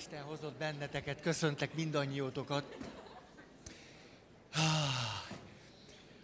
Isten 0.00 0.22
hozott 0.22 0.58
benneteket, 0.58 1.20
köszöntek 1.20 1.74
mindannyiótokat. 1.74 2.76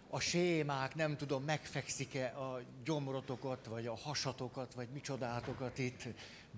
A 0.09 0.19
sémák, 0.19 0.95
nem 0.95 1.17
tudom, 1.17 1.43
megfekszik-e 1.43 2.25
a 2.25 2.61
gyomrotokat, 2.83 3.65
vagy 3.65 3.87
a 3.87 3.97
hasatokat, 3.97 4.73
vagy 4.73 4.87
micsodátokat 4.93 5.77
itt, 5.77 6.03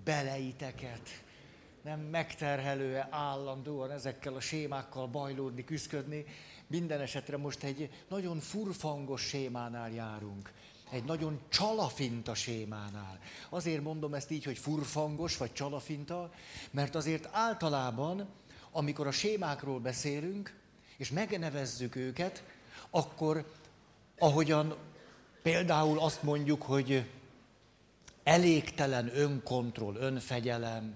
beleiteket. 0.04 1.22
Nem 1.82 2.00
megterhelő-e 2.00 3.08
állandóan 3.10 3.90
ezekkel 3.90 4.34
a 4.34 4.40
sémákkal 4.40 5.06
bajlódni, 5.06 5.64
küzdködni. 5.64 6.24
Minden 6.66 7.00
esetre 7.00 7.36
most 7.36 7.62
egy 7.62 7.90
nagyon 8.08 8.38
furfangos 8.38 9.22
sémánál 9.22 9.90
járunk 9.90 10.52
egy 10.90 11.04
nagyon 11.04 11.40
csalafinta 11.48 12.34
sémánál. 12.34 13.18
Azért 13.48 13.82
mondom 13.82 14.14
ezt 14.14 14.30
így, 14.30 14.44
hogy 14.44 14.58
furfangos 14.58 15.36
vagy 15.36 15.52
csalafinta, 15.52 16.30
mert 16.70 16.94
azért 16.94 17.28
általában, 17.32 18.28
amikor 18.72 19.06
a 19.06 19.12
sémákról 19.12 19.78
beszélünk, 19.78 20.58
és 20.96 21.10
megnevezzük 21.10 21.96
őket, 21.96 22.44
akkor 22.90 23.52
ahogyan 24.18 24.76
például 25.42 25.98
azt 25.98 26.22
mondjuk, 26.22 26.62
hogy 26.62 27.10
elégtelen 28.22 29.18
önkontroll, 29.18 29.96
önfegyelem, 29.96 30.94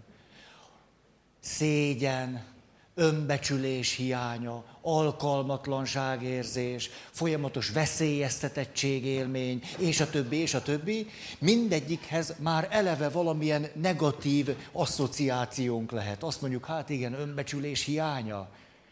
szégyen, 1.40 2.53
önbecsülés 2.94 3.96
hiánya, 3.96 4.64
alkalmatlanságérzés, 4.82 6.90
folyamatos 7.10 7.70
veszélyeztetettségélmény, 7.70 9.62
és 9.78 10.00
a 10.00 10.10
többi, 10.10 10.36
és 10.36 10.54
a 10.54 10.62
többi, 10.62 11.06
mindegyikhez 11.38 12.34
már 12.38 12.68
eleve 12.70 13.08
valamilyen 13.08 13.66
negatív 13.74 14.56
asszociációnk 14.72 15.90
lehet. 15.90 16.22
Azt 16.22 16.40
mondjuk, 16.40 16.66
hát 16.66 16.90
igen, 16.90 17.12
önbecsülés 17.12 17.84
hiánya, 17.84 18.48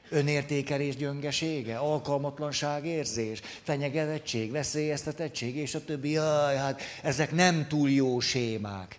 önértékelés 0.09 0.97
gyöngesége, 0.97 1.77
alkalmatlanságérzés, 1.77 3.41
fenyegetettség, 3.62 4.50
veszélyeztetettség, 4.50 5.56
és 5.56 5.75
a 5.75 5.84
többi. 5.84 6.11
Jaj, 6.11 6.56
hát 6.56 6.81
ezek 7.03 7.33
nem 7.33 7.66
túl 7.69 7.91
jó 7.91 8.20
sémák. 8.20 8.98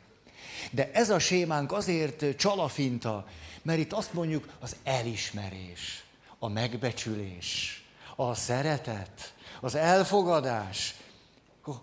De 0.72 0.90
ez 0.94 1.10
a 1.10 1.20
sémánk 1.20 1.72
azért 1.72 2.36
csalafinta, 2.38 3.26
mert 3.64 3.80
itt 3.80 3.94
azt 3.94 4.14
mondjuk, 4.14 4.48
az 4.60 4.76
elismerés, 4.84 6.04
a 6.40 6.48
megbecsülés, 6.48 7.84
a 8.16 8.34
szeretet, 8.34 9.34
az 9.62 9.76
elfogadás. 9.76 10.96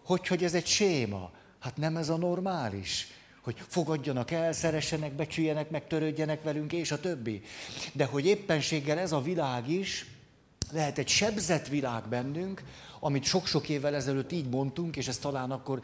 Hogy, 0.04 0.26
hogy 0.26 0.44
ez 0.44 0.54
egy 0.54 0.66
séma? 0.66 1.30
Hát 1.60 1.76
nem 1.76 1.96
ez 1.96 2.08
a 2.08 2.16
normális 2.16 3.06
hogy 3.40 3.62
fogadjanak 3.68 4.30
el, 4.30 4.52
szeressenek, 4.52 5.12
becsüljenek, 5.12 5.70
megtörődjenek 5.70 6.42
velünk, 6.42 6.72
és 6.72 6.90
a 6.90 7.00
többi. 7.00 7.42
De 7.92 8.04
hogy 8.04 8.26
éppenséggel 8.26 8.98
ez 8.98 9.12
a 9.12 9.20
világ 9.20 9.68
is, 9.68 10.06
lehet 10.72 10.98
egy 10.98 11.08
sebzett 11.08 11.68
világ 11.68 12.08
bennünk, 12.08 12.62
amit 13.00 13.24
sok-sok 13.24 13.68
évvel 13.68 13.94
ezelőtt 13.94 14.32
így 14.32 14.48
mondtunk, 14.48 14.96
és 14.96 15.08
ez 15.08 15.18
talán 15.18 15.50
akkor 15.50 15.80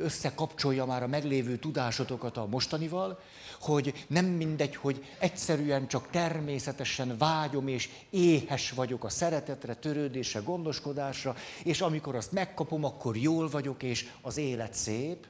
összekapcsolja 0.00 0.84
már 0.84 1.02
a 1.02 1.06
meglévő 1.06 1.56
tudásotokat 1.56 2.36
a 2.36 2.46
mostanival, 2.46 3.20
hogy 3.60 4.04
nem 4.06 4.24
mindegy, 4.24 4.76
hogy 4.76 5.04
egyszerűen 5.18 5.88
csak 5.88 6.10
természetesen 6.10 7.16
vágyom 7.18 7.68
és 7.68 7.88
éhes 8.10 8.70
vagyok 8.70 9.04
a 9.04 9.08
szeretetre, 9.08 9.74
törődésre, 9.74 10.40
gondoskodásra, 10.40 11.36
és 11.64 11.80
amikor 11.80 12.14
azt 12.14 12.32
megkapom, 12.32 12.84
akkor 12.84 13.16
jól 13.16 13.48
vagyok, 13.48 13.82
és 13.82 14.08
az 14.20 14.36
élet 14.36 14.74
szép, 14.74 15.26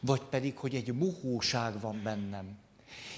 vagy 0.00 0.22
pedig, 0.22 0.56
hogy 0.56 0.74
egy 0.74 0.92
muhóság 0.92 1.80
van 1.80 2.00
bennem. 2.02 2.58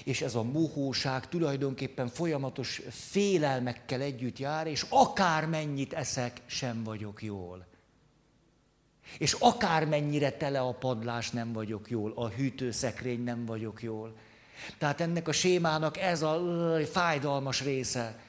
És 0.03 0.21
ez 0.21 0.35
a 0.35 0.43
muhóság 0.43 1.29
tulajdonképpen 1.29 2.07
folyamatos 2.07 2.81
félelmekkel 2.89 4.01
együtt 4.01 4.39
jár, 4.39 4.67
és 4.67 4.85
akármennyit 4.89 5.93
eszek, 5.93 6.41
sem 6.45 6.83
vagyok 6.83 7.23
jól. 7.23 7.65
És 9.17 9.33
akármennyire 9.39 10.31
tele 10.31 10.59
a 10.59 10.71
padlás, 10.71 11.29
nem 11.29 11.53
vagyok 11.53 11.89
jól, 11.89 12.11
a 12.15 12.27
hűtőszekrény 12.27 13.23
nem 13.23 13.45
vagyok 13.45 13.81
jól. 13.81 14.15
Tehát 14.77 15.01
ennek 15.01 15.27
a 15.27 15.31
sémának 15.31 15.97
ez 15.97 16.21
a 16.21 16.41
fájdalmas 16.91 17.61
része, 17.61 18.19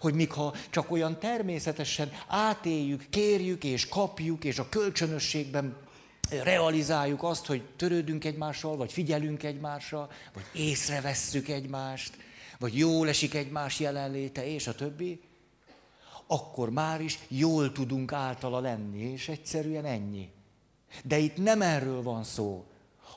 hogy 0.00 0.14
míg 0.14 0.32
ha 0.32 0.54
csak 0.70 0.90
olyan 0.90 1.18
természetesen 1.18 2.12
átéljük, 2.26 3.06
kérjük 3.10 3.64
és 3.64 3.88
kapjuk, 3.88 4.44
és 4.44 4.58
a 4.58 4.68
kölcsönösségben 4.68 5.76
realizáljuk 6.30 7.22
azt, 7.22 7.46
hogy 7.46 7.62
törődünk 7.76 8.24
egymással, 8.24 8.76
vagy 8.76 8.92
figyelünk 8.92 9.42
egymásra, 9.42 10.08
vagy 10.34 10.44
észrevesszük 10.52 11.48
egymást, 11.48 12.16
vagy 12.58 12.78
jól 12.78 13.08
esik 13.08 13.34
egymás 13.34 13.80
jelenléte, 13.80 14.46
és 14.46 14.66
a 14.66 14.74
többi, 14.74 15.20
akkor 16.26 16.70
már 16.70 17.00
is 17.00 17.18
jól 17.28 17.72
tudunk 17.72 18.12
általa 18.12 18.60
lenni, 18.60 19.02
és 19.02 19.28
egyszerűen 19.28 19.84
ennyi. 19.84 20.28
De 21.04 21.18
itt 21.18 21.36
nem 21.36 21.62
erről 21.62 22.02
van 22.02 22.24
szó, 22.24 22.64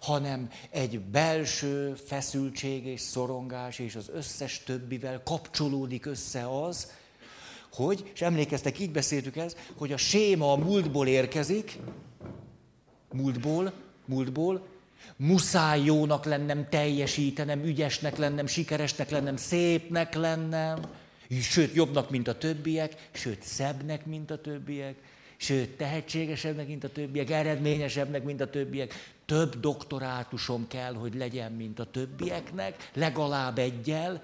hanem 0.01 0.49
egy 0.69 0.99
belső 0.99 1.93
feszültség 1.93 2.85
és 2.85 3.01
szorongás, 3.01 3.79
és 3.79 3.95
az 3.95 4.09
összes 4.13 4.63
többivel 4.63 5.23
kapcsolódik 5.23 6.05
össze 6.05 6.61
az, 6.61 6.91
hogy, 7.73 8.11
és 8.13 8.21
emlékeztek, 8.21 8.79
így 8.79 8.91
beszéltük 8.91 9.35
ez, 9.35 9.55
hogy 9.77 9.91
a 9.91 9.97
séma 9.97 10.51
a 10.51 10.57
múltból 10.57 11.07
érkezik, 11.07 11.79
múltból, 13.11 13.73
múltból, 14.05 14.67
muszáj 15.15 15.83
jónak 15.83 16.25
lennem, 16.25 16.69
teljesítenem, 16.69 17.63
ügyesnek 17.63 18.17
lennem, 18.17 18.45
sikeresnek 18.45 19.09
lennem, 19.09 19.37
szépnek 19.37 20.15
lennem, 20.15 20.79
sőt 21.29 21.73
jobbnak, 21.73 22.09
mint 22.09 22.27
a 22.27 22.37
többiek, 22.37 23.09
sőt 23.11 23.43
szebbnek, 23.43 24.05
mint 24.05 24.31
a 24.31 24.41
többiek, 24.41 24.95
sőt 25.37 25.69
tehetségesebbnek, 25.69 26.67
mint 26.67 26.83
a 26.83 26.91
többiek, 26.91 27.29
eredményesebbnek, 27.29 28.23
mint 28.23 28.41
a 28.41 28.49
többiek, 28.49 28.93
több 29.25 29.59
doktorátusom 29.59 30.67
kell, 30.67 30.93
hogy 30.93 31.15
legyen, 31.15 31.51
mint 31.51 31.79
a 31.79 31.91
többieknek, 31.91 32.89
legalább 32.93 33.57
egyel. 33.57 34.23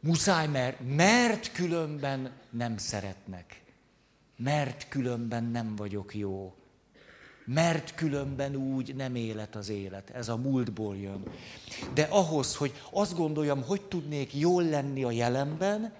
Muszáj, 0.00 0.46
mert, 0.46 0.78
mert 0.96 1.52
különben 1.52 2.30
nem 2.50 2.76
szeretnek. 2.76 3.62
Mert 4.36 4.88
különben 4.88 5.44
nem 5.44 5.76
vagyok 5.76 6.14
jó 6.14 6.54
mert 7.44 7.94
különben 7.94 8.56
úgy 8.56 8.94
nem 8.94 9.14
élet 9.14 9.56
az 9.56 9.68
élet. 9.68 10.10
Ez 10.10 10.28
a 10.28 10.36
múltból 10.36 10.96
jön. 10.96 11.22
De 11.94 12.02
ahhoz, 12.02 12.56
hogy 12.56 12.72
azt 12.90 13.16
gondoljam, 13.16 13.62
hogy 13.62 13.82
tudnék 13.82 14.34
jól 14.34 14.64
lenni 14.64 15.04
a 15.04 15.10
jelenben, 15.10 15.92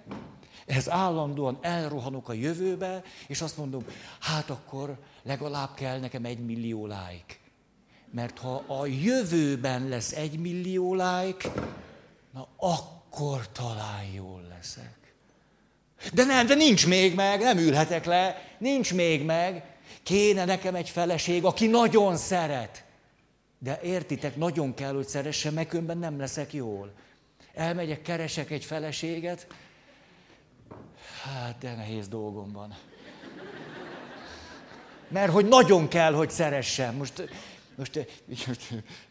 ez 0.66 0.90
állandóan 0.90 1.58
elrohanok 1.60 2.28
a 2.28 2.32
jövőbe, 2.32 3.02
és 3.26 3.40
azt 3.40 3.56
mondom, 3.56 3.84
hát 4.20 4.50
akkor 4.50 4.98
legalább 5.22 5.74
kell 5.74 5.98
nekem 5.98 6.24
egy 6.24 6.38
millió 6.38 6.86
like. 6.86 7.34
Mert 8.10 8.38
ha 8.38 8.64
a 8.66 8.86
jövőben 8.86 9.88
lesz 9.88 10.12
egy 10.12 10.38
millió 10.38 10.94
like, 10.94 11.52
na 12.32 12.48
akkor 12.56 13.48
talán 13.52 14.04
jól 14.14 14.42
leszek. 14.48 15.14
De 16.12 16.24
nem, 16.24 16.46
de 16.46 16.54
nincs 16.54 16.86
még 16.86 17.14
meg, 17.14 17.40
nem 17.40 17.58
ülhetek 17.58 18.04
le, 18.04 18.36
nincs 18.58 18.94
még 18.94 19.24
meg. 19.24 19.73
Kéne 20.04 20.44
nekem 20.44 20.74
egy 20.74 20.90
feleség, 20.90 21.44
aki 21.44 21.66
nagyon 21.66 22.16
szeret. 22.16 22.84
De 23.58 23.80
értitek, 23.82 24.36
nagyon 24.36 24.74
kell, 24.74 24.94
hogy 24.94 25.06
szeressen, 25.06 25.52
meg 25.52 25.72
önben 25.72 25.98
nem 25.98 26.18
leszek 26.18 26.52
jól. 26.52 26.92
Elmegyek, 27.54 28.02
keresek 28.02 28.50
egy 28.50 28.64
feleséget, 28.64 29.46
hát 31.22 31.58
de 31.58 31.74
nehéz 31.74 32.08
dolgom 32.08 32.52
van. 32.52 32.74
Mert 35.08 35.32
hogy 35.32 35.48
nagyon 35.48 35.88
kell, 35.88 36.12
hogy 36.12 36.30
szeressen. 36.30 36.94
Most, 36.94 37.28
most, 37.74 38.06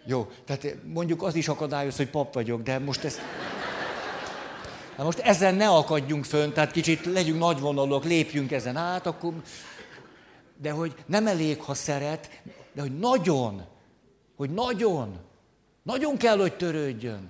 jó, 0.06 0.32
tehát 0.46 0.76
mondjuk 0.84 1.24
az 1.24 1.36
is 1.36 1.48
akadályoz, 1.48 1.98
hogy 1.98 2.10
pap 2.10 2.34
vagyok, 2.34 2.62
de 2.62 2.80
most 2.80 3.04
ezt... 3.04 3.22
Na 4.98 5.04
most 5.04 5.20
ezen 5.20 5.56
ne 5.56 5.68
akadjunk 5.68 6.26
fönn, 6.26 6.52
tehát 6.52 6.72
kicsit 6.72 7.06
legyünk 7.06 7.40
nagyvonalúak, 7.40 8.04
lépjünk 8.04 8.52
ezen 8.52 8.76
át, 8.76 9.06
akkor 9.06 9.34
de 10.64 10.72
hogy 10.72 11.04
nem 11.06 11.28
elég, 11.28 11.62
ha 11.62 11.74
szeret, 11.74 12.42
de 12.74 12.82
hogy 12.82 13.00
nagyon, 13.00 13.66
hogy 14.36 14.50
nagyon, 14.50 15.20
nagyon 15.82 16.18
kell, 16.18 16.38
hogy 16.38 16.58
törődjön. 16.58 17.30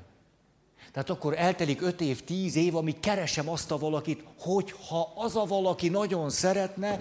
Tehát 0.91 1.09
akkor 1.09 1.37
eltelik 1.37 1.81
öt 1.81 2.01
év, 2.01 2.23
tíz 2.23 2.55
év, 2.55 2.75
amíg 2.75 2.99
keresem 2.99 3.49
azt 3.49 3.71
a 3.71 3.77
valakit, 3.77 4.23
hogyha 4.37 5.13
az 5.15 5.35
a 5.35 5.45
valaki 5.45 5.89
nagyon 5.89 6.29
szeretne, 6.29 6.97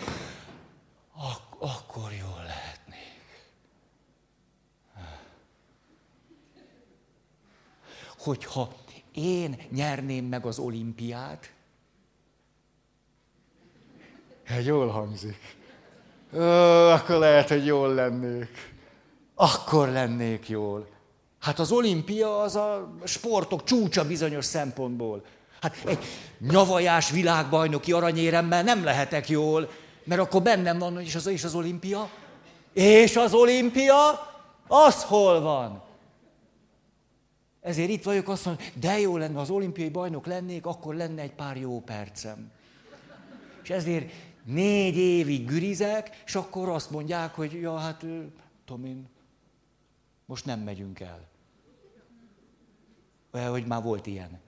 ak- 1.17 1.55
akkor 1.59 2.13
jól 2.13 2.43
lehetnék. 2.47 3.45
Hogyha 8.19 8.73
én 9.13 9.63
nyerném 9.71 10.25
meg 10.25 10.47
az 10.47 10.59
olimpiát, 10.59 11.53
hát 14.45 14.65
jól 14.65 14.89
hangzik. 14.89 15.61
Ó, 16.35 16.39
akkor 16.91 17.17
lehet, 17.19 17.49
hogy 17.49 17.67
jól 17.67 17.95
lennék. 17.95 18.73
Akkor 19.35 19.89
lennék 19.89 20.49
jól. 20.49 20.89
Hát 21.41 21.59
az 21.59 21.73
olimpia 21.73 22.41
az 22.41 22.57
a 22.57 22.95
sportok 23.05 23.65
csúcsa 23.65 24.07
bizonyos 24.07 24.45
szempontból. 24.45 25.25
Hát 25.61 25.77
egy 25.85 25.99
nyavajás 26.39 27.11
világbajnoki 27.11 27.93
aranyéremmel 27.93 28.63
nem 28.63 28.85
lehetek 28.85 29.29
jól, 29.29 29.71
mert 30.05 30.21
akkor 30.21 30.43
bennem 30.43 30.79
van, 30.79 31.01
és 31.01 31.15
az, 31.15 31.27
és 31.27 31.45
az 31.45 31.55
olimpia. 31.55 32.09
És 32.73 33.17
az 33.17 33.35
olimpia, 33.35 33.97
az 34.69 35.03
hol 35.03 35.41
van? 35.41 35.83
Ezért 37.61 37.89
itt 37.89 38.03
vagyok, 38.03 38.29
azt 38.29 38.45
mondom, 38.45 38.65
de 38.81 38.99
jó 39.01 39.17
lenne, 39.17 39.41
az 39.41 39.51
olimpiai 39.51 39.89
bajnok 39.89 40.27
lennék, 40.27 40.67
akkor 40.67 40.95
lenne 40.95 41.23
egy 41.23 41.33
pár 41.33 41.57
jó 41.57 41.81
percem. 41.81 42.51
És 43.63 43.71
ezért 43.71 44.13
négy 44.45 44.97
évig 44.97 45.47
gürizek, 45.47 46.23
és 46.27 46.35
akkor 46.35 46.69
azt 46.69 46.91
mondják, 46.91 47.35
hogy 47.35 47.53
ja, 47.53 47.77
hát, 47.77 48.05
tudom 48.65 49.11
most 50.27 50.45
nem 50.45 50.61
megyünk 50.61 51.01
el. 51.01 51.29
Olyan, 53.33 53.51
hogy 53.51 53.67
már 53.67 53.83
volt 53.83 54.07
ilyen. 54.07 54.41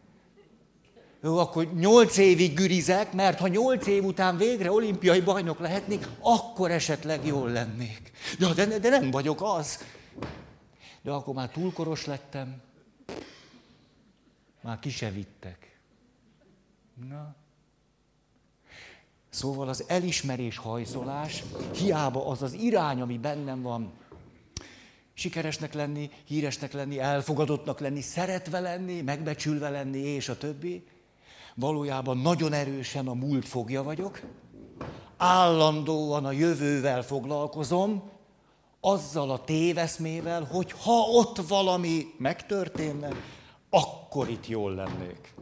Jó, 1.22 1.38
akkor 1.38 1.74
nyolc 1.74 2.16
évig 2.16 2.54
gürizek, 2.54 3.12
mert 3.12 3.38
ha 3.38 3.48
nyolc 3.48 3.86
év 3.86 4.04
után 4.04 4.36
végre 4.36 4.72
olimpiai 4.72 5.20
bajnok 5.20 5.58
lehetnék, 5.58 6.08
akkor 6.20 6.70
esetleg 6.70 7.26
jól 7.26 7.50
lennék. 7.50 8.12
Ja, 8.38 8.54
de, 8.54 8.78
de 8.78 8.88
nem 8.88 9.10
vagyok 9.10 9.42
az. 9.42 9.84
De 11.02 11.10
akkor 11.10 11.34
már 11.34 11.48
túlkoros 11.48 12.06
lettem, 12.06 12.62
már 14.60 14.78
ki 14.78 14.90
vittek. 15.14 15.78
Na. 17.08 17.34
Szóval 19.34 19.68
az 19.68 19.84
elismerés 19.86 20.56
hajszolás, 20.56 21.44
hiába 21.76 22.26
az 22.26 22.42
az 22.42 22.52
irány, 22.52 23.00
ami 23.00 23.18
bennem 23.18 23.62
van, 23.62 23.92
sikeresnek 25.14 25.74
lenni, 25.74 26.10
híresnek 26.24 26.72
lenni, 26.72 26.98
elfogadottnak 26.98 27.80
lenni, 27.80 28.00
szeretve 28.00 28.60
lenni, 28.60 29.00
megbecsülve 29.00 29.70
lenni, 29.70 29.98
és 29.98 30.28
a 30.28 30.38
többi, 30.38 30.84
valójában 31.54 32.18
nagyon 32.18 32.52
erősen 32.52 33.06
a 33.06 33.14
múlt 33.14 33.48
fogja 33.48 33.82
vagyok, 33.82 34.20
állandóan 35.16 36.24
a 36.24 36.32
jövővel 36.32 37.02
foglalkozom, 37.02 38.10
azzal 38.80 39.30
a 39.30 39.44
téveszmével, 39.44 40.44
hogy 40.44 40.72
ha 40.72 41.00
ott 41.00 41.48
valami 41.48 42.06
megtörténne, 42.18 43.08
akkor 43.70 44.28
itt 44.28 44.48
jól 44.48 44.74
lennék. 44.74 45.33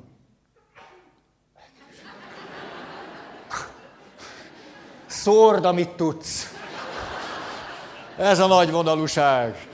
Szórd, 5.12 5.64
amit 5.64 5.88
tudsz. 5.88 6.55
Ez 8.19 8.38
a 8.38 8.47
nagy 8.47 8.70
vonalúság. 8.70 9.69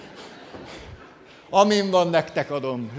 Amin 1.50 1.90
van, 1.90 2.08
nektek 2.08 2.50
adom. 2.50 2.90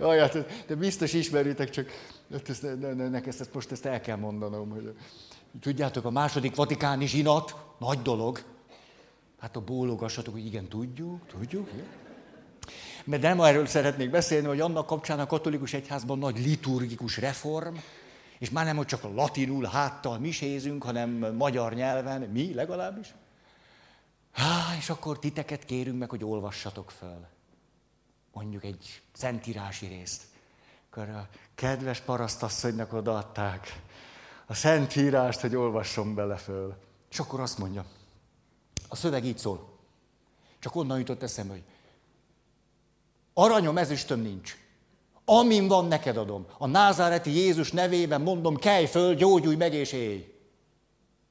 Jaj, 0.00 0.18
hát, 0.18 0.64
de 0.66 0.74
biztos 0.74 1.12
ismeritek, 1.12 1.70
csak 1.70 1.88
hát 2.32 2.48
ezt, 2.48 2.62
ne, 2.62 2.92
ne, 2.92 3.08
ne, 3.08 3.20
ezt, 3.24 3.40
ezt 3.40 3.54
most 3.54 3.72
ezt 3.72 3.86
el 3.86 4.00
kell 4.00 4.16
mondanom. 4.16 4.70
Hogy, 4.70 4.94
tudjátok, 5.60 6.04
a 6.04 6.10
második 6.10 6.54
vatikáni 6.54 7.06
zsinat, 7.06 7.54
nagy 7.78 8.02
dolog. 8.02 8.42
Hát 9.40 9.56
a 9.56 9.60
bólogassatok, 9.60 10.34
hogy 10.34 10.46
igen, 10.46 10.68
tudjuk, 10.68 11.26
tudjuk. 11.26 11.68
Mert 13.04 13.22
nem 13.22 13.40
erről 13.40 13.66
szeretnék 13.66 14.10
beszélni, 14.10 14.46
hogy 14.46 14.60
annak 14.60 14.86
kapcsán 14.86 15.20
a 15.20 15.26
katolikus 15.26 15.72
egyházban 15.72 16.18
nagy 16.18 16.38
liturgikus 16.38 17.16
reform, 17.16 17.74
és 18.38 18.50
már 18.50 18.64
nem, 18.64 18.76
hogy 18.76 18.86
csak 18.86 19.02
latinul 19.02 19.64
háttal 19.64 20.18
misézünk, 20.18 20.82
hanem 20.82 21.10
magyar 21.34 21.74
nyelven, 21.74 22.20
mi 22.20 22.54
legalábbis. 22.54 23.14
Há, 24.32 24.76
és 24.78 24.90
akkor 24.90 25.18
titeket 25.18 25.64
kérünk 25.64 25.98
meg, 25.98 26.10
hogy 26.10 26.24
olvassatok 26.24 26.90
föl. 26.90 27.26
Mondjuk 28.32 28.64
egy 28.64 29.02
szentírási 29.12 29.86
részt. 29.86 30.22
Akkor 30.90 31.08
a 31.08 31.28
kedves 31.54 32.00
parasztasszonynak 32.00 32.92
odaadták 32.92 33.80
a 34.46 34.54
szentírást, 34.54 35.40
hogy 35.40 35.56
olvasson 35.56 36.14
bele 36.14 36.36
föl. 36.36 36.76
És 37.10 37.18
akkor 37.18 37.40
azt 37.40 37.58
mondja, 37.58 37.84
a 38.88 38.96
szöveg 38.96 39.24
így 39.24 39.38
szól. 39.38 39.78
Csak 40.58 40.76
onnan 40.76 40.98
jutott 40.98 41.22
eszembe, 41.22 41.52
hogy 41.52 41.64
aranyom, 43.34 43.78
ezüstöm 43.78 44.20
nincs. 44.20 44.65
Amin 45.28 45.68
van, 45.68 45.86
neked 45.86 46.16
adom. 46.16 46.46
A 46.58 46.66
názáreti 46.66 47.30
Jézus 47.30 47.72
nevében 47.72 48.20
mondom, 48.20 48.56
kelj 48.56 48.86
föl, 48.86 49.14
gyógyulj 49.14 49.56
meg 49.56 49.74
és 49.74 49.92
élj. 49.92 50.34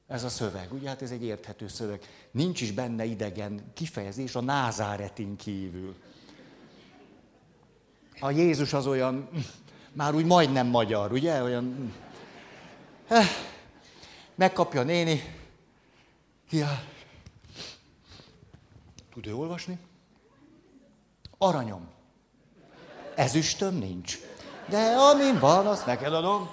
Ez 0.07 0.23
a 0.23 0.29
szöveg, 0.29 0.73
ugye? 0.73 0.87
Hát 0.87 1.01
ez 1.01 1.11
egy 1.11 1.23
érthető 1.23 1.67
szöveg. 1.67 2.01
Nincs 2.31 2.61
is 2.61 2.71
benne 2.71 3.05
idegen 3.05 3.71
kifejezés 3.73 4.35
a 4.35 4.41
názáretin 4.41 5.35
kívül. 5.35 5.95
A 8.19 8.31
Jézus 8.31 8.73
az 8.73 8.87
olyan, 8.87 9.29
már 9.91 10.15
úgy 10.15 10.25
majdnem 10.25 10.67
magyar, 10.67 11.11
ugye? 11.11 11.43
Olyan... 11.43 11.75
Eh, 13.07 13.27
megkapja 14.35 14.79
a 14.79 14.83
néni. 14.83 15.21
Ja. 16.49 16.83
Tud 19.13 19.27
ő 19.27 19.35
olvasni? 19.35 19.79
Aranyom 21.37 21.94
ezüstöm 23.15 23.75
nincs. 23.75 24.19
De 24.69 24.95
amin 24.95 25.39
van, 25.39 25.67
azt 25.67 25.85
neked 25.85 26.13
adom. 26.13 26.49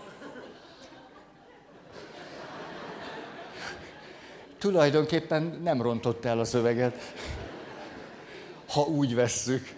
Tulajdonképpen 4.58 5.42
nem 5.62 5.82
rontott 5.82 6.24
el 6.24 6.38
a 6.38 6.44
szöveget, 6.44 6.94
ha 8.68 8.80
úgy 8.80 9.14
vesszük. 9.14 9.74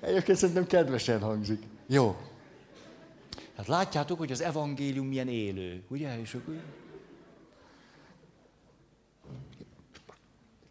Egyébként 0.00 0.38
szerintem 0.38 0.66
kedvesen 0.66 1.20
hangzik. 1.20 1.62
Jó. 1.86 2.16
Hát 3.56 3.66
látjátok, 3.66 4.18
hogy 4.18 4.32
az 4.32 4.40
evangélium 4.40 5.06
milyen 5.06 5.28
élő, 5.28 5.82
ugye? 5.88 6.20
És 6.20 6.34
akkor... 6.34 6.62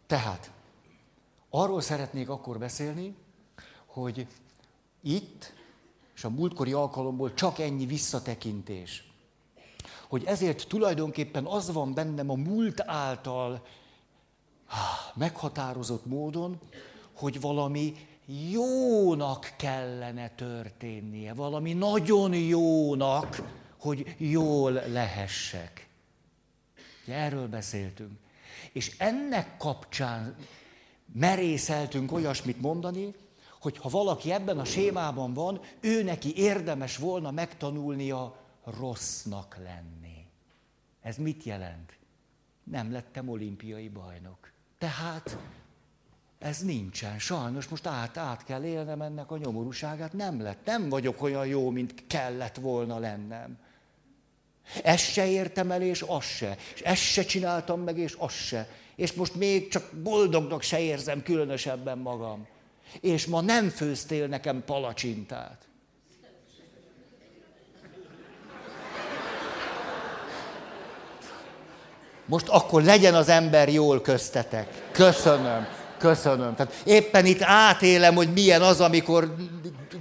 Tehát, 0.06 0.50
arról 1.50 1.80
szeretnék 1.80 2.28
akkor 2.28 2.58
beszélni, 2.58 3.16
hogy 3.86 4.26
itt, 5.00 5.52
és 6.14 6.24
a 6.24 6.30
múltkori 6.30 6.72
alkalomból 6.72 7.34
csak 7.34 7.58
ennyi 7.58 7.86
visszatekintés. 7.86 9.04
Hogy 10.08 10.24
ezért 10.24 10.68
tulajdonképpen 10.68 11.44
az 11.44 11.72
van 11.72 11.94
bennem 11.94 12.30
a 12.30 12.34
múlt 12.34 12.80
által 12.86 13.66
meghatározott 15.14 16.06
módon, 16.06 16.60
hogy 17.12 17.40
valami 17.40 18.08
jónak 18.50 19.54
kellene 19.56 20.28
történnie, 20.28 21.34
valami 21.34 21.72
nagyon 21.72 22.34
jónak, 22.34 23.42
hogy 23.78 24.14
jól 24.18 24.72
lehessek. 24.72 25.88
Ugye 27.04 27.14
erről 27.14 27.48
beszéltünk. 27.48 28.18
És 28.72 28.94
ennek 28.98 29.56
kapcsán 29.56 30.36
merészeltünk 31.12 32.12
olyasmit 32.12 32.60
mondani, 32.60 33.14
hogy 33.60 33.76
ha 33.76 33.88
valaki 33.88 34.32
ebben 34.32 34.58
a 34.58 34.64
sémában 34.64 35.34
van, 35.34 35.60
ő 35.80 36.02
neki 36.02 36.36
érdemes 36.36 36.96
volna 36.96 37.30
megtanulnia 37.30 38.36
rossznak 38.64 39.56
lenni. 39.64 40.26
Ez 41.02 41.16
mit 41.16 41.44
jelent? 41.44 41.98
Nem 42.64 42.92
lettem 42.92 43.28
olimpiai 43.28 43.88
bajnok. 43.88 44.52
Tehát 44.78 45.38
ez 46.38 46.58
nincsen. 46.58 47.18
Sajnos 47.18 47.68
most 47.68 47.86
át, 47.86 48.16
át 48.16 48.44
kell 48.44 48.64
élnem 48.64 49.02
ennek 49.02 49.30
a 49.30 49.36
nyomorúságát. 49.36 50.12
Nem 50.12 50.42
lett. 50.42 50.64
Nem 50.64 50.88
vagyok 50.88 51.22
olyan 51.22 51.46
jó, 51.46 51.70
mint 51.70 52.06
kellett 52.06 52.56
volna 52.56 52.98
lennem. 52.98 53.58
Ezt 54.82 55.12
se 55.12 55.26
értem 55.26 55.70
el, 55.70 55.82
és 55.82 56.02
azt 56.02 56.28
se. 56.28 56.56
És 56.74 56.80
ezt 56.80 57.02
se 57.02 57.24
csináltam 57.24 57.80
meg, 57.80 57.98
és 57.98 58.12
azt 58.12 58.36
se. 58.36 58.68
És 58.94 59.12
most 59.12 59.34
még 59.34 59.68
csak 59.68 59.92
boldognak 60.02 60.62
se 60.62 60.80
érzem 60.80 61.22
különösebben 61.22 61.98
magam 61.98 62.46
és 63.00 63.26
ma 63.26 63.40
nem 63.40 63.68
főztél 63.68 64.26
nekem 64.26 64.62
palacsintát. 64.66 65.68
Most 72.26 72.48
akkor 72.48 72.82
legyen 72.82 73.14
az 73.14 73.28
ember 73.28 73.68
jól 73.68 74.00
köztetek. 74.00 74.88
Köszönöm, 74.92 75.66
köszönöm. 75.98 76.54
Tehát 76.54 76.82
éppen 76.84 77.26
itt 77.26 77.42
átélem, 77.42 78.14
hogy 78.14 78.32
milyen 78.32 78.62
az, 78.62 78.80
amikor 78.80 79.34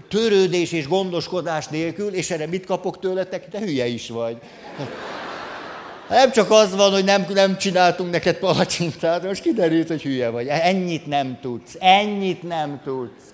törődés 0.10 0.72
és 0.72 0.88
gondoskodás 0.88 1.68
nélkül, 1.68 2.14
és 2.14 2.32
erre 2.32 2.48
mit 2.48 2.66
kapok 2.66 3.00
tőletek? 3.00 3.50
Te 3.50 3.60
hülye 3.60 3.86
is 3.86 4.10
vagy. 4.10 4.38
Nem 6.10 6.32
csak 6.32 6.52
az 6.52 6.76
van, 6.76 6.92
hogy 6.92 7.04
nem, 7.04 7.26
nem 7.34 7.58
csináltunk 7.58 8.12
neked 8.12 8.38
palacsintát, 8.38 9.24
most 9.24 9.42
kiderült, 9.42 9.88
hogy 9.88 10.02
hülye 10.02 10.30
vagy. 10.30 10.48
Ennyit 10.48 11.06
nem 11.06 11.40
tudsz, 11.42 11.76
ennyit 11.80 12.44
nem 12.44 12.82
tudsz. 12.84 13.34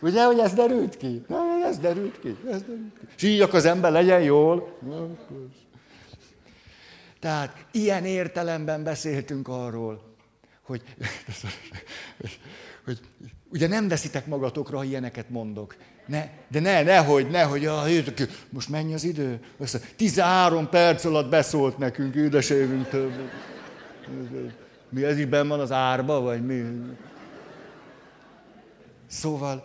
Ugye, 0.00 0.24
hogy 0.24 0.38
ez 0.38 0.52
derült 0.52 0.96
ki? 0.96 1.22
Na, 1.28 1.38
ez 1.64 1.78
derült 1.78 2.20
ki, 2.20 2.36
ez 2.50 2.62
derült 2.62 2.92
ki. 3.16 3.26
És 3.26 3.40
az 3.50 3.64
ember 3.64 3.92
legyen 3.92 4.22
jól. 4.22 4.78
Tehát 7.20 7.56
ilyen 7.70 8.04
értelemben 8.04 8.84
beszéltünk 8.84 9.48
arról, 9.48 10.14
hogy, 10.68 10.82
hogy 12.84 13.00
ugye 13.52 13.68
nem 13.68 13.88
veszitek 13.88 14.26
magatokra, 14.26 14.76
ha 14.76 14.84
ilyeneket 14.84 15.30
mondok. 15.30 15.76
Ne, 16.08 16.30
de 16.48 16.60
ne, 16.60 16.82
nehogy, 16.82 17.30
nehogy, 17.30 17.66
ah, 17.66 18.04
most 18.50 18.68
mennyi 18.68 18.94
az 18.94 19.04
idő? 19.04 19.40
13 19.96 20.68
perc 20.68 21.04
alatt 21.04 21.28
beszólt 21.28 21.78
nekünk, 21.78 22.14
üdesévünk 22.14 22.88
több. 22.88 23.12
Mi 24.88 25.04
ez 25.04 25.18
is 25.18 25.26
benn 25.26 25.48
van 25.48 25.60
az 25.60 25.72
árba, 25.72 26.20
vagy 26.20 26.46
mi? 26.46 26.64
Szóval 29.06 29.62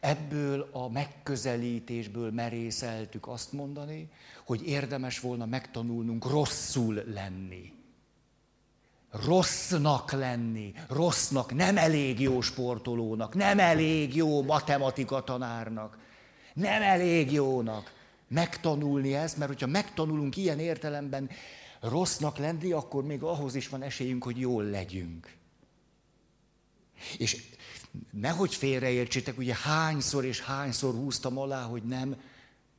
ebből 0.00 0.68
a 0.72 0.88
megközelítésből 0.88 2.30
merészeltük 2.30 3.28
azt 3.28 3.52
mondani, 3.52 4.08
hogy 4.44 4.66
érdemes 4.66 5.20
volna 5.20 5.46
megtanulnunk 5.46 6.30
rosszul 6.30 7.02
lenni. 7.14 7.73
Rossznak 9.22 10.12
lenni, 10.12 10.72
rossznak, 10.88 11.54
nem 11.54 11.76
elég 11.76 12.20
jó 12.20 12.40
sportolónak, 12.40 13.34
nem 13.34 13.58
elég 13.58 14.14
jó 14.14 14.42
matematika 14.42 15.24
tanárnak, 15.24 15.98
nem 16.54 16.82
elég 16.82 17.32
jónak 17.32 17.92
megtanulni 18.28 19.14
ezt, 19.14 19.36
mert 19.36 19.50
hogyha 19.50 19.66
megtanulunk 19.66 20.36
ilyen 20.36 20.58
értelemben 20.58 21.30
rossznak 21.80 22.38
lenni, 22.38 22.72
akkor 22.72 23.04
még 23.04 23.22
ahhoz 23.22 23.54
is 23.54 23.68
van 23.68 23.82
esélyünk, 23.82 24.24
hogy 24.24 24.38
jól 24.38 24.64
legyünk. 24.64 25.36
És 27.18 27.44
nehogy 28.10 28.54
félreértsétek, 28.54 29.38
ugye 29.38 29.54
hányszor 29.54 30.24
és 30.24 30.40
hányszor 30.40 30.94
húztam 30.94 31.38
alá, 31.38 31.62
hogy 31.62 31.82
nem 31.82 32.16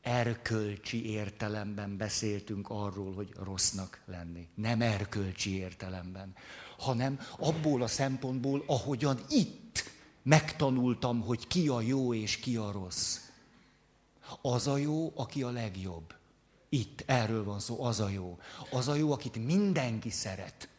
erkölcsi 0.05 1.09
értelemben 1.11 1.97
beszéltünk 1.97 2.69
arról, 2.69 3.13
hogy 3.13 3.29
rossznak 3.43 4.01
lenni. 4.05 4.47
Nem 4.55 4.81
erkölcsi 4.81 5.57
értelemben, 5.57 6.35
hanem 6.77 7.19
abból 7.37 7.81
a 7.81 7.87
szempontból, 7.87 8.63
ahogyan 8.67 9.19
itt 9.29 9.91
megtanultam, 10.23 11.21
hogy 11.21 11.47
ki 11.47 11.67
a 11.67 11.81
jó 11.81 12.13
és 12.13 12.37
ki 12.37 12.55
a 12.55 12.71
rossz. 12.71 13.19
Az 14.41 14.67
a 14.67 14.77
jó, 14.77 15.11
aki 15.15 15.43
a 15.43 15.49
legjobb. 15.51 16.13
Itt 16.69 17.03
erről 17.05 17.43
van 17.43 17.59
szó, 17.59 17.83
az 17.83 17.99
a 17.99 18.09
jó. 18.09 18.39
Az 18.71 18.87
a 18.87 18.95
jó, 18.95 19.11
akit 19.11 19.45
mindenki 19.45 20.09
szeret. 20.09 20.69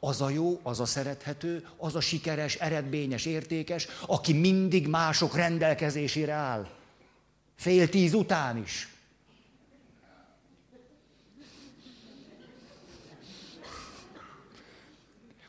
Az 0.00 0.20
a 0.20 0.28
jó, 0.28 0.60
az 0.62 0.80
a 0.80 0.84
szerethető, 0.84 1.68
az 1.76 1.94
a 1.94 2.00
sikeres, 2.00 2.54
eredményes, 2.54 3.24
értékes, 3.24 3.86
aki 4.06 4.32
mindig 4.32 4.88
mások 4.88 5.36
rendelkezésére 5.36 6.32
áll. 6.32 6.79
Fél 7.60 7.88
tíz 7.88 8.14
után 8.14 8.56
is. 8.56 8.88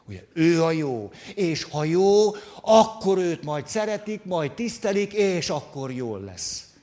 Ugye, 0.05 0.27
ő 0.33 0.63
a 0.63 0.71
jó. 0.71 1.11
És 1.35 1.63
ha 1.63 1.83
jó, 1.83 2.31
akkor 2.61 3.17
őt 3.17 3.43
majd 3.43 3.67
szeretik, 3.67 4.23
majd 4.23 4.51
tisztelik, 4.51 5.13
és 5.13 5.49
akkor 5.49 5.91
jól 5.91 6.19
lesz. 6.21 6.73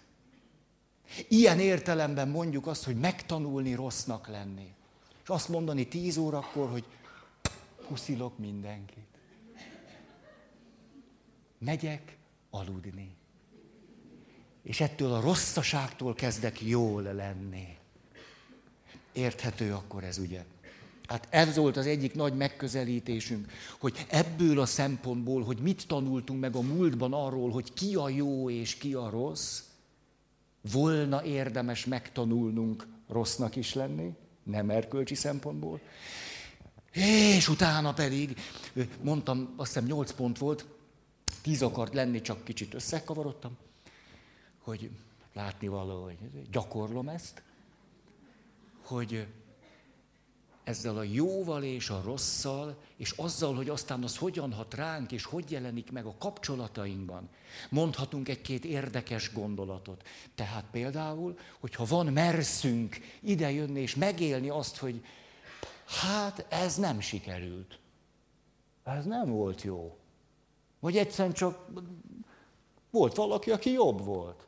Ilyen 1.29 1.61
értelemben 1.61 2.29
mondjuk 2.29 2.67
azt, 2.67 2.85
hogy 2.85 2.97
megtanulni 2.97 3.75
rossznak 3.75 4.29
lenni. 4.29 4.75
És 5.23 5.29
azt 5.29 5.49
mondani 5.49 5.89
tíz 5.89 6.17
órakor, 6.17 6.71
hogy 6.71 6.85
puszilok 7.89 8.39
mindenkit. 8.39 9.07
Megyek 11.59 12.17
aludni. 12.51 13.18
És 14.69 14.81
ettől 14.81 15.13
a 15.13 15.21
rosszaságtól 15.21 16.15
kezdek 16.15 16.61
jól 16.61 17.03
lenni. 17.03 17.77
Érthető 19.13 19.73
akkor 19.73 20.05
ez, 20.05 20.19
ugye? 20.19 20.45
Hát 21.07 21.27
ez 21.31 21.57
volt 21.57 21.77
az 21.77 21.87
egyik 21.87 22.15
nagy 22.15 22.37
megközelítésünk, 22.37 23.53
hogy 23.79 24.07
ebből 24.09 24.61
a 24.61 24.67
szempontból, 24.67 25.43
hogy 25.45 25.59
mit 25.59 25.87
tanultunk 25.87 26.41
meg 26.41 26.57
a 26.57 26.61
múltban 26.61 27.13
arról, 27.13 27.51
hogy 27.51 27.73
ki 27.73 27.95
a 27.95 28.09
jó 28.09 28.51
és 28.51 28.75
ki 28.75 28.95
a 28.95 29.11
rossz, 29.11 29.63
volna 30.73 31.25
érdemes 31.25 31.85
megtanulnunk 31.85 32.87
rossznak 33.09 33.57
is 33.57 33.75
lenni, 33.75 34.13
nem 34.43 34.71
erkölcsi 34.71 35.15
szempontból. 35.15 35.81
És 36.93 37.49
utána 37.49 37.93
pedig, 37.93 38.37
mondtam, 39.03 39.55
azt 39.57 39.73
hiszem 39.73 39.89
8 39.89 40.13
pont 40.13 40.39
volt, 40.39 40.67
10 41.43 41.63
akart 41.63 41.95
lenni, 41.95 42.21
csak 42.21 42.45
kicsit 42.45 42.75
összekavarodtam, 42.75 43.57
hogy 44.69 44.91
látni 45.33 45.69
való, 45.69 46.03
hogy 46.03 46.19
gyakorlom 46.51 47.09
ezt, 47.09 47.43
hogy 48.85 49.27
ezzel 50.65 50.97
a 50.97 51.03
jóval 51.03 51.63
és 51.63 51.91
a 51.91 52.03
rosszal, 52.05 52.77
és 52.97 53.11
azzal, 53.11 53.55
hogy 53.55 53.69
aztán 53.69 54.03
az 54.03 54.17
hogyan 54.17 54.53
hat 54.53 54.75
ránk, 54.75 55.13
és 55.13 55.25
hogy 55.25 55.51
jelenik 55.51 55.93
meg 55.93 56.07
a 56.07 56.15
kapcsolatainkban, 56.19 57.29
mondhatunk 57.71 58.29
egy-két 58.29 58.65
érdekes 58.65 59.33
gondolatot. 59.33 60.03
Tehát 60.35 60.65
például, 60.71 61.39
hogyha 61.61 61.85
van 61.85 62.07
merszünk 62.07 62.97
idejönni 63.21 63.81
és 63.81 63.95
megélni 63.95 64.49
azt, 64.49 64.77
hogy 64.77 65.05
hát 65.85 66.47
ez 66.49 66.77
nem 66.77 67.01
sikerült. 67.01 67.79
Ez 68.85 69.05
nem 69.05 69.31
volt 69.31 69.63
jó. 69.63 69.97
Vagy 70.81 70.97
egyszerűen 70.97 71.35
csak 71.35 71.67
volt 72.91 73.15
valaki, 73.15 73.51
aki 73.51 73.71
jobb 73.71 74.05
volt. 74.05 74.48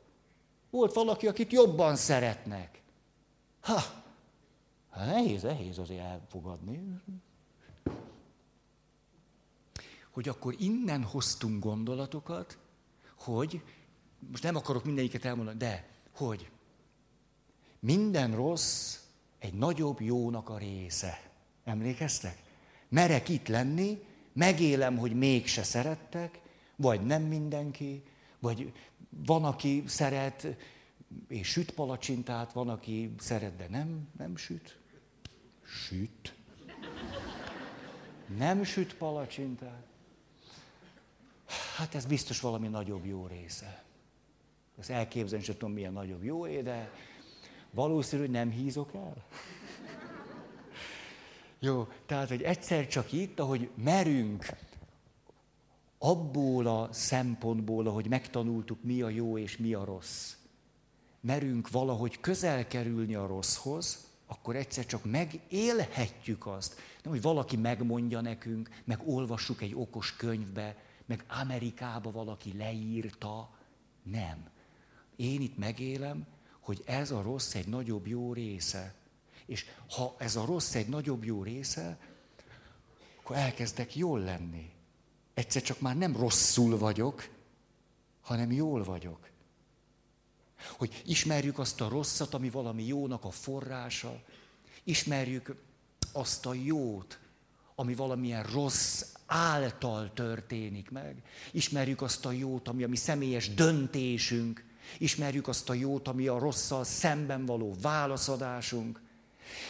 Volt 0.70 0.92
valaki, 0.92 1.26
akit 1.26 1.52
jobban 1.52 1.96
szeretnek. 1.96 2.82
Ha, 3.60 3.80
Hát 4.90 5.06
nehéz, 5.06 5.42
nehéz 5.42 5.78
azért 5.78 6.00
elfogadni. 6.00 7.00
Hogy 10.10 10.28
akkor 10.28 10.54
innen 10.58 11.02
hoztunk 11.02 11.64
gondolatokat, 11.64 12.58
hogy, 13.18 13.62
most 14.30 14.42
nem 14.42 14.56
akarok 14.56 14.84
mindegyiket 14.84 15.24
elmondani, 15.24 15.58
de, 15.58 15.88
hogy 16.14 16.50
minden 17.78 18.34
rossz 18.34 18.98
egy 19.38 19.54
nagyobb 19.54 20.00
jónak 20.00 20.48
a 20.48 20.58
része. 20.58 21.30
Emlékeztek? 21.64 22.42
Merek 22.88 23.28
itt 23.28 23.48
lenni, 23.48 24.04
megélem, 24.32 24.98
hogy 24.98 25.14
mégse 25.14 25.62
szerettek, 25.62 26.40
vagy 26.76 27.00
nem 27.00 27.22
mindenki, 27.22 28.02
vagy 28.40 28.72
van, 29.08 29.44
aki 29.44 29.82
szeret, 29.86 30.46
és 31.28 31.48
süt 31.48 31.70
palacsintát, 31.70 32.52
van, 32.52 32.68
aki 32.68 33.14
szeret, 33.18 33.56
de 33.56 33.66
nem, 33.68 34.08
nem 34.18 34.36
süt. 34.36 34.78
Süt. 35.62 36.34
Nem 38.36 38.64
süt 38.64 38.94
palacsintát. 38.94 39.84
Hát 41.76 41.94
ez 41.94 42.06
biztos 42.06 42.40
valami 42.40 42.68
nagyobb 42.68 43.04
jó 43.04 43.26
része. 43.26 43.84
Ezt 44.78 44.90
elképzelni 44.90 45.44
sem 45.44 45.56
tudom, 45.56 45.74
milyen 45.74 45.92
nagyobb 45.92 46.24
jó, 46.24 46.46
de 46.46 46.90
valószínű, 47.70 48.22
hogy 48.22 48.30
nem 48.30 48.50
hízok 48.50 48.94
el. 48.94 49.24
Jó, 51.58 51.88
tehát, 52.06 52.28
hogy 52.28 52.42
egyszer 52.42 52.86
csak 52.86 53.12
itt, 53.12 53.40
ahogy 53.40 53.70
merünk 53.74 54.46
abból 56.02 56.66
a 56.66 56.88
szempontból, 56.92 57.86
ahogy 57.86 58.08
megtanultuk, 58.08 58.82
mi 58.82 59.02
a 59.02 59.08
jó 59.08 59.38
és 59.38 59.56
mi 59.56 59.74
a 59.74 59.84
rossz, 59.84 60.34
merünk 61.20 61.70
valahogy 61.70 62.20
közel 62.20 62.66
kerülni 62.66 63.14
a 63.14 63.26
rosszhoz, 63.26 64.08
akkor 64.26 64.56
egyszer 64.56 64.86
csak 64.86 65.04
megélhetjük 65.04 66.46
azt. 66.46 66.74
Nem, 67.02 67.12
hogy 67.12 67.22
valaki 67.22 67.56
megmondja 67.56 68.20
nekünk, 68.20 68.82
meg 68.84 69.00
olvassuk 69.04 69.62
egy 69.62 69.74
okos 69.74 70.16
könyvbe, 70.16 70.76
meg 71.06 71.24
Amerikába 71.28 72.10
valaki 72.10 72.56
leírta. 72.56 73.50
Nem. 74.02 74.48
Én 75.16 75.40
itt 75.40 75.58
megélem, 75.58 76.26
hogy 76.60 76.82
ez 76.86 77.10
a 77.10 77.22
rossz 77.22 77.54
egy 77.54 77.68
nagyobb 77.68 78.06
jó 78.06 78.32
része. 78.32 78.94
És 79.46 79.64
ha 79.88 80.14
ez 80.18 80.36
a 80.36 80.44
rossz 80.44 80.74
egy 80.74 80.88
nagyobb 80.88 81.24
jó 81.24 81.42
része, 81.42 81.98
akkor 83.18 83.36
elkezdek 83.36 83.96
jól 83.96 84.20
lenni. 84.20 84.70
Egyszer 85.40 85.62
csak 85.62 85.80
már 85.80 85.96
nem 85.96 86.16
rosszul 86.16 86.78
vagyok, 86.78 87.28
hanem 88.20 88.52
jól 88.52 88.82
vagyok. 88.82 89.28
Hogy 90.76 91.02
ismerjük 91.06 91.58
azt 91.58 91.80
a 91.80 91.88
rosszat, 91.88 92.34
ami 92.34 92.50
valami 92.50 92.86
jónak 92.86 93.24
a 93.24 93.30
forrása, 93.30 94.22
ismerjük 94.84 95.54
azt 96.12 96.46
a 96.46 96.54
jót, 96.54 97.18
ami 97.74 97.94
valamilyen 97.94 98.42
rossz 98.42 99.04
által 99.26 100.12
történik 100.12 100.90
meg. 100.90 101.22
Ismerjük 101.52 102.02
azt 102.02 102.26
a 102.26 102.32
jót, 102.32 102.68
ami 102.68 102.82
a 102.82 102.88
mi 102.88 102.96
személyes 102.96 103.54
döntésünk. 103.54 104.64
Ismerjük 104.98 105.48
azt 105.48 105.68
a 105.68 105.74
jót, 105.74 106.08
ami 106.08 106.26
a 106.26 106.38
rosszal 106.38 106.84
szemben 106.84 107.46
való 107.46 107.76
válaszadásunk. 107.80 109.00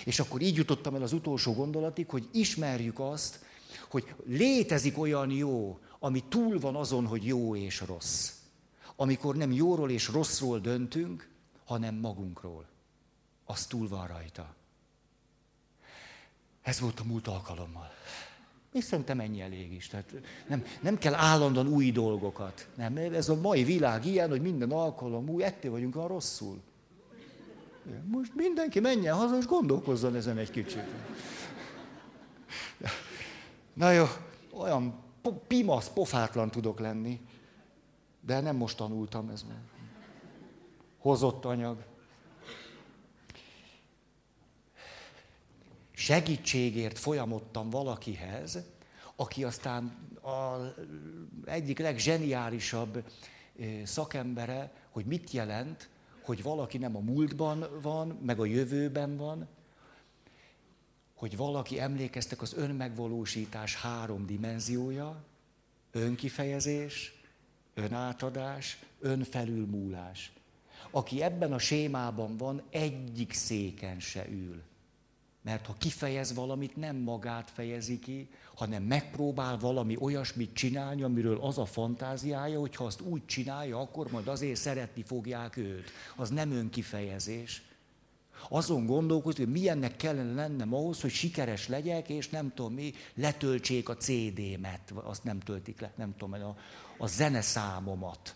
És 0.04 0.20
akkor 0.20 0.40
így 0.40 0.56
jutottam 0.56 0.94
el 0.94 1.02
az 1.02 1.12
utolsó 1.12 1.54
gondolatig, 1.54 2.08
hogy 2.08 2.28
ismerjük 2.32 3.00
azt, 3.00 3.48
hogy 3.90 4.14
létezik 4.26 4.98
olyan 4.98 5.30
jó, 5.30 5.78
ami 5.98 6.24
túl 6.28 6.58
van 6.58 6.76
azon, 6.76 7.06
hogy 7.06 7.24
jó 7.24 7.56
és 7.56 7.80
rossz 7.86 8.38
amikor 9.00 9.36
nem 9.36 9.52
jóról 9.52 9.90
és 9.90 10.08
rosszról 10.08 10.58
döntünk, 10.58 11.28
hanem 11.64 11.94
magunkról. 11.94 12.64
Az 13.44 13.66
túl 13.66 13.88
van 13.88 14.06
rajta. 14.06 14.54
Ez 16.62 16.80
volt 16.80 17.00
a 17.00 17.04
múlt 17.04 17.26
alkalommal. 17.26 17.90
És 18.72 18.84
szerintem 18.84 19.20
ennyi 19.20 19.40
elég 19.40 19.72
is. 19.72 19.86
Tehát 19.86 20.12
nem, 20.48 20.64
nem 20.80 20.98
kell 20.98 21.14
állandóan 21.14 21.68
új 21.68 21.90
dolgokat. 21.90 22.68
Nem, 22.74 22.96
ez 22.96 23.28
a 23.28 23.40
mai 23.40 23.64
világ 23.64 24.06
ilyen, 24.06 24.28
hogy 24.28 24.42
minden 24.42 24.70
alkalom 24.70 25.28
új, 25.28 25.42
ettől 25.42 25.70
vagyunk 25.70 25.96
a 25.96 26.06
rosszul. 26.06 26.60
Most 28.04 28.34
mindenki 28.34 28.80
menjen 28.80 29.16
haza, 29.16 29.36
és 29.36 29.46
gondolkozzon 29.46 30.14
ezen 30.14 30.38
egy 30.38 30.50
kicsit. 30.50 30.84
Na 33.80 33.90
jó, 33.90 34.04
olyan 34.52 34.94
pimasz, 35.46 35.88
pofátlan 35.88 36.50
tudok 36.50 36.80
lenni, 36.80 37.20
de 38.20 38.40
nem 38.40 38.56
most 38.56 38.76
tanultam 38.76 39.28
ez 39.28 39.42
meg. 39.48 39.58
Hozott 40.98 41.44
anyag. 41.44 41.84
Segítségért 45.90 46.98
folyamodtam 46.98 47.70
valakihez, 47.70 48.58
aki 49.16 49.44
aztán 49.44 50.08
az 50.20 50.62
egyik 51.44 51.78
legzseniálisabb 51.78 53.04
szakembere, 53.84 54.72
hogy 54.90 55.04
mit 55.04 55.30
jelent, 55.30 55.88
hogy 56.22 56.42
valaki 56.42 56.78
nem 56.78 56.96
a 56.96 57.00
múltban 57.00 57.66
van, 57.82 58.08
meg 58.08 58.40
a 58.40 58.44
jövőben 58.44 59.16
van, 59.16 59.48
hogy 61.20 61.36
valaki 61.36 61.80
emlékeztek 61.80 62.42
az 62.42 62.54
önmegvalósítás 62.54 63.76
három 63.76 64.26
dimenziója, 64.26 65.24
önkifejezés, 65.90 67.20
önátadás, 67.74 68.78
önfelülmúlás. 69.00 70.32
Aki 70.90 71.22
ebben 71.22 71.52
a 71.52 71.58
sémában 71.58 72.36
van, 72.36 72.62
egyik 72.70 73.32
széken 73.32 74.00
se 74.00 74.28
ül. 74.28 74.62
Mert 75.42 75.66
ha 75.66 75.74
kifejez 75.78 76.34
valamit, 76.34 76.76
nem 76.76 76.96
magát 76.96 77.50
fejezi 77.50 77.98
ki, 77.98 78.28
hanem 78.54 78.82
megpróbál 78.82 79.58
valami 79.58 79.96
olyasmit 79.98 80.52
csinálni, 80.52 81.02
amiről 81.02 81.40
az 81.40 81.58
a 81.58 81.66
fantáziája, 81.66 82.60
hogy 82.60 82.76
ha 82.76 82.84
azt 82.84 83.00
úgy 83.00 83.26
csinálja, 83.26 83.78
akkor 83.78 84.10
majd 84.10 84.28
azért 84.28 84.60
szeretni 84.60 85.02
fogják 85.02 85.56
őt. 85.56 85.90
Az 86.16 86.30
nem 86.30 86.50
önkifejezés. 86.50 87.62
Azon 88.48 88.86
gondolkozni, 88.86 89.44
hogy 89.44 89.52
milyennek 89.52 89.96
kellene 89.96 90.34
lennem 90.34 90.74
ahhoz, 90.74 91.00
hogy 91.00 91.10
sikeres 91.10 91.68
legyek, 91.68 92.08
és 92.08 92.28
nem 92.28 92.52
tudom 92.54 92.74
mi, 92.74 92.92
letöltsék 93.14 93.88
a 93.88 93.96
CD-met, 93.96 94.92
azt 94.94 95.24
nem 95.24 95.40
töltik 95.40 95.80
le, 95.80 95.92
nem 95.96 96.14
tudom, 96.16 96.32
a, 96.32 96.56
a 96.98 97.06
zeneszámomat. 97.06 98.34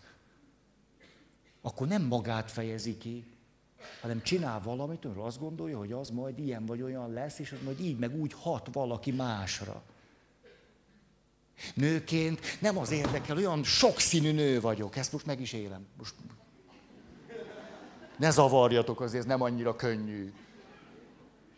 Akkor 1.63 1.87
nem 1.87 2.03
magát 2.03 2.51
fejezi 2.51 2.99
ki, 2.99 3.25
hanem 4.01 4.23
csinál 4.23 4.61
valamit, 4.61 5.05
amiről 5.05 5.25
azt 5.25 5.39
gondolja, 5.39 5.79
hogy 5.79 5.93
az 5.93 6.11
majd 6.11 6.39
ilyen 6.39 6.67
vagy 6.67 6.83
olyan 6.83 7.13
lesz, 7.13 7.39
és 7.39 7.53
az 7.53 7.59
majd 7.65 7.81
így 7.81 7.99
meg 7.99 8.15
úgy 8.21 8.33
hat 8.33 8.69
valaki 8.73 9.11
másra. 9.11 9.83
Nőként 11.75 12.41
nem 12.61 12.79
az 12.79 12.91
érdekel, 12.91 13.37
olyan 13.37 13.65
sokszínű 13.65 14.33
nő 14.33 14.61
vagyok, 14.61 14.97
ezt 14.97 15.13
most 15.13 15.27
meg 15.27 15.41
is 15.41 15.53
élem. 15.53 15.87
Most 15.99 16.15
ne 18.17 18.31
zavarjatok 18.31 19.01
azért, 19.01 19.27
nem 19.27 19.43
annyira 19.43 19.77
könnyű. 19.77 20.33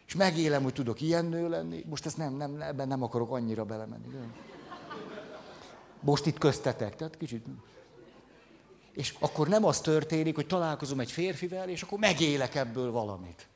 És 0.07 0.15
megélem, 0.15 0.63
hogy 0.63 0.73
tudok 0.73 1.01
ilyen 1.01 1.25
nő 1.25 1.49
lenni. 1.49 1.85
Most 1.89 2.07
ezt 2.07 2.17
nem, 2.17 2.35
nem, 2.35 2.61
ebben 2.61 2.89
nem 2.89 3.03
akarok 3.03 3.33
annyira 3.33 3.65
belemenni. 3.65 4.07
Nem? 4.13 4.35
Most 6.01 6.27
itt 6.27 6.39
köztetek, 6.39 6.97
tehát 6.97 7.17
kicsit... 7.17 7.47
És 8.93 9.15
akkor 9.19 9.49
nem 9.49 9.65
az 9.65 9.81
történik, 9.81 10.35
hogy 10.35 10.47
találkozom 10.47 11.01
egy 11.01 11.13
férfivel, 11.13 11.69
és 11.69 11.83
akkor 11.83 11.99
megélek 11.99 12.55
ebből 12.55 12.91
valamit. 12.91 13.49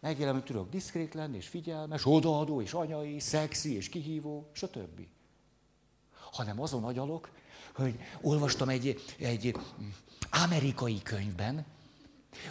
Megélem, 0.00 0.34
hogy 0.34 0.44
tudok 0.44 0.70
diszkrét 0.70 1.14
lenni, 1.14 1.36
és 1.36 1.48
figyelmes, 1.48 2.06
odaadó, 2.06 2.60
és 2.60 2.72
anyai, 2.72 3.20
szexi, 3.20 3.76
és 3.76 3.88
kihívó, 3.88 4.50
és 4.54 4.62
a 4.62 4.70
többi. 4.70 5.08
Hanem 6.32 6.60
azon 6.60 6.84
agyalok, 6.84 7.30
hogy 7.74 7.98
olvastam 8.20 8.68
egy, 8.68 9.02
egy 9.18 9.56
amerikai 10.30 11.02
könyvben, 11.02 11.66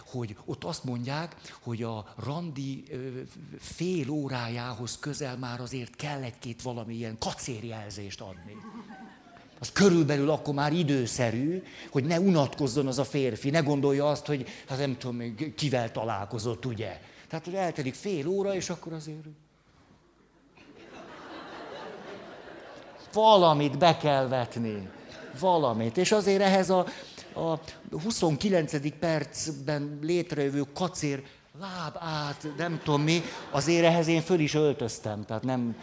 hogy 0.06 0.36
ott 0.44 0.64
azt 0.64 0.84
mondják, 0.84 1.36
hogy 1.62 1.82
a 1.82 2.14
randi 2.24 2.84
fél 3.58 4.10
órájához 4.10 4.98
közel 4.98 5.36
már 5.36 5.60
azért 5.60 5.96
kell 5.96 6.22
egy-két 6.22 6.62
valamilyen 6.62 7.16
kacérjelzést 7.18 8.20
adni. 8.20 8.56
Az 9.58 9.72
körülbelül 9.72 10.30
akkor 10.30 10.54
már 10.54 10.72
időszerű, 10.72 11.62
hogy 11.90 12.04
ne 12.04 12.20
unatkozzon 12.20 12.86
az 12.86 12.98
a 12.98 13.04
férfi, 13.04 13.50
ne 13.50 13.60
gondolja 13.60 14.08
azt, 14.08 14.26
hogy 14.26 14.48
hát 14.68 14.78
nem 14.78 14.98
tudom, 14.98 15.34
kivel 15.56 15.92
találkozott, 15.92 16.66
ugye. 16.66 17.00
Tehát, 17.28 17.44
hogy 17.44 17.54
eltelik 17.54 17.94
fél 17.94 18.26
óra, 18.28 18.54
és 18.54 18.70
akkor 18.70 18.92
azért... 18.92 19.24
Valamit 23.12 23.78
be 23.78 23.96
kell 23.96 24.28
vetni. 24.28 24.88
Valamit. 25.38 25.96
És 25.96 26.12
azért 26.12 26.42
ehhez 26.42 26.70
a 26.70 26.86
a 27.34 27.58
29. 27.90 28.98
percben 28.98 29.98
létrejövő 30.02 30.62
kacér 30.72 31.22
láb 31.60 31.96
át, 31.98 32.46
nem 32.56 32.80
tudom 32.84 33.02
mi, 33.02 33.20
azért 33.50 33.84
ehhez 33.84 34.06
én 34.06 34.20
föl 34.20 34.40
is 34.40 34.54
öltöztem, 34.54 35.24
tehát 35.24 35.42
nem, 35.42 35.76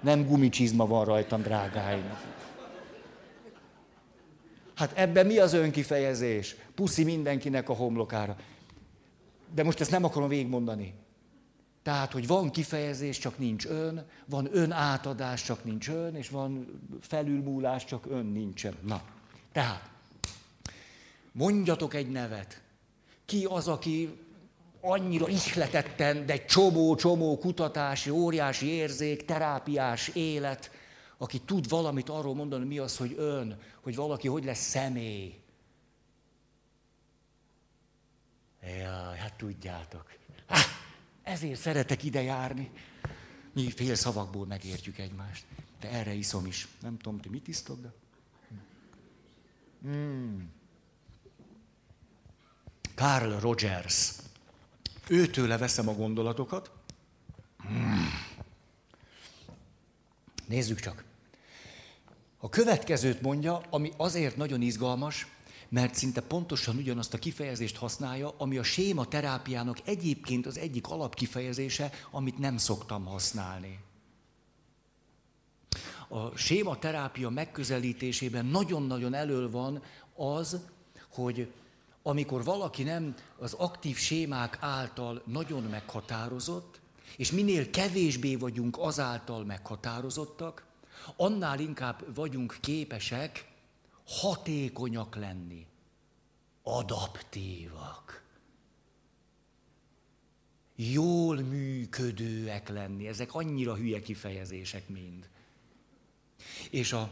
nem 0.00 0.26
gumicsizma 0.26 0.86
van 0.86 1.04
rajtam, 1.04 1.42
drágáim. 1.42 2.04
Hát 4.74 4.92
ebben 4.94 5.26
mi 5.26 5.38
az 5.38 5.52
önkifejezés? 5.52 6.56
Puszi 6.74 7.04
mindenkinek 7.04 7.68
a 7.68 7.74
homlokára. 7.74 8.36
De 9.54 9.62
most 9.62 9.80
ezt 9.80 9.90
nem 9.90 10.04
akarom 10.04 10.28
végigmondani. 10.28 10.94
Tehát, 11.82 12.12
hogy 12.12 12.26
van 12.26 12.50
kifejezés, 12.50 13.18
csak 13.18 13.38
nincs 13.38 13.66
ön, 13.66 14.06
van 14.26 14.48
ön 14.52 14.72
átadás, 14.72 15.42
csak 15.42 15.64
nincs 15.64 15.88
ön, 15.88 16.14
és 16.14 16.28
van 16.28 16.80
felülmúlás, 17.00 17.84
csak 17.84 18.06
ön 18.06 18.26
nincsen. 18.26 18.74
Na, 18.86 19.02
tehát, 19.52 19.90
Mondjatok 21.36 21.94
egy 21.94 22.10
nevet. 22.10 22.62
Ki 23.24 23.44
az, 23.44 23.68
aki 23.68 24.18
annyira 24.80 25.28
ihletetten, 25.28 26.26
de 26.26 26.44
csomó-csomó 26.44 27.38
kutatási, 27.38 28.10
óriási 28.10 28.66
érzék, 28.66 29.24
terápiás 29.24 30.08
élet, 30.08 30.70
aki 31.18 31.38
tud 31.40 31.68
valamit 31.68 32.08
arról 32.08 32.34
mondani, 32.34 32.64
mi 32.64 32.78
az, 32.78 32.96
hogy 32.96 33.14
ön, 33.18 33.58
hogy 33.80 33.94
valaki 33.94 34.28
hogy 34.28 34.44
lesz 34.44 34.68
személy. 34.68 35.40
Jaj, 38.62 39.16
hát 39.16 39.34
tudjátok. 39.36 40.16
Há, 40.46 40.60
ezért 41.22 41.60
szeretek 41.60 42.02
ide 42.02 42.22
járni. 42.22 42.70
Mi 43.52 43.70
fél 43.70 43.94
szavakból 43.94 44.46
megértjük 44.46 44.98
egymást. 44.98 45.44
De 45.80 45.90
erre 45.90 46.12
iszom 46.12 46.46
is. 46.46 46.68
Nem 46.80 46.98
tudom, 46.98 47.20
ti 47.20 47.28
mit 47.28 47.48
isztok, 47.48 47.80
de... 47.80 47.92
Hmm. 49.82 50.55
Carl 52.96 53.38
Rogers. 53.40 54.12
Őtőle 55.08 55.58
veszem 55.58 55.88
a 55.88 55.94
gondolatokat. 55.94 56.70
Nézzük 60.46 60.80
csak. 60.80 61.04
A 62.38 62.48
következőt 62.48 63.20
mondja, 63.20 63.62
ami 63.70 63.92
azért 63.96 64.36
nagyon 64.36 64.62
izgalmas, 64.62 65.26
mert 65.68 65.94
szinte 65.94 66.20
pontosan 66.20 66.76
ugyanazt 66.76 67.14
a 67.14 67.18
kifejezést 67.18 67.76
használja, 67.76 68.34
ami 68.38 68.58
a 68.58 68.62
séma 68.62 69.04
terápiának 69.04 69.78
egyébként 69.84 70.46
az 70.46 70.58
egyik 70.58 70.88
alapkifejezése, 70.88 71.90
amit 72.10 72.38
nem 72.38 72.56
szoktam 72.56 73.04
használni. 73.04 73.78
A 76.08 76.36
séma 76.36 76.78
terápia 76.78 77.28
megközelítésében 77.28 78.46
nagyon-nagyon 78.46 79.14
elől 79.14 79.50
van 79.50 79.82
az, 80.14 80.60
hogy 81.08 81.52
amikor 82.06 82.44
valaki 82.44 82.82
nem 82.82 83.14
az 83.38 83.52
aktív 83.52 83.96
sémák 83.96 84.58
által 84.60 85.22
nagyon 85.24 85.62
meghatározott, 85.62 86.80
és 87.16 87.30
minél 87.30 87.70
kevésbé 87.70 88.36
vagyunk 88.36 88.76
azáltal 88.78 89.44
meghatározottak, 89.44 90.66
annál 91.16 91.60
inkább 91.60 92.14
vagyunk 92.14 92.58
képesek 92.60 93.48
hatékonyak 94.04 95.14
lenni, 95.16 95.66
adaptívak, 96.62 98.22
jól 100.76 101.36
működőek 101.36 102.68
lenni. 102.68 103.08
Ezek 103.08 103.34
annyira 103.34 103.74
hülye 103.74 104.00
kifejezések 104.00 104.88
mind. 104.88 105.28
És 106.70 106.92
a 106.92 107.10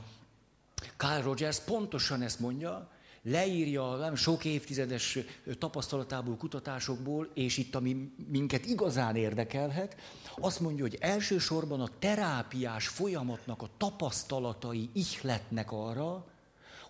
Carl 0.97 1.23
Rogers 1.23 1.61
pontosan 1.61 2.23
ezt 2.23 2.41
mondja, 2.41 2.93
leírja 3.25 3.97
nem 3.97 4.15
sok 4.15 4.45
évtizedes 4.45 5.19
tapasztalatából, 5.59 6.37
kutatásokból, 6.37 7.29
és 7.35 7.57
itt, 7.57 7.75
ami 7.75 8.13
minket 8.29 8.67
igazán 8.67 9.17
érdekelhet, 9.17 9.97
azt 10.37 10.61
mondja, 10.61 10.83
hogy 10.83 10.99
elsősorban 11.01 11.81
a 11.81 11.89
terápiás 11.99 12.89
folyamatnak 12.89 13.63
a 13.63 13.69
tapasztalatai 13.77 14.91
ihletnek 14.93 15.73
arra, 15.73 16.25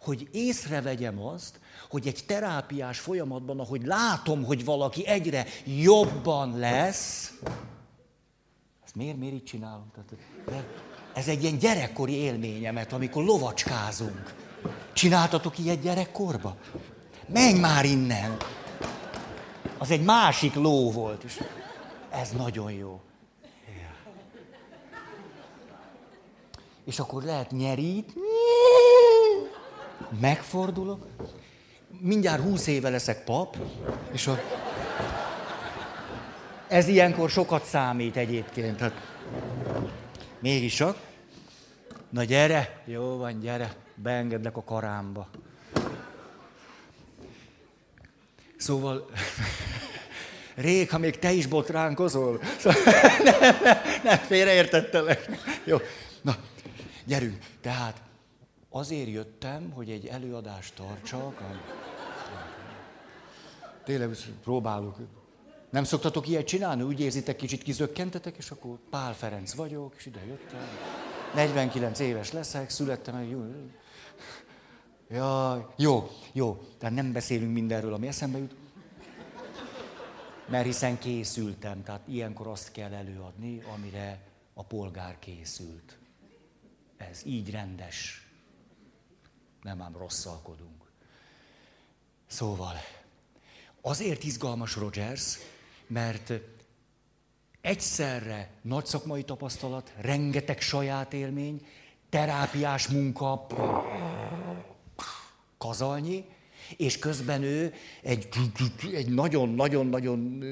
hogy 0.01 0.29
észrevegyem 0.33 1.21
azt, 1.21 1.61
hogy 1.91 2.07
egy 2.07 2.25
terápiás 2.27 2.99
folyamatban, 2.99 3.61
ahogy 3.61 3.85
látom, 3.85 4.45
hogy 4.45 4.65
valaki 4.65 5.07
egyre 5.07 5.47
jobban 5.65 6.59
lesz, 6.59 7.33
ezt 8.85 8.95
miért, 8.95 9.17
miért 9.17 9.35
így 9.35 9.45
csinálom? 9.45 9.91
Tehát, 9.95 10.13
ez 11.15 11.29
egy 11.29 11.43
ilyen 11.43 11.59
gyerekkori 11.59 12.13
élményemet, 12.13 12.93
amikor 12.93 13.25
lovacskázunk. 13.25 14.35
Csináltatok 14.95 15.59
ilyet 15.59 15.81
gyerekkorba? 15.81 16.57
Menj 17.27 17.59
már 17.59 17.85
innen! 17.85 18.37
Az 19.79 19.91
egy 19.91 20.05
másik 20.05 20.55
ló 20.55 20.91
volt, 20.93 21.23
és 21.23 21.43
ez 22.11 22.31
nagyon 22.31 22.73
jó. 22.73 23.01
És 26.85 26.99
akkor 26.99 27.23
lehet 27.23 27.51
nyerít, 27.51 28.13
megfordulok, 30.21 31.07
mindjárt 32.01 32.43
húsz 32.43 32.67
éve 32.67 32.89
leszek 32.89 33.25
pap, 33.25 33.57
és 34.13 34.27
a... 34.27 34.41
ez 36.69 36.89
ilyenkor 36.89 37.31
sokat 37.31 37.65
számít 37.65 38.17
egyébként. 38.17 38.81
Hát, 38.81 38.93
mégis 40.39 40.75
csak. 40.75 40.97
Na 42.11 42.25
gyere, 42.25 42.83
jó 42.85 43.17
van, 43.17 43.41
gyere, 43.41 43.84
beengedlek 43.95 44.57
a 44.57 44.65
karámba. 44.65 45.29
Szóval, 48.57 49.11
rég, 50.55 50.91
ha 50.91 50.99
még 50.99 51.19
te 51.19 51.33
is 51.33 51.47
botránkozol. 51.47 52.41
Szóval, 52.59 52.83
nem, 53.25 53.57
nem, 53.63 53.77
nem, 54.03 54.19
félreértettelek. 54.19 55.29
Jó, 55.65 55.79
na, 56.23 56.37
gyerünk. 57.05 57.39
Tehát 57.61 58.03
azért 58.71 59.09
jöttem, 59.09 59.71
hogy 59.71 59.91
egy 59.91 60.07
előadást 60.07 60.75
tartsak. 60.75 61.43
Tényleg 63.85 64.17
próbálok. 64.43 64.97
Nem 65.71 65.85
szoktatok 65.85 66.29
ilyet 66.29 66.47
csinálni? 66.47 66.83
Úgy 66.83 67.01
érzitek, 67.01 67.37
kicsit 67.37 67.63
kizökkentetek, 67.63 68.37
és 68.37 68.51
akkor 68.51 68.79
Pál 68.91 69.15
Ferenc 69.15 69.55
vagyok, 69.55 69.95
és 69.97 70.07
ide 70.07 70.21
jöttem. 70.27 70.69
49 71.35 71.99
éves 71.99 72.33
leszek, 72.33 72.71
születtem 72.71 73.15
egy 73.15 73.31
jó. 75.09 75.17
Ja, 75.17 75.75
jó, 75.77 76.11
jó. 76.33 76.65
Tehát 76.79 76.95
nem 76.95 77.13
beszélünk 77.13 77.53
mindenről, 77.53 77.95
ami 77.95 78.07
eszembe 78.07 78.39
jut. 78.39 78.55
Mert 80.49 80.65
hiszen 80.65 80.99
készültem, 80.99 81.83
tehát 81.83 82.09
ilyenkor 82.09 82.47
azt 82.47 82.73
kell 82.73 82.93
előadni, 82.93 83.63
amire 83.75 84.21
a 84.55 84.63
polgár 84.63 85.19
készült. 85.19 85.99
Ez 86.97 87.21
így 87.25 87.51
rendes. 87.51 88.29
Nem 89.63 89.83
ám 89.83 89.97
rosszalkodunk. 89.97 90.91
Szóval, 92.27 92.75
azért 93.81 94.25
izgalmas 94.25 94.77
Rogers, 94.77 95.39
mert 95.87 96.33
egyszerre 97.61 98.51
nagy 98.63 98.87
szakmai 98.87 99.25
tapasztalat, 99.25 99.93
rengeteg 99.97 100.61
saját 100.61 101.13
élmény, 101.13 101.67
terápiás 102.09 102.89
munka, 102.89 103.47
kazalnyi, 105.67 106.25
és 106.77 106.99
közben 106.99 107.43
ő 107.43 107.73
egy, 108.03 108.29
egy 108.93 109.09
nagyon-nagyon-nagyon 109.09 110.43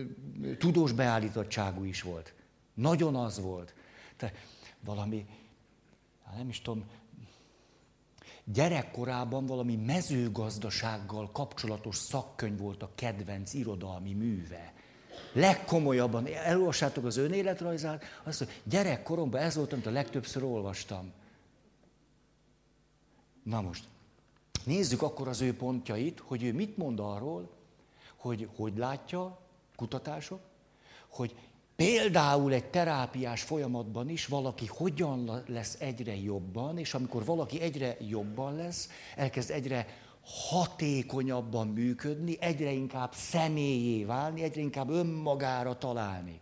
tudós 0.59 0.93
beállítottságú 0.93 1.85
is 1.85 2.03
volt. 2.03 2.35
Nagyon 2.75 3.17
az 3.17 3.41
volt. 3.41 3.75
Te 4.17 4.33
valami, 4.85 5.27
nem 6.37 6.49
is 6.49 6.61
tudom, 6.61 6.85
gyerekkorában 8.45 9.47
valami 9.47 9.77
mezőgazdasággal 9.77 11.31
kapcsolatos 11.31 11.97
szakkönyv 11.97 12.59
volt 12.59 12.83
a 12.83 12.91
kedvenc 12.95 13.55
irodalmi 13.55 14.13
műve. 14.13 14.73
Legkomolyabban, 15.33 16.27
elolvassátok 16.27 17.05
az 17.05 17.17
önéletrajzát, 17.17 18.05
azt 18.25 18.41
mondja, 18.41 18.59
gyerekkoromban 18.65 19.41
ez 19.41 19.55
volt, 19.55 19.73
amit 19.73 19.87
a 19.87 19.91
legtöbbször 19.91 20.43
olvastam. 20.43 21.13
Na 23.43 23.61
most, 23.61 23.85
nézzük 24.65 25.03
akkor 25.03 25.29
az 25.29 25.41
ő 25.41 25.57
pontjait, 25.57 26.23
hogy 26.27 26.43
ő 26.43 26.53
mit 26.53 26.77
mond 26.77 27.01
arról, 27.01 27.51
hogy 28.17 28.49
hogy 28.57 28.77
látja, 28.77 29.39
kutatások, 29.77 30.41
hogy 31.09 31.35
Például 31.77 32.53
egy 32.53 32.65
terápiás 32.65 33.43
folyamatban 33.43 34.09
is 34.09 34.27
valaki 34.27 34.67
hogyan 34.67 35.43
lesz 35.47 35.77
egyre 35.81 36.17
jobban, 36.17 36.79
és 36.79 36.95
amikor 36.95 37.25
valaki 37.25 37.61
egyre 37.61 37.97
jobban 38.01 38.55
lesz, 38.57 38.89
elkezd 39.17 39.51
egyre 39.51 39.87
hatékonyabban 40.25 41.69
működni, 41.69 42.37
egyre 42.41 42.71
inkább 42.71 43.15
személyé 43.15 44.05
válni, 44.05 44.43
egyre 44.43 44.61
inkább 44.61 44.91
önmagára 44.91 45.79
találni. 45.79 46.41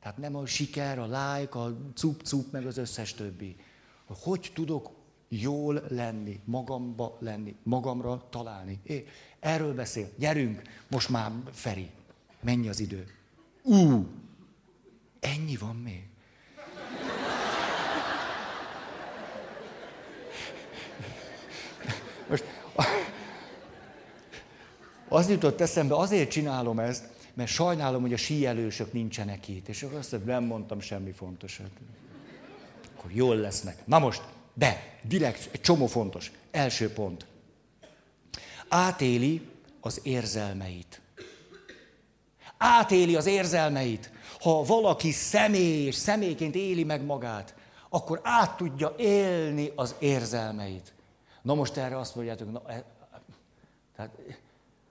Tehát 0.00 0.18
nem 0.18 0.36
a 0.36 0.46
siker, 0.46 0.98
a 0.98 1.04
like, 1.04 1.58
a 1.58 1.76
cup-cup, 1.94 2.52
meg 2.52 2.66
az 2.66 2.76
összes 2.76 3.14
többi. 3.14 3.56
Hogy 4.06 4.50
tudok 4.54 4.90
jól 5.28 5.82
lenni, 5.88 6.40
magamba 6.44 7.16
lenni, 7.20 7.56
magamra 7.62 8.26
találni. 8.30 8.80
É, 8.82 9.06
erről 9.40 9.74
beszél. 9.74 10.08
Gyerünk, 10.18 10.62
most 10.88 11.08
már 11.08 11.32
Feri, 11.52 11.90
mennyi 12.40 12.68
az 12.68 12.80
idő. 12.80 13.06
Ú, 13.62 14.06
ennyi 15.20 15.56
van 15.56 15.76
még. 15.76 16.08
Most 22.28 22.44
az 25.08 25.30
jutott 25.30 25.60
eszembe, 25.60 25.96
azért 25.96 26.30
csinálom 26.30 26.78
ezt, 26.78 27.04
mert 27.34 27.50
sajnálom, 27.50 28.00
hogy 28.00 28.12
a 28.12 28.16
síelősök 28.16 28.92
nincsenek 28.92 29.48
itt. 29.48 29.68
És 29.68 29.82
akkor 29.82 29.98
azt 29.98 30.12
mondom, 30.12 30.28
nem 30.28 30.44
mondtam 30.44 30.80
semmi 30.80 31.10
fontosat. 31.10 31.70
Akkor 32.96 33.10
jól 33.12 33.36
lesznek. 33.36 33.86
Na 33.86 33.98
most, 33.98 34.22
de, 34.58 34.98
direkt, 35.02 35.48
egy 35.52 35.60
csomó 35.60 35.86
fontos. 35.86 36.32
Első 36.50 36.92
pont. 36.92 37.26
Átéli 38.68 39.48
az 39.80 40.00
érzelmeit. 40.02 41.00
Átéli 42.58 43.16
az 43.16 43.26
érzelmeit. 43.26 44.10
Ha 44.40 44.62
valaki 44.62 45.10
személy 45.10 45.86
és 45.86 45.94
személyként 45.94 46.54
éli 46.54 46.84
meg 46.84 47.04
magát, 47.04 47.54
akkor 47.88 48.20
át 48.22 48.56
tudja 48.56 48.94
élni 48.98 49.72
az 49.74 49.94
érzelmeit. 49.98 50.92
Na 51.42 51.54
most 51.54 51.76
erre 51.76 51.98
azt 51.98 52.14
mondjátok, 52.14 52.52
na, 52.52 52.62
e, 52.66 52.84
tehát 53.96 54.18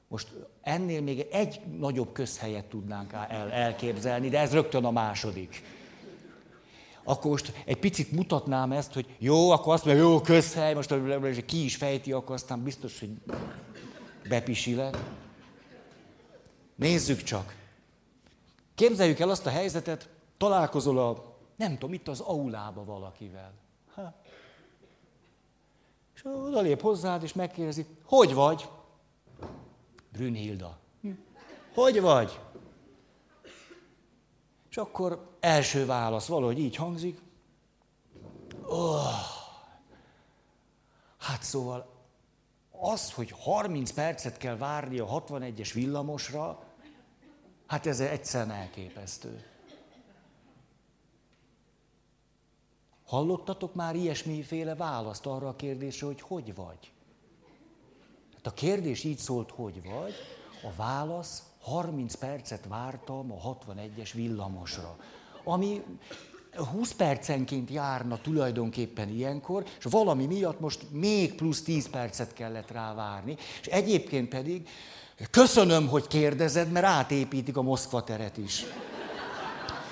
most 0.07 0.27
ennél 0.61 1.01
még 1.01 1.25
egy 1.31 1.61
nagyobb 1.77 2.11
közhelyet 2.11 2.65
tudnánk 2.65 3.13
el, 3.13 3.51
elképzelni, 3.51 4.29
de 4.29 4.39
ez 4.39 4.53
rögtön 4.53 4.85
a 4.85 4.91
második. 4.91 5.63
Akkor 7.07 7.31
most 7.31 7.53
egy 7.65 7.79
picit 7.79 8.11
mutatnám 8.11 8.71
ezt, 8.71 8.93
hogy 8.93 9.15
jó, 9.17 9.49
akkor 9.51 9.73
azt 9.73 9.85
mondja, 9.85 10.03
jó, 10.03 10.21
közhely, 10.21 10.73
most 10.73 11.45
ki 11.45 11.63
is 11.63 11.75
fejti, 11.75 12.11
akkor 12.11 12.35
aztán 12.35 12.63
biztos, 12.63 12.99
hogy 12.99 13.09
bepisilek. 14.29 14.97
Nézzük 16.75 17.23
csak. 17.23 17.55
Képzeljük 18.75 19.19
el 19.19 19.29
azt 19.29 19.45
a 19.45 19.49
helyzetet, 19.49 20.09
találkozol 20.37 20.99
a, 20.99 21.37
nem 21.55 21.71
tudom, 21.71 21.93
itt 21.93 22.07
az 22.07 22.19
aulába 22.19 22.83
valakivel. 22.83 23.53
Ha. 23.93 24.13
És 26.15 26.25
odalép 26.25 26.81
hozzád, 26.81 27.23
és 27.23 27.33
megkérdezi, 27.33 27.85
hogy 28.03 28.33
vagy? 28.33 28.69
Brünnhilda. 30.11 30.77
Hogy 31.73 32.01
vagy? 32.01 32.39
És 34.75 34.81
akkor 34.81 35.29
első 35.39 35.85
válasz 35.85 36.27
valahogy 36.27 36.59
így 36.59 36.75
hangzik. 36.75 37.21
Oh. 38.65 39.05
Hát 41.17 41.43
szóval 41.43 41.87
az, 42.71 43.11
hogy 43.11 43.31
30 43.31 43.91
percet 43.91 44.37
kell 44.37 44.57
várni 44.57 44.99
a 44.99 45.05
61-es 45.05 45.69
villamosra, 45.73 46.63
Hát 47.67 47.85
ez 47.85 47.99
egyszerűen 47.99 48.51
elképesztő. 48.51 49.45
Hallottatok 53.05 53.73
már 53.73 53.95
ilyesmiféle 53.95 54.75
választ 54.75 55.25
arra 55.25 55.47
a 55.47 55.55
kérdésre, 55.55 56.05
hogy 56.05 56.21
hogy 56.21 56.55
vagy? 56.55 56.91
Hát 58.33 58.45
a 58.47 58.53
kérdés 58.53 59.03
így 59.03 59.17
szólt, 59.17 59.51
hogy 59.51 59.83
vagy, 59.83 60.13
a 60.63 60.73
válasz 60.75 61.43
30 61.65 62.15
percet 62.15 62.65
vártam 62.67 63.31
a 63.31 63.57
61-es 63.57 64.09
villamosra, 64.13 64.95
ami 65.43 65.81
20 66.71 66.93
percenként 66.93 67.69
járna 67.69 68.17
tulajdonképpen 68.21 69.09
ilyenkor, 69.09 69.63
és 69.77 69.83
valami 69.83 70.25
miatt 70.25 70.59
most 70.59 70.85
még 70.91 71.35
plusz 71.35 71.61
10 71.61 71.89
percet 71.89 72.33
kellett 72.33 72.71
rá 72.71 72.93
várni, 72.93 73.37
és 73.61 73.67
egyébként 73.67 74.29
pedig 74.29 74.67
Köszönöm, 75.31 75.87
hogy 75.87 76.07
kérdezed, 76.07 76.71
mert 76.71 76.85
átépítik 76.85 77.57
a 77.57 77.61
Moszkva 77.61 78.03
teret 78.03 78.37
is. 78.37 78.63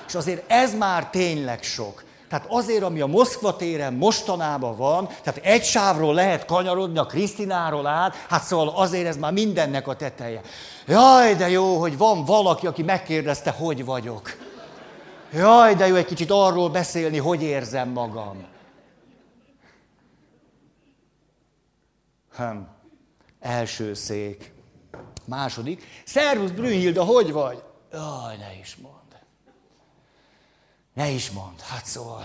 És 0.07 0.15
azért 0.15 0.51
ez 0.51 0.77
már 0.77 1.09
tényleg 1.09 1.63
sok. 1.63 2.03
Tehát 2.33 2.47
azért, 2.49 2.83
ami 2.83 3.01
a 3.01 3.07
Moszkva 3.07 3.55
téren 3.55 3.93
mostanában 3.93 4.75
van, 4.75 5.07
tehát 5.07 5.39
egy 5.43 5.63
sávról 5.63 6.13
lehet 6.13 6.45
kanyarodni 6.45 6.97
a 6.97 7.05
Krisztináról 7.05 7.87
át, 7.87 8.15
hát 8.15 8.43
szóval 8.43 8.69
azért 8.69 9.07
ez 9.07 9.17
már 9.17 9.31
mindennek 9.33 9.87
a 9.87 9.95
teteje. 9.95 10.41
Jaj, 10.87 11.35
de 11.35 11.49
jó, 11.49 11.79
hogy 11.79 11.97
van 11.97 12.25
valaki, 12.25 12.67
aki 12.67 12.83
megkérdezte, 12.83 13.51
hogy 13.51 13.85
vagyok. 13.85 14.37
Jaj, 15.33 15.75
de 15.75 15.87
jó 15.87 15.95
egy 15.95 16.05
kicsit 16.05 16.31
arról 16.31 16.69
beszélni, 16.69 17.17
hogy 17.17 17.41
érzem 17.41 17.89
magam. 17.89 18.45
Hm. 22.35 22.57
Első 23.39 23.93
szék. 23.93 24.53
Második. 25.25 25.83
Szervusz, 26.05 26.51
Brünnhilda, 26.51 27.03
hogy 27.03 27.31
vagy? 27.31 27.63
Jaj, 27.91 28.37
ne 28.37 28.59
is 28.59 28.77
mondd. 28.81 29.02
Ne 30.93 31.09
is 31.09 31.31
mondd. 31.31 31.59
Hát 31.59 31.85
szóval... 31.85 32.23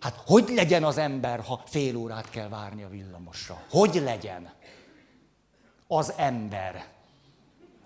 Hát 0.00 0.22
hogy 0.26 0.48
legyen 0.48 0.84
az 0.84 0.98
ember, 0.98 1.40
ha 1.40 1.62
fél 1.66 1.96
órát 1.96 2.30
kell 2.30 2.48
várni 2.48 2.82
a 2.82 2.88
villamosra? 2.88 3.62
Hogy 3.70 3.94
legyen? 3.94 4.52
Az 5.86 6.12
ember. 6.16 6.86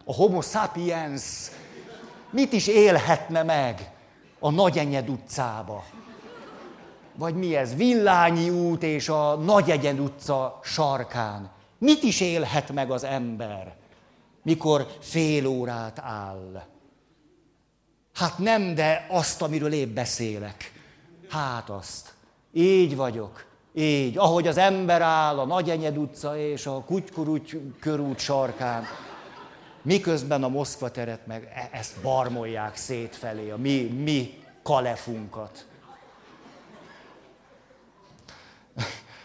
A 0.05 0.15
homo 0.15 0.41
sapiens 0.41 1.51
mit 2.31 2.53
is 2.53 2.67
élhetne 2.67 3.43
meg 3.43 3.93
a 4.39 4.51
Nagyenyed 4.51 5.09
utcába? 5.09 5.85
Vagy 7.15 7.35
mi 7.35 7.57
ez? 7.57 7.75
Villányi 7.75 8.51
út 8.51 8.83
és 8.83 9.09
a 9.09 9.35
Nagyegyen 9.35 9.99
utca 9.99 10.61
sarkán. 10.63 11.51
Mit 11.79 12.03
is 12.03 12.21
élhet 12.21 12.73
meg 12.73 12.91
az 12.91 13.05
ember, 13.05 13.77
mikor 14.43 14.87
fél 15.01 15.47
órát 15.47 15.99
áll? 15.99 16.72
Hát 18.15 18.39
nem, 18.39 18.75
de 18.75 19.07
azt, 19.11 19.43
amiről 19.43 19.73
épp 19.73 19.95
beszélek. 19.95 20.73
Hát 21.29 21.71
azt. 21.71 22.15
Így 22.53 22.97
vagyok. 22.97 23.45
Így. 23.75 24.19
Ahogy 24.19 24.47
az 24.47 24.57
ember 24.57 25.03
áll 25.03 25.39
a 25.39 25.45
Nagyenyed 25.45 25.97
utca 25.97 26.37
és 26.37 26.67
a 26.67 26.83
Kutykuruty 26.85 27.73
körút 27.81 28.19
sarkán, 28.19 28.85
miközben 29.83 30.45
a 30.45 30.49
Moszkva 30.49 30.91
teret 30.91 31.27
meg 31.27 31.53
e- 31.55 31.69
ezt 31.73 32.01
barmolják 32.03 32.77
szétfelé, 32.77 33.51
a 33.51 33.57
mi, 33.57 33.83
mi 33.83 34.45
kalefunkat. 34.63 35.67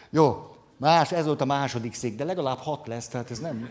Jó, 0.10 0.56
más, 0.78 1.12
ez 1.12 1.26
volt 1.26 1.42
a 1.42 1.46
második 1.46 1.94
szék, 1.94 2.16
de 2.16 2.24
legalább 2.24 2.58
hat 2.58 2.88
lesz, 2.88 3.08
tehát 3.08 3.32
ez 3.32 3.40
nem... 3.40 3.70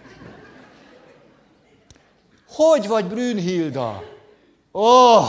Hogy 2.48 2.87
vagy, 2.87 3.07
Brünnhilda? 3.07 4.02
Ó! 4.77 4.83
Oh! 4.83 5.29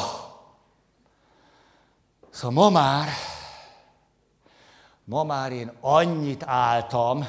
Szóval 2.29 2.63
ma 2.63 2.69
már, 2.69 3.07
ma 5.03 5.23
már 5.23 5.51
én 5.51 5.71
annyit 5.81 6.43
álltam, 6.43 7.27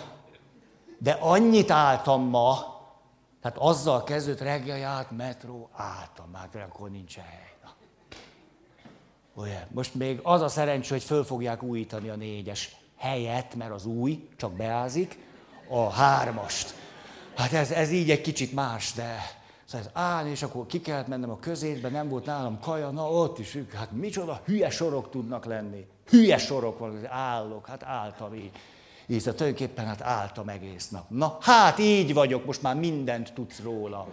de 0.98 1.12
annyit 1.12 1.70
álltam 1.70 2.22
ma, 2.22 2.80
tehát 3.42 3.58
azzal 3.58 4.04
kezdődött 4.04 4.40
reggel 4.40 4.78
járt 4.78 5.10
metró, 5.10 5.68
álltam, 5.72 6.30
már 6.30 6.48
akkor 6.70 6.90
nincsen 6.90 7.24
hely. 7.24 7.48
Ugye? 9.34 9.66
Most 9.70 9.94
még 9.94 10.20
az 10.22 10.40
a 10.40 10.48
szerencsé, 10.48 10.88
hogy 10.88 11.02
föl 11.02 11.24
fogják 11.24 11.62
újítani 11.62 12.08
a 12.08 12.16
négyes 12.16 12.76
helyet, 12.96 13.54
mert 13.54 13.72
az 13.72 13.86
új, 13.86 14.28
csak 14.36 14.52
beázik, 14.52 15.18
a 15.68 15.90
hármast. 15.90 16.74
Hát 17.36 17.52
ez, 17.52 17.70
ez 17.70 17.90
így 17.90 18.10
egy 18.10 18.20
kicsit 18.20 18.52
más, 18.52 18.92
de 18.92 19.37
szóval 19.68 19.90
állni, 19.92 20.30
és 20.30 20.42
akkor 20.42 20.66
ki 20.66 20.80
kellett 20.80 21.06
mennem 21.06 21.30
a 21.30 21.38
közétbe, 21.38 21.88
nem 21.88 22.08
volt 22.08 22.24
nálam 22.24 22.60
kaja, 22.60 22.90
na 22.90 23.10
ott 23.10 23.38
is, 23.38 23.58
hát 23.74 23.92
micsoda 23.92 24.42
hülye 24.44 24.70
sorok 24.70 25.10
tudnak 25.10 25.44
lenni. 25.44 25.86
Hülye 26.06 26.38
sorok 26.38 26.78
van, 26.78 27.06
állok, 27.06 27.66
hát 27.66 27.82
álltam 27.82 28.34
így. 28.34 28.50
Így 29.06 29.18
szóval 29.18 29.34
tulajdonképpen 29.34 29.86
hát 29.86 30.02
álltam 30.02 30.48
egész 30.48 30.88
nap. 30.88 31.10
Na, 31.10 31.38
hát 31.40 31.78
így 31.78 32.14
vagyok, 32.14 32.44
most 32.44 32.62
már 32.62 32.76
mindent 32.76 33.32
tudsz 33.34 33.60
róla. 33.60 34.08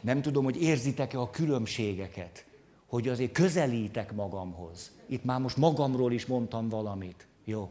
Nem 0.00 0.22
tudom, 0.22 0.44
hogy 0.44 0.62
érzitek-e 0.62 1.20
a 1.20 1.30
különbségeket, 1.30 2.44
hogy 2.86 3.08
azért 3.08 3.32
közelítek 3.32 4.14
magamhoz. 4.14 4.90
Itt 5.06 5.24
már 5.24 5.40
most 5.40 5.56
magamról 5.56 6.12
is 6.12 6.26
mondtam 6.26 6.68
valamit. 6.68 7.26
Jó. 7.44 7.70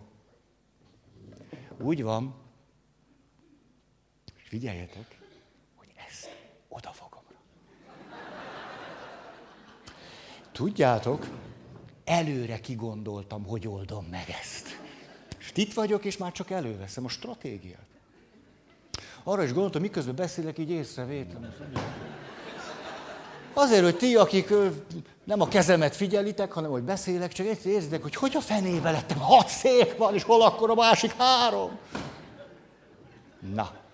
Úgy 1.81 2.03
van, 2.03 2.35
figyeljetek, 4.47 5.17
hogy 5.75 5.87
ezt 6.07 6.29
odafogom. 6.69 7.23
Tudjátok, 10.51 11.27
előre 12.05 12.59
kigondoltam, 12.59 13.43
hogy 13.45 13.67
oldom 13.67 14.05
meg 14.05 14.35
ezt. 14.41 14.79
És 15.39 15.51
itt 15.55 15.73
vagyok, 15.73 16.05
és 16.05 16.17
már 16.17 16.31
csak 16.31 16.51
előveszem 16.51 17.05
a 17.05 17.09
stratégiát. 17.09 17.85
Arra 19.23 19.43
is 19.43 19.53
gondoltam, 19.53 19.81
miközben 19.81 20.15
beszélek, 20.15 20.57
így 20.57 20.69
észrevétlen. 20.69 21.55
Azért, 23.53 23.83
hogy 23.83 23.97
ti, 23.97 24.15
akik 24.15 24.53
nem 25.23 25.41
a 25.41 25.47
kezemet 25.47 25.95
figyelitek, 25.95 26.51
hanem 26.51 26.71
hogy 26.71 26.83
beszélek, 26.83 27.31
csak 27.31 27.47
egyszer 27.47 27.71
érzitek, 27.71 28.01
hogy 28.01 28.15
hogy 28.15 28.35
a 28.35 28.41
fenébe 28.41 28.91
lettem, 28.91 29.17
hat 29.17 29.47
szék 29.47 29.97
van, 29.97 30.13
és 30.13 30.23
hol 30.23 30.41
akkor 30.41 30.69
a 30.69 30.75
másik 30.75 31.11
három. 31.11 31.77
Na. 33.53 33.85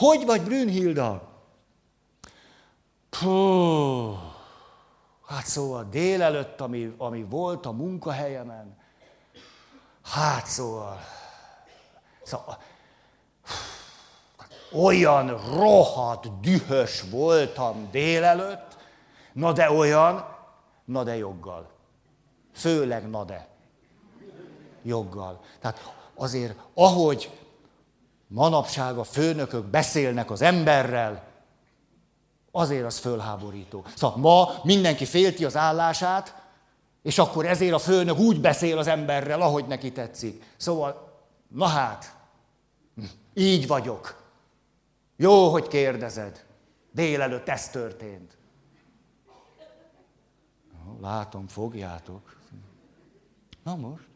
Hogy 0.00 0.26
vagy, 0.26 0.42
Brünnhilda? 0.42 1.22
Puh. 3.10 4.18
Hát 5.26 5.46
szóval 5.46 5.86
délelőtt, 5.90 6.60
ami, 6.60 6.94
ami 6.98 7.22
volt 7.22 7.66
a 7.66 7.72
munkahelyemen, 7.72 8.78
hát 10.02 10.46
szóval, 10.46 11.00
szóval 12.22 12.58
olyan 14.72 15.40
rohadt 15.54 16.40
dühös 16.40 17.02
voltam 17.10 17.88
délelőtt, 17.90 18.76
na 19.32 19.52
de 19.52 19.70
olyan, 19.70 20.36
na 20.84 21.04
de 21.04 21.16
joggal. 21.16 21.70
Főleg 22.52 23.10
na 23.10 23.24
de. 23.24 23.48
Joggal. 24.82 25.40
Tehát 25.60 25.94
azért, 26.14 26.58
ahogy 26.74 27.30
manapság 28.32 28.98
a 28.98 29.04
főnökök 29.04 29.64
beszélnek 29.64 30.30
az 30.30 30.42
emberrel, 30.42 31.28
Azért 32.52 32.84
az 32.84 32.98
fölháborító. 32.98 33.84
Szóval 33.96 34.18
ma 34.18 34.60
mindenki 34.62 35.04
félti 35.04 35.44
az 35.44 35.56
állását, 35.56 36.42
és 37.02 37.18
akkor 37.18 37.46
ezért 37.46 37.72
a 37.72 37.78
főnök 37.78 38.18
úgy 38.18 38.40
beszél 38.40 38.78
az 38.78 38.86
emberrel, 38.86 39.40
ahogy 39.40 39.66
neki 39.66 39.92
tetszik. 39.92 40.44
Szóval, 40.56 41.18
na 41.48 41.66
hát, 41.66 42.16
így 43.34 43.66
vagyok. 43.66 44.22
Jó, 45.16 45.50
hogy 45.50 45.68
kérdezed. 45.68 46.44
Délelőtt 46.92 47.48
ez 47.48 47.68
történt. 47.68 48.36
Látom, 51.00 51.48
fogjátok. 51.48 52.36
Na 53.64 53.76
most. 53.76 54.09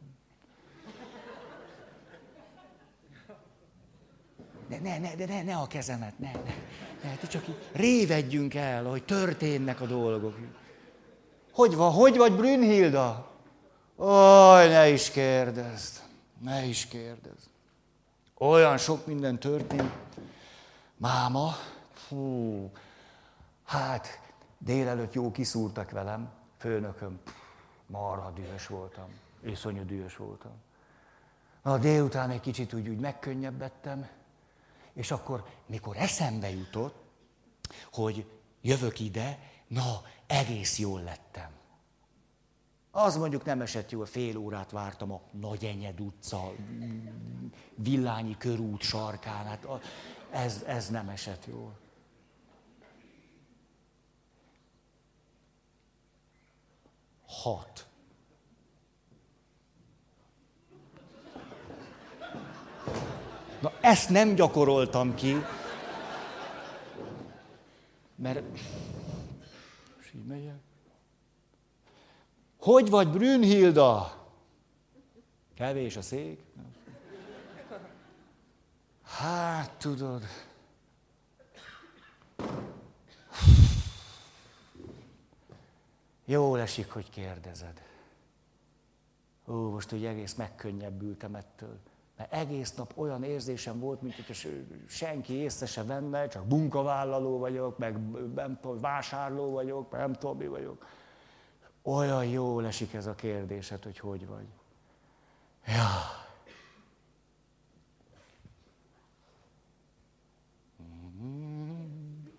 Ne, 4.68 4.79
ne, 4.79 4.98
ne, 4.98 5.24
ne, 5.27 5.42
ne 5.42 5.57
a 5.57 5.66
kezemet, 5.66 6.18
ne, 6.18 6.31
ne. 6.33 6.55
Lehet, 7.03 7.29
csak 7.31 7.48
így 7.48 7.70
révedjünk 7.72 8.55
el, 8.55 8.85
hogy 8.85 9.05
történnek 9.05 9.81
a 9.81 9.87
dolgok. 9.87 10.38
Hogy 11.53 11.74
van, 11.74 11.92
hogy 11.92 12.16
vagy 12.16 12.37
Brünnhilda? 12.37 13.31
Oj, 13.96 14.68
ne 14.68 14.88
is 14.88 15.11
kérdezd, 15.11 16.00
ne 16.40 16.64
is 16.64 16.87
kérdezd. 16.87 17.48
Olyan 18.38 18.79
sok 18.79 19.07
minden 19.07 19.38
történt. 19.38 19.92
Máma, 20.96 21.57
fú, 21.92 22.70
hát 23.64 24.20
délelőtt 24.59 25.12
jó 25.12 25.31
kiszúrtak 25.31 25.90
velem, 25.90 26.31
főnököm, 26.59 27.20
marha 27.87 28.31
dühös 28.31 28.66
voltam, 28.66 29.09
iszonyú 29.44 29.85
dühös 29.85 30.16
voltam. 30.16 30.53
Na, 31.62 31.79
délután 31.79 32.31
egy 32.31 32.40
kicsit 32.40 32.72
úgy, 32.72 32.88
úgy 32.88 33.00
megkönnyebbettem, 33.00 34.09
és 34.94 35.11
akkor, 35.11 35.44
mikor 35.66 35.96
eszembe 35.96 36.50
jutott, 36.50 36.94
hogy 37.92 38.26
jövök 38.61 39.00
ide, 39.00 39.38
na, 39.68 40.02
egész 40.26 40.78
jól 40.78 41.02
lettem. 41.02 41.50
Az 42.90 43.16
mondjuk 43.16 43.44
nem 43.44 43.61
esett 43.61 43.90
jól, 43.90 44.07
fél 44.07 44.37
órát 44.37 44.70
vártam 44.70 45.12
a 45.12 45.20
Nagy 45.30 45.64
Enyed 45.64 46.00
utca, 46.00 46.52
Villányi 47.74 48.37
körút 48.37 48.83
sarkán, 48.83 49.44
hát 49.44 49.66
ez, 50.30 50.62
ez 50.66 50.88
nem 50.88 51.09
esett 51.09 51.46
jól. 51.46 51.78
Hat. 57.26 57.87
Na 63.64 63.72
ezt 63.81 64.09
nem 64.09 64.35
gyakoroltam 64.35 65.14
ki, 65.14 65.37
mert... 68.14 68.42
Megyek. 70.29 70.59
Hogy 72.59 72.90
vagy 72.90 73.09
Brünnhilda? 73.09 74.22
Kevés 75.55 75.96
a 75.96 76.03
szék. 76.03 76.40
Hát, 79.03 79.70
tudod. 79.70 80.22
Jól 86.24 86.61
esik, 86.61 86.90
hogy 86.90 87.11
kérdezed. 87.11 87.83
Ó, 89.46 89.70
most 89.70 89.92
úgy 89.92 90.05
egész 90.05 90.35
megkönnyebbültem 90.35 91.35
ettől. 91.35 91.81
Mert 92.16 92.33
egész 92.33 92.74
nap 92.74 92.92
olyan 92.96 93.22
érzésem 93.22 93.79
volt, 93.79 94.03
mint 94.03 94.14
hogy 94.14 94.64
senki 94.88 95.33
észre 95.33 95.66
se 95.66 95.85
venne, 95.85 96.29
csak 96.29 96.48
munkavállaló 96.48 97.38
vagyok, 97.38 97.79
meg 97.79 97.98
nem 98.35 98.59
tudom, 98.61 98.81
vásárló 98.81 99.50
vagyok, 99.50 99.90
meg 99.90 100.00
nem 100.00 100.12
tudom, 100.12 100.37
mi 100.37 100.46
vagyok. 100.46 100.87
Olyan 101.83 102.24
jól 102.24 102.66
esik 102.66 102.94
ez 102.94 103.07
a 103.07 103.14
kérdésed, 103.14 103.83
hogy 103.83 103.98
hogy 103.98 104.27
vagy. 104.27 104.46
Ja. 105.66 106.22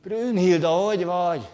Brünnhilda, 0.01 0.69
hogy 0.69 1.05
vagy? 1.05 1.49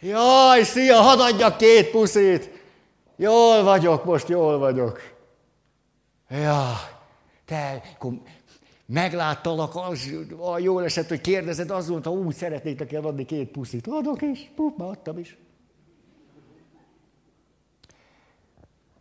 Jaj, 0.00 0.62
szia, 0.62 1.00
hadd 1.00 1.18
adjak 1.18 1.56
két 1.56 1.90
puszit! 1.90 2.57
Jól 3.20 3.62
vagyok, 3.62 4.04
most 4.04 4.28
jól 4.28 4.58
vagyok. 4.58 5.00
Ja, 6.28 6.74
te, 7.44 7.82
akkor 7.94 8.12
megláttalak, 8.86 9.76
az, 9.76 10.12
a 10.38 10.58
jól 10.58 10.84
esett, 10.84 11.08
hogy 11.08 11.20
kérdezed, 11.20 11.70
az 11.70 11.92
ha 12.02 12.10
úgy 12.10 12.34
szeretnék 12.34 12.78
neki 12.78 12.96
adni 12.96 13.24
két 13.24 13.50
puszit. 13.50 13.86
Adok 13.86 14.22
is, 14.22 14.50
pup, 14.54 14.78
már 14.78 14.88
adtam 14.88 15.18
is. 15.18 15.36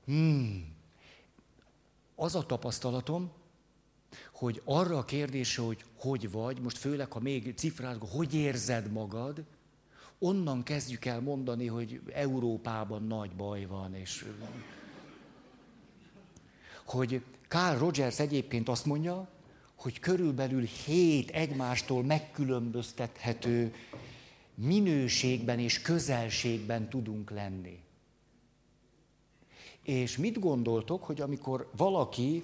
Hmm. 0.06 0.76
Az 2.16 2.36
a 2.36 2.46
tapasztalatom, 2.46 3.32
hogy 4.34 4.62
arra 4.66 4.98
a 4.98 5.06
kérdésre, 5.06 5.64
hogy 5.64 5.84
hogy 6.00 6.32
vagy, 6.32 6.62
most 6.62 6.78
főleg, 6.78 7.12
ha 7.12 7.20
még 7.20 7.54
cifrázgó, 7.56 8.06
hogy 8.06 8.34
érzed 8.34 8.92
magad, 8.92 9.44
onnan 10.20 10.64
kezdjük 10.64 11.06
el 11.06 11.22
mondani, 11.22 11.68
hogy 11.68 12.02
Európában 12.14 13.04
nagy 13.04 13.32
baj 13.32 13.66
van, 13.66 13.96
és 13.96 14.26
hogy 16.86 17.24
Carl 17.48 17.78
Rogers 17.78 18.20
egyébként 18.20 18.70
azt 18.70 18.86
mondja, 18.86 19.28
hogy 19.76 20.00
körülbelül 20.00 20.64
hét 20.64 21.30
egymástól 21.30 22.04
megkülönböztethető 22.04 23.74
minőségben 24.56 25.60
és 25.60 25.82
közelségben 25.82 26.90
tudunk 26.90 27.30
lenni. 27.30 27.80
És 29.82 30.18
mit 30.18 30.40
gondoltok, 30.40 31.04
hogy 31.04 31.22
amikor 31.22 31.70
valaki 31.76 32.44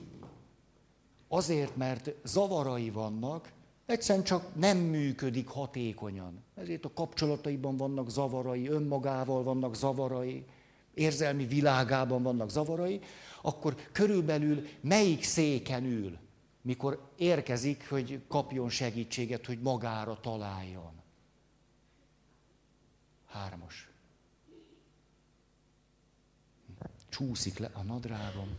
azért, 1.28 1.76
mert 1.76 2.12
zavarai 2.24 2.90
vannak, 2.90 3.52
egyszerűen 3.86 4.24
csak 4.24 4.56
nem 4.56 4.78
működik 4.78 5.48
hatékonyan. 5.48 6.44
Ezért 6.56 6.86
a 6.86 6.94
kapcsolataiban 6.94 7.78
vannak 7.78 8.10
zavarai, 8.10 8.68
önmagával 8.68 9.44
vannak 9.44 9.76
zavarai, 9.76 10.46
érzelmi 10.94 11.46
világában 11.46 12.24
vannak 12.24 12.50
zavarai, 12.50 13.00
akkor 13.42 13.76
körülbelül 13.92 14.68
melyik 14.82 15.24
széken 15.24 15.84
ül, 15.84 16.18
mikor 16.62 17.12
érkezik, 17.16 17.90
hogy 17.90 18.22
kapjon 18.28 18.70
segítséget, 18.70 19.46
hogy 19.46 19.60
magára 19.62 20.20
találjon. 20.20 21.02
Hármas. 23.28 23.88
Csúszik 27.10 27.58
le 27.58 27.70
a 27.74 27.84
nadrágom. 27.84 28.58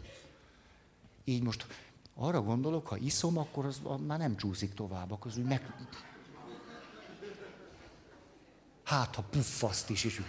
Így 1.25 1.43
most 1.43 1.67
arra 2.15 2.43
gondolok, 2.43 2.87
ha 2.87 2.97
iszom, 2.97 3.39
akkor 3.39 3.65
az 3.65 3.81
már 4.07 4.19
nem 4.19 4.37
csúszik 4.37 4.75
tovább, 4.75 5.11
akkor 5.11 5.31
az 5.31 5.37
úgy 5.37 5.45
meg... 5.45 5.73
Hát, 8.85 9.15
ha 9.15 9.23
puffaszt 9.23 9.91
is, 9.91 10.05
és 10.05 10.23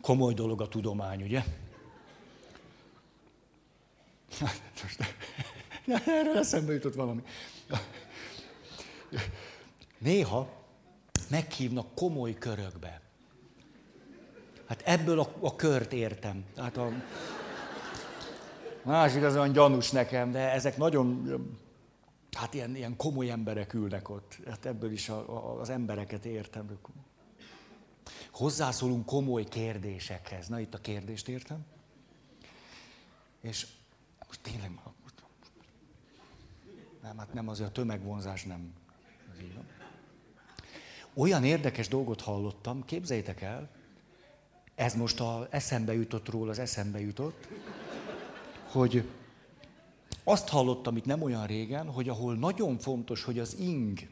Komoly 0.00 0.34
dolog 0.34 0.60
a 0.60 0.68
tudomány, 0.68 1.22
ugye? 1.22 1.44
Erről 6.06 6.38
eszembe 6.38 6.72
jutott 6.72 6.94
valami. 6.94 7.22
Néha 9.98 10.66
meghívnak 11.30 11.94
komoly 11.94 12.34
körökbe. 12.34 13.07
Hát 14.68 14.82
ebből 14.84 15.20
a, 15.20 15.34
a 15.40 15.56
kört 15.56 15.92
értem. 15.92 16.44
Tehát 16.54 16.76
a 16.76 16.90
másik 18.82 19.22
az 19.22 19.34
olyan 19.34 19.52
gyanús 19.52 19.90
nekem, 19.90 20.30
de 20.30 20.52
ezek 20.52 20.76
nagyon, 20.76 21.26
hát 22.32 22.54
ilyen, 22.54 22.76
ilyen 22.76 22.96
komoly 22.96 23.30
emberek 23.30 23.74
ülnek 23.74 24.08
ott. 24.08 24.38
Hát 24.46 24.66
ebből 24.66 24.92
is 24.92 25.08
a, 25.08 25.18
a, 25.36 25.60
az 25.60 25.68
embereket 25.68 26.24
értem. 26.24 26.78
Hozzászólunk 28.30 29.06
komoly 29.06 29.44
kérdésekhez. 29.44 30.48
Na 30.48 30.60
itt 30.60 30.74
a 30.74 30.78
kérdést 30.78 31.28
értem. 31.28 31.64
És 33.40 33.66
most 34.26 34.40
tényleg, 34.40 34.70
nem, 37.02 37.18
hát 37.18 37.32
nem 37.32 37.48
azért 37.48 37.68
a 37.68 37.72
tömegvonzás 37.72 38.44
nem. 38.44 38.72
Olyan 41.14 41.44
érdekes 41.44 41.88
dolgot 41.88 42.20
hallottam, 42.20 42.84
képzeljétek 42.84 43.42
el, 43.42 43.77
ez 44.78 44.94
most 44.94 45.20
a 45.20 45.46
eszembe 45.50 45.94
jutott 45.94 46.28
róla, 46.28 46.50
az 46.50 46.58
eszembe 46.58 47.00
jutott, 47.00 47.48
hogy 48.70 49.08
azt 50.24 50.48
hallottam 50.48 50.96
itt 50.96 51.04
nem 51.04 51.22
olyan 51.22 51.46
régen, 51.46 51.92
hogy 51.92 52.08
ahol 52.08 52.34
nagyon 52.34 52.78
fontos, 52.78 53.24
hogy 53.24 53.38
az 53.38 53.56
ing 53.58 54.08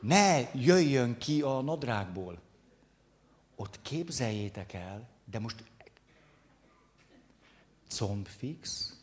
ne 0.00 0.54
jöjjön 0.54 1.18
ki 1.18 1.42
a 1.42 1.60
nadrágból, 1.60 2.38
ott 3.56 3.78
képzeljétek 3.82 4.72
el, 4.72 5.08
de 5.24 5.38
most 5.38 5.64
combfix, 7.88 8.94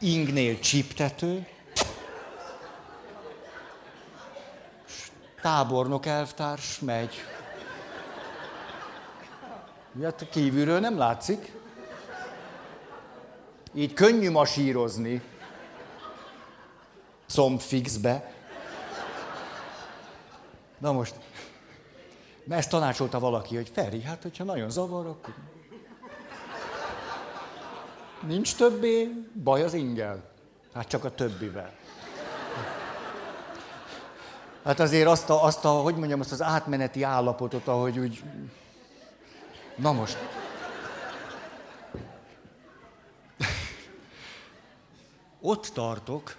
ingnél 0.00 0.58
csiptető, 0.58 1.46
tábornok 5.44 6.06
elvtárs 6.06 6.78
megy. 6.78 7.14
Hát 10.02 10.28
kívülről 10.30 10.80
nem 10.80 10.98
látszik. 10.98 11.52
Így 13.74 13.92
könnyű 13.92 14.30
masírozni. 14.30 15.22
Combfixbe. 17.26 18.32
Na 20.78 20.92
most, 20.92 21.14
ezt 22.48 22.70
tanácsolta 22.70 23.18
valaki, 23.18 23.54
hogy 23.56 23.70
Feri, 23.74 24.02
hát 24.02 24.22
hogyha 24.22 24.44
nagyon 24.44 24.70
zavar, 24.70 25.06
akkor... 25.06 25.34
Nincs 28.26 28.56
többé 28.56 29.08
baj 29.42 29.62
az 29.62 29.74
ingel. 29.74 30.22
Hát 30.74 30.88
csak 30.88 31.04
a 31.04 31.14
többivel. 31.14 31.72
Hát 34.64 34.80
azért 34.80 35.08
azt 35.08 35.30
a, 35.30 35.44
azt 35.44 35.64
a, 35.64 35.68
hogy 35.68 35.96
mondjam, 35.96 36.20
azt 36.20 36.32
az 36.32 36.42
átmeneti 36.42 37.02
állapotot, 37.02 37.68
ahogy 37.68 37.98
úgy... 37.98 38.22
Na 39.76 39.92
most. 39.92 40.16
Ott 45.40 45.66
tartok, 45.66 46.36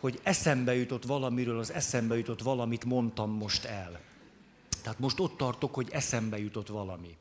hogy 0.00 0.20
eszembe 0.22 0.74
jutott 0.74 1.04
valamiről, 1.04 1.58
az 1.58 1.72
eszembe 1.72 2.16
jutott 2.16 2.42
valamit 2.42 2.84
mondtam 2.84 3.30
most 3.30 3.64
el. 3.64 4.00
Tehát 4.82 4.98
most 4.98 5.20
ott 5.20 5.36
tartok, 5.36 5.74
hogy 5.74 5.88
eszembe 5.90 6.38
jutott 6.38 6.68
valami. 6.68 7.16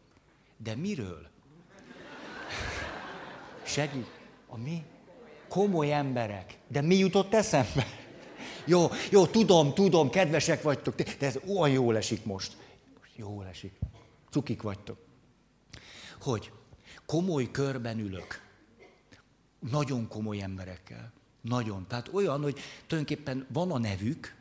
De 0.58 0.76
miről? 0.76 1.28
Segít. 3.64 4.10
A 4.47 4.58
mi? 4.58 4.84
Komoly 5.47 5.93
emberek. 5.93 6.58
De 6.68 6.82
mi 6.82 6.95
jutott 6.95 7.34
eszembe? 7.34 7.86
Jó, 8.70 8.89
jó, 9.11 9.26
tudom, 9.26 9.74
tudom, 9.74 10.09
kedvesek 10.09 10.61
vagytok, 10.61 10.95
de 10.95 11.26
ez 11.26 11.39
olyan 11.47 11.70
jól 11.70 11.97
esik 11.97 12.26
most. 12.26 12.57
Jól 13.15 13.45
esik. 13.45 13.74
Cukik 14.30 14.61
vagytok. 14.61 14.97
Hogy 16.22 16.51
komoly 17.05 17.51
körben 17.51 17.99
ülök. 17.99 18.41
Nagyon 19.72 20.07
komoly 20.07 20.41
emberekkel. 20.41 21.11
Nagyon. 21.41 21.86
Tehát 21.88 22.09
olyan, 22.13 22.41
hogy 22.41 22.59
tulajdonképpen 22.88 23.47
van 23.53 23.72
a 23.72 23.78
nevük, 23.78 24.36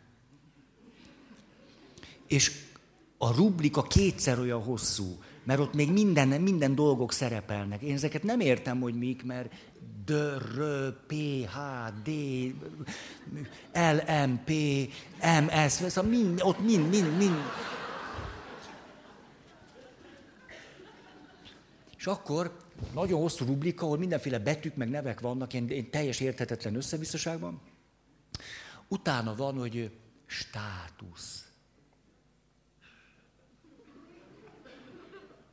és 2.27 2.53
a 3.19 3.35
rublika 3.35 3.83
kétszer 3.83 4.39
olyan 4.39 4.63
hosszú, 4.63 5.23
mert 5.45 5.61
ott 5.61 5.75
még 5.75 5.93
minden, 5.93 6.29
minden 6.29 6.75
dolgok 6.75 7.13
szerepelnek. 7.13 7.83
Én 7.83 7.95
ezeket 7.95 8.23
nem 8.23 8.41
értem, 8.41 8.81
hogy 8.81 8.95
mik, 8.95 9.25
mert 9.25 9.53
D, 10.09 10.13
R, 10.39 10.93
P, 11.07 11.13
H, 11.45 11.59
D, 12.03 12.11
L, 13.73 13.99
M, 14.27 14.45
P, 14.45 14.51
M, 15.21 15.69
S, 15.69 15.73
szóval 15.73 16.11
mind, 16.11 16.41
ott 16.43 16.59
mind, 16.59 16.89
mind, 16.89 17.17
mind. 17.17 17.37
És 21.97 22.07
akkor 22.07 22.57
nagyon 22.95 23.21
hosszú 23.21 23.45
rublika, 23.45 23.85
ahol 23.85 23.99
mindenféle 23.99 24.39
betűk 24.39 24.77
meg 24.77 24.89
nevek 24.89 25.21
vannak, 25.21 25.53
én, 25.53 25.69
én 25.69 25.91
teljes 25.91 26.21
érthetetlen 26.21 26.75
összebiztoságban. 26.75 27.61
Utána 28.89 29.35
van, 29.35 29.59
hogy 29.59 29.91
státusz. 30.27 31.49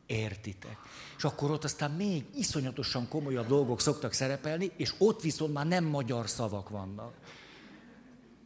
Értitek? 0.05 0.77
Akkor 1.25 1.51
ott 1.51 1.63
aztán 1.63 1.91
még 1.91 2.25
iszonyatosan 2.35 3.07
komolyabb 3.07 3.47
dolgok 3.47 3.81
szoktak 3.81 4.13
szerepelni, 4.13 4.71
és 4.77 4.93
ott 4.97 5.21
viszont 5.21 5.53
már 5.53 5.67
nem 5.67 5.83
magyar 5.83 6.29
szavak 6.29 6.69
vannak. 6.69 7.13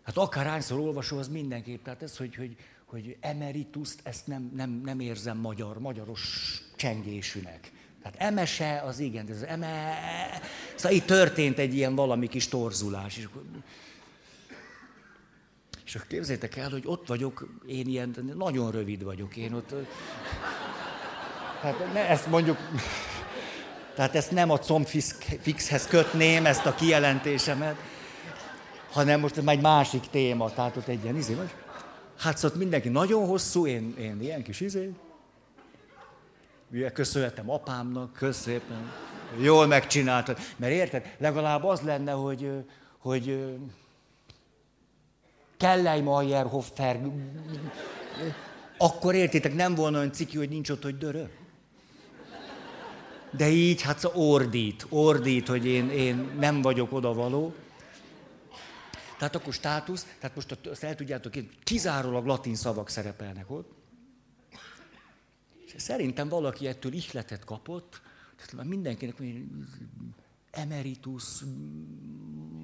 Hát 0.03 0.17
akárhányszor 0.17 0.79
olvasó, 0.79 1.17
az 1.17 1.27
mindenképp. 1.27 1.83
Tehát 1.83 2.03
ez, 2.03 2.17
hogy, 2.17 2.35
hogy, 2.35 2.55
hogy 2.85 3.17
emerituszt, 3.19 3.99
ezt 4.03 4.27
nem, 4.27 4.51
nem, 4.55 4.81
nem 4.85 4.99
érzem 4.99 5.37
magyar, 5.37 5.79
magyaros 5.79 6.21
csengésűnek. 6.75 7.71
Tehát 8.01 8.17
emese, 8.19 8.81
az 8.81 8.99
igen, 8.99 9.25
de 9.25 9.33
az 9.33 9.43
eme... 9.43 9.93
Szóval 10.75 10.97
itt 10.97 11.05
történt 11.05 11.57
egy 11.59 11.75
ilyen 11.75 11.95
valami 11.95 12.27
kis 12.27 12.47
torzulás. 12.47 13.17
És 13.17 13.25
akkor, 13.25 13.43
és 15.85 15.95
akkor 15.95 16.07
képzeljétek 16.07 16.55
el, 16.55 16.69
hogy 16.69 16.83
ott 16.85 17.07
vagyok, 17.07 17.59
én 17.67 17.87
ilyen, 17.87 18.33
nagyon 18.35 18.71
rövid 18.71 19.03
vagyok, 19.03 19.35
én 19.35 19.53
ott... 19.53 19.73
Tehát 21.61 21.93
ne, 21.93 22.07
ezt 22.09 22.27
mondjuk... 22.27 22.57
Tehát 23.95 24.15
ezt 24.15 24.31
nem 24.31 24.49
a 24.49 24.57
combfixhez 24.57 25.87
kötném, 25.87 26.45
ezt 26.45 26.65
a 26.65 26.75
kijelentésemet, 26.75 27.75
hanem 28.91 29.19
most 29.19 29.37
egy 29.37 29.61
másik 29.61 30.09
téma, 30.09 30.53
tehát 30.53 30.77
ott 30.77 30.87
egy 30.87 31.03
ilyen 31.03 31.15
izé, 31.15 31.33
vagy? 31.33 31.53
Hát 32.17 32.37
szóval 32.37 32.57
mindenki 32.57 32.89
nagyon 32.89 33.27
hosszú, 33.27 33.67
én, 33.67 33.95
én 33.99 34.21
ilyen 34.21 34.43
kis 34.43 34.59
izé. 34.59 34.91
Köszönhetem 36.93 37.49
apámnak, 37.49 38.13
köszönöm. 38.13 38.91
Jól 39.37 39.67
megcsináltad. 39.67 40.37
Mert 40.55 40.73
érted, 40.73 41.15
legalább 41.17 41.63
az 41.63 41.81
lenne, 41.81 42.11
hogy, 42.11 42.51
hogy 42.97 43.55
Kellei 45.57 46.01
Mayerhoffer, 46.01 46.99
akkor 48.77 49.15
értitek, 49.15 49.55
nem 49.55 49.75
volna 49.75 49.97
olyan 49.97 50.11
ciki, 50.11 50.37
hogy 50.37 50.49
nincs 50.49 50.69
ott, 50.69 50.83
hogy 50.83 50.97
dörö. 50.97 51.23
De 53.31 53.49
így, 53.49 53.81
hát 53.81 54.11
ordít, 54.13 54.85
ordít, 54.89 55.47
hogy 55.47 55.65
én, 55.65 55.89
én 55.89 56.29
nem 56.39 56.61
vagyok 56.61 56.91
oda 56.93 57.13
való. 57.13 57.55
Tehát 59.17 59.35
akkor 59.35 59.53
státusz, 59.53 60.05
tehát 60.19 60.35
most 60.35 60.57
azt 60.71 60.83
el 60.83 60.95
tudjátok, 60.95 61.33
hogy 61.33 61.49
kizárólag 61.63 62.25
latin 62.25 62.55
szavak 62.55 62.89
szerepelnek 62.89 63.51
ott. 63.51 63.71
Szerintem 65.75 66.29
valaki 66.29 66.67
ettől 66.67 66.93
ihletet 66.93 67.45
kapott, 67.45 68.01
tehát 68.45 68.65
mindenkinek 68.65 69.21
emeritus, 70.51 71.23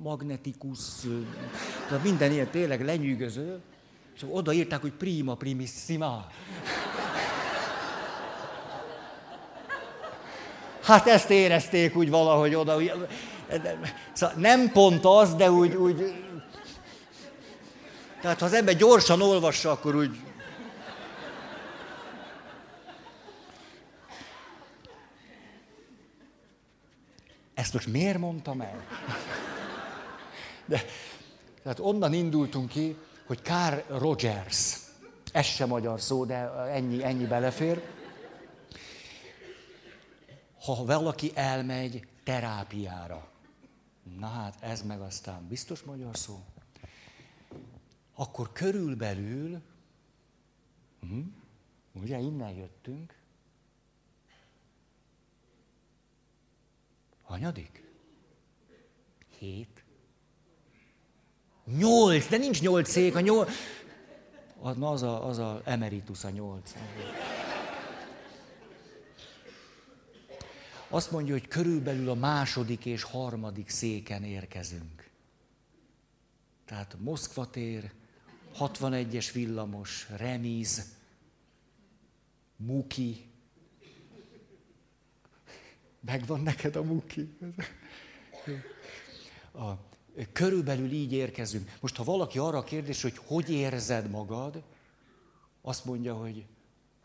magnetikus, 0.02 0.80
tehát 1.88 2.04
minden 2.04 2.32
ilyen 2.32 2.50
tényleg 2.50 2.86
lenyűgöző, 2.86 3.60
és 4.16 4.26
odaírták, 4.30 4.82
hogy 4.82 4.94
prima 4.94 5.36
primissima. 5.36 6.28
Hát 10.86 11.08
ezt 11.08 11.30
érezték 11.30 11.96
úgy 11.96 12.10
valahogy 12.10 12.56
oda. 12.56 12.76
Úgy, 12.76 12.92
szóval 14.14 14.36
nem 14.38 14.72
pont 14.72 15.06
az, 15.06 15.36
de 15.36 15.52
úgy, 15.52 15.76
úgy... 15.76 16.24
Tehát 18.22 18.40
ha 18.40 18.46
az 18.46 18.54
ember 18.54 18.76
gyorsan 18.76 19.22
olvassa, 19.22 19.72
akkor 19.72 19.96
úgy... 19.96 20.20
Ezt 27.54 27.74
most 27.74 27.88
miért 27.88 28.18
mondtam 28.18 28.62
el? 28.62 28.86
De, 30.66 30.86
tehát 31.64 31.80
onnan 31.80 32.14
indultunk 32.14 32.70
ki, 32.70 32.96
hogy 33.28 33.40
Carl 33.44 33.78
Rogers, 33.88 34.76
ez 35.32 35.46
sem 35.46 35.68
magyar 35.68 36.02
szó, 36.02 36.26
de 36.26 36.52
ennyi, 36.74 37.04
ennyi 37.04 37.26
belefér, 37.26 37.82
ha 40.66 40.86
valaki 40.86 41.32
elmegy 41.34 42.08
terápiára, 42.24 43.30
na 44.18 44.28
hát 44.28 44.62
ez 44.62 44.82
meg 44.82 45.02
aztán 45.02 45.48
biztos 45.48 45.82
magyar 45.82 46.18
szó, 46.18 46.44
akkor 48.14 48.52
körülbelül, 48.52 49.62
hm, 51.00 51.20
ugye 51.92 52.20
innen 52.20 52.52
jöttünk, 52.52 53.16
hanyadik? 57.22 57.84
Hét? 59.40 59.84
Nyolc, 61.66 62.28
de 62.28 62.38
nincs 62.38 62.62
nyolc 62.62 62.90
szék, 62.90 63.16
a 63.16 63.20
nyolc... 63.20 63.50
Az 64.80 65.04
a, 65.04 65.28
az 65.28 65.38
a 65.38 65.62
emeritus 65.64 66.24
a 66.24 66.30
nyolc. 66.30 66.74
Azt 70.90 71.12
mondja, 71.12 71.34
hogy 71.34 71.48
körülbelül 71.48 72.10
a 72.10 72.14
második 72.14 72.86
és 72.86 73.04
harmadik 73.04 73.70
széken 73.70 74.24
érkezünk. 74.24 75.10
Tehát 76.66 76.98
Moszkva 77.00 77.50
tér, 77.50 77.92
61-es 78.60 79.30
villamos, 79.34 80.08
Remiz, 80.18 80.96
Muki. 82.56 83.30
Megvan 86.00 86.42
neked 86.42 86.76
a 86.76 86.84
Muki? 86.84 87.38
A, 89.54 89.72
körülbelül 90.32 90.92
így 90.92 91.14
érkezünk. 91.14 91.72
Most, 91.80 91.96
ha 91.96 92.04
valaki 92.04 92.40
arra 92.40 92.64
kérdés, 92.64 93.02
hogy 93.02 93.18
hogy 93.18 93.50
érzed 93.50 94.10
magad, 94.10 94.64
azt 95.62 95.86
mondja, 95.86 96.14
hogy 96.16 96.46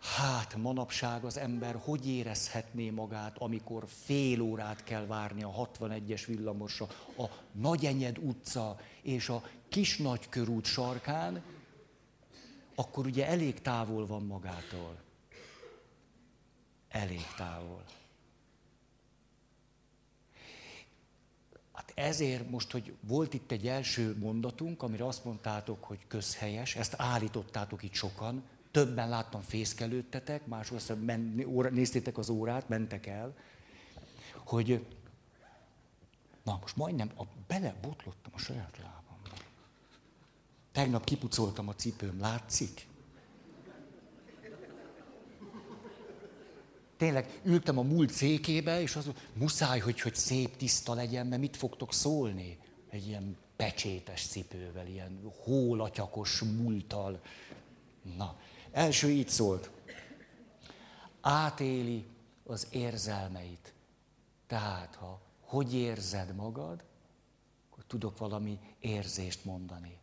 Hát 0.00 0.56
manapság 0.56 1.24
az 1.24 1.36
ember 1.36 1.76
hogy 1.84 2.08
érezhetné 2.08 2.90
magát, 2.90 3.38
amikor 3.38 3.84
fél 4.04 4.40
órát 4.40 4.84
kell 4.84 5.06
várni 5.06 5.42
a 5.42 5.68
61-es 5.78 6.22
villamosra 6.26 6.86
a 7.18 7.24
Nagyenyed 7.52 8.18
utca 8.18 8.76
és 9.02 9.28
a 9.28 9.42
Kisnagykörút 9.68 10.64
sarkán, 10.64 11.42
akkor 12.74 13.06
ugye 13.06 13.26
elég 13.26 13.60
távol 13.60 14.06
van 14.06 14.22
magától. 14.22 14.96
Elég 16.88 17.26
távol. 17.36 17.84
Hát 21.72 21.92
ezért 21.94 22.50
most, 22.50 22.70
hogy 22.70 22.94
volt 23.00 23.34
itt 23.34 23.50
egy 23.50 23.66
első 23.66 24.16
mondatunk, 24.18 24.82
amire 24.82 25.06
azt 25.06 25.24
mondtátok, 25.24 25.84
hogy 25.84 26.06
közhelyes, 26.06 26.76
ezt 26.76 26.94
állítottátok 26.96 27.82
itt 27.82 27.94
sokan, 27.94 28.42
Többen 28.70 29.08
láttam 29.08 29.40
fészkelődtetek, 29.40 30.46
máshol 30.46 30.78
men, 31.04 31.44
óra, 31.46 31.70
néztétek 31.70 32.18
az 32.18 32.28
órát, 32.28 32.68
mentek 32.68 33.06
el, 33.06 33.34
hogy 34.44 34.86
na 36.42 36.58
most 36.60 36.76
majdnem 36.76 37.10
a, 37.16 37.22
belebotlottam 37.46 38.32
a 38.34 38.38
saját 38.38 38.78
lábamba. 38.82 39.30
Tegnap 40.72 41.04
kipucoltam 41.04 41.68
a 41.68 41.74
cipőm, 41.74 42.20
látszik? 42.20 42.88
Tényleg 46.96 47.40
ültem 47.42 47.78
a 47.78 47.82
múlt 47.82 48.10
székébe, 48.10 48.80
és 48.80 48.96
az 48.96 49.10
muszáj, 49.32 49.78
hogy, 49.78 50.00
hogy 50.00 50.14
szép, 50.14 50.56
tiszta 50.56 50.94
legyen, 50.94 51.26
mert 51.26 51.40
mit 51.40 51.56
fogtok 51.56 51.92
szólni? 51.92 52.58
Egy 52.88 53.06
ilyen 53.06 53.36
pecsétes 53.56 54.26
cipővel, 54.26 54.86
ilyen 54.86 55.32
hólatyakos 55.44 56.40
múltal. 56.40 57.20
Na, 58.16 58.38
Első 58.72 59.08
így 59.08 59.28
szólt. 59.28 59.70
Átéli 61.20 62.06
az 62.44 62.66
érzelmeit. 62.70 63.72
Tehát, 64.46 64.94
ha 64.94 65.20
hogy 65.40 65.74
érzed 65.74 66.34
magad, 66.34 66.84
akkor 67.70 67.84
tudok 67.86 68.18
valami 68.18 68.58
érzést 68.78 69.44
mondani. 69.44 69.98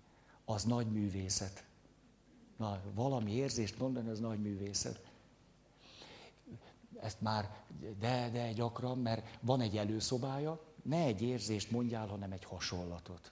Az 0.46 0.64
nagy 0.64 0.92
művészet. 0.92 1.64
Na, 2.58 2.82
valami 2.94 3.32
érzést 3.32 3.80
mondani, 3.80 4.10
az 4.10 4.20
nagy 4.20 4.42
művészet. 4.42 5.02
Ezt 7.02 7.22
már, 7.22 7.64
de, 8.00 8.30
de 8.30 8.52
gyakran, 8.52 8.98
mert 8.98 9.38
van 9.42 9.62
egy 9.62 9.78
előszobája, 9.78 10.60
ne 10.82 10.98
egy 10.98 11.22
érzést 11.22 11.72
mondjál, 11.72 12.08
hanem 12.08 12.32
egy 12.32 12.44
hasonlatot. 12.44 13.32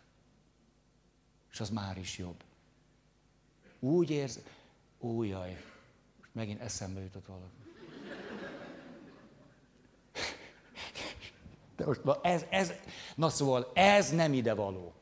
És 1.51 1.59
az 1.59 1.69
már 1.69 1.97
is 1.97 2.17
jobb. 2.17 2.43
Úgy 3.79 4.09
érz, 4.09 4.39
Újjaj, 5.05 5.57
most 6.17 6.29
megint 6.31 6.61
eszembe 6.61 7.01
jutott 7.01 7.25
valami. 7.27 7.45
De 11.77 11.85
most 11.85 12.01
ez, 12.21 12.45
ez, 12.49 12.71
na 13.15 13.29
szóval 13.29 13.71
ez 13.73 14.09
nem 14.09 14.33
ide 14.33 14.53
való. 14.53 14.93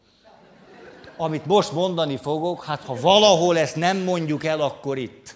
Amit 1.18 1.46
most 1.46 1.72
mondani 1.72 2.18
fogok, 2.18 2.64
hát 2.64 2.84
ha 2.84 2.96
valahol 2.96 3.58
ezt 3.58 3.76
nem 3.76 3.98
mondjuk 3.98 4.44
el, 4.44 4.62
akkor 4.62 4.98
itt. 4.98 5.36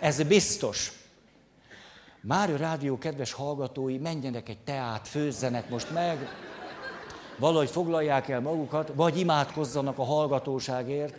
Ez 0.00 0.22
biztos. 0.22 0.92
Mária 2.20 2.56
Rádió 2.56 2.98
kedves 2.98 3.32
hallgatói, 3.32 3.98
menjenek 3.98 4.48
egy 4.48 4.60
teát, 4.64 5.08
főzzenek 5.08 5.68
most 5.68 5.90
meg, 5.90 6.28
valahogy 7.38 7.70
foglalják 7.70 8.28
el 8.28 8.40
magukat, 8.40 8.92
vagy 8.94 9.18
imádkozzanak 9.18 9.98
a 9.98 10.04
hallgatóságért. 10.04 11.14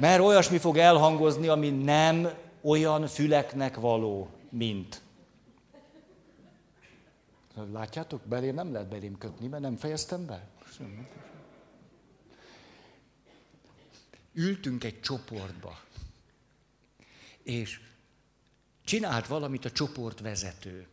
Mert 0.00 0.20
olyasmi 0.20 0.58
fog 0.58 0.76
elhangozni, 0.76 1.48
ami 1.48 1.70
nem 1.70 2.28
olyan 2.60 3.06
füleknek 3.06 3.76
való, 3.76 4.30
mint. 4.50 5.02
Látjátok, 7.72 8.22
belém 8.22 8.54
nem 8.54 8.72
lehet 8.72 8.88
belém 8.88 9.18
kötni, 9.18 9.46
mert 9.46 9.62
nem 9.62 9.76
fejeztem 9.76 10.26
be. 10.26 10.48
Ültünk 14.32 14.84
egy 14.84 15.00
csoportba, 15.00 15.80
és 17.42 17.80
csinált 18.84 19.26
valamit 19.26 19.64
a 19.64 19.70
csoportvezető. 19.70 20.86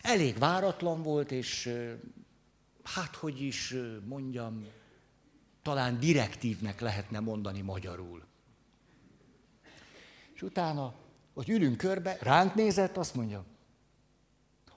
Elég 0.00 0.38
váratlan 0.38 1.02
volt, 1.02 1.32
és 1.32 1.74
hát 2.82 3.16
hogy 3.16 3.42
is 3.42 3.74
mondjam, 4.04 4.66
talán 5.62 5.98
direktívnek 6.00 6.80
lehetne 6.80 7.20
mondani 7.20 7.60
magyarul. 7.60 8.27
És 10.38 10.44
utána, 10.44 10.94
hogy 11.34 11.48
ülünk 11.48 11.76
körbe, 11.76 12.16
ránk 12.20 12.54
nézett, 12.54 12.96
azt 12.96 13.14
mondja, 13.14 13.44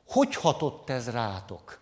hogy 0.07 0.35
hatott 0.35 0.89
ez 0.89 1.09
rátok? 1.09 1.81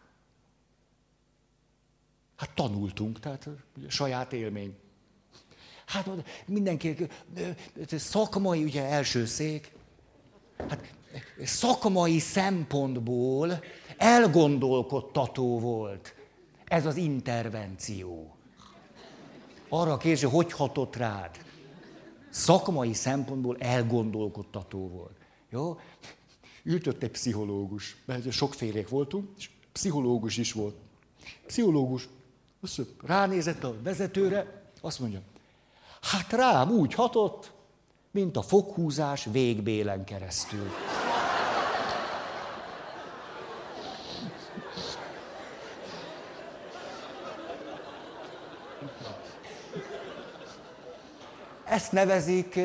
Hát 2.36 2.52
tanultunk, 2.54 3.20
tehát 3.20 3.50
saját 3.88 4.34
élmény. 4.34 4.78
Hát 5.86 6.10
mindenki, 6.46 6.96
szakmai, 7.88 8.64
ugye 8.64 8.84
első 8.84 9.26
szék, 9.26 9.72
hát 10.58 10.94
szakmai 11.44 12.20
szempontból 12.20 13.64
elgondolkodtató 13.98 15.60
volt 15.60 16.16
ez 16.66 16.86
az 16.86 16.96
intervenció. 16.96 18.36
Arra 19.70 19.98
kérdezi, 19.98 20.26
hogy 20.26 20.52
hatott 20.52 20.96
rád. 20.96 21.48
Szakmai 22.30 22.94
szempontból 22.94 23.58
elgondolkodtató 23.58 24.88
volt. 24.88 25.18
Jó? 25.50 25.80
Ültött 26.64 27.04
egy 27.04 27.12
pszichológus, 27.12 27.96
mert 28.06 28.32
sokfélék 28.32 28.90
voltunk, 28.90 29.30
és 29.38 29.50
pszichológus 29.72 30.38
is 30.38 30.52
volt. 30.54 30.76
Pszichológus, 31.46 32.10
azt 32.62 32.82
ránézett 33.02 33.64
a 33.64 33.76
vezetőre, 33.84 34.72
azt 34.82 35.00
mondja, 35.00 35.22
hát 36.02 36.32
rám 36.32 36.70
úgy 36.70 36.94
hatott, 36.94 37.52
mint 38.12 38.38
a 38.38 38.42
foghúzás 38.42 39.28
végbélen 39.32 40.04
keresztül. 40.04 40.68
Ezt 51.70 51.92
nevezik, 51.92 52.60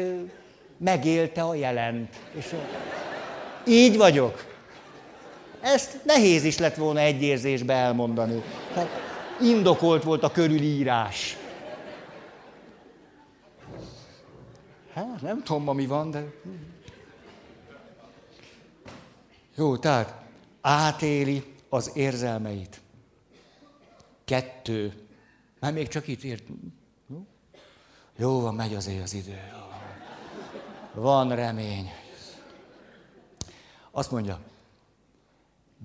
megélte 0.76 1.42
a 1.42 1.54
jelent. 1.54 2.16
És 2.32 2.54
így 3.66 3.96
vagyok. 3.96 4.44
Ezt 5.60 6.04
nehéz 6.04 6.44
is 6.44 6.58
lett 6.58 6.74
volna 6.74 7.00
egy 7.00 7.22
érzésbe 7.22 7.74
elmondani. 7.74 8.42
Hát 8.74 8.88
indokolt 9.40 10.02
volt 10.02 10.22
a 10.22 10.30
körülírás. 10.30 11.36
Hát 14.94 15.20
nem 15.22 15.42
tudom 15.42 15.62
ma 15.62 15.72
mi 15.72 15.86
van, 15.86 16.10
de... 16.10 16.24
Jó, 19.56 19.76
tehát 19.76 20.14
átéli 20.60 21.54
az 21.68 21.90
érzelmeit. 21.94 22.80
Kettő. 24.24 24.92
Már 25.60 25.72
még 25.72 25.88
csak 25.88 26.08
itt 26.08 26.24
írt. 26.24 26.42
Jó, 28.16 28.40
van, 28.40 28.54
megy 28.54 28.74
azért 28.74 29.02
az 29.02 29.14
idő. 29.14 29.38
Van 30.92 31.34
remény. 31.34 31.90
Azt 33.90 34.10
mondja, 34.10 34.40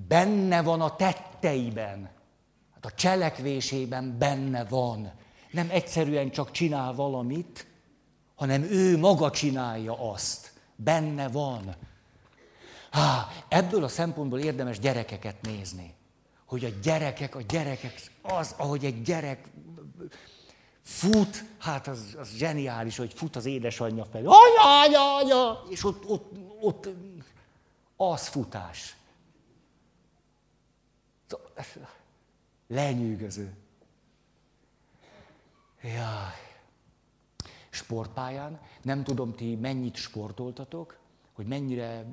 benne 0.08 0.62
van 0.62 0.82
a 0.82 0.96
tetteiben, 0.96 2.10
hát 2.74 2.86
a 2.86 2.92
cselekvésében 2.92 4.18
benne 4.18 4.64
van. 4.64 5.12
Nem 5.52 5.70
egyszerűen 5.70 6.30
csak 6.30 6.52
csinál 6.52 6.94
valamit, 6.94 7.68
hanem 8.36 8.64
ő 8.64 8.98
maga 8.98 9.32
csinálja 9.32 10.12
azt. 10.12 10.54
Benne 10.76 11.30
van. 11.30 11.76
Há, 12.92 13.28
ebből 13.48 13.84
a 13.84 13.88
szempontból 13.88 14.40
érdemes 14.40 14.80
gyerekeket 14.80 15.42
nézni. 15.42 15.94
Hogy 16.46 16.66
a 16.66 16.70
gyerekek, 16.82 17.36
a 17.36 17.42
gyerekek, 17.42 18.12
az, 18.22 18.54
ahogy 18.58 18.86
egy 18.86 19.02
gyerek 19.02 19.50
fut, 20.90 21.44
hát 21.58 21.88
az, 21.88 22.16
az 22.20 22.30
zseniális, 22.36 22.98
hogy 22.98 23.14
fut 23.14 23.36
az 23.36 23.46
édesanyja 23.46 24.06
felé. 24.06 24.26
Anya, 24.26 24.82
anya, 24.84 25.16
anya! 25.16 25.64
És 25.70 25.84
ott, 25.84 26.10
ott, 26.10 26.32
ott 26.62 26.90
az 27.96 28.28
futás. 28.28 28.96
Lenyűgöző. 32.68 33.54
Jaj. 35.82 36.48
Sportpályán, 37.70 38.60
nem 38.82 39.04
tudom 39.04 39.36
ti 39.36 39.56
mennyit 39.56 39.96
sportoltatok, 39.96 40.98
hogy 41.34 41.46
mennyire 41.46 42.06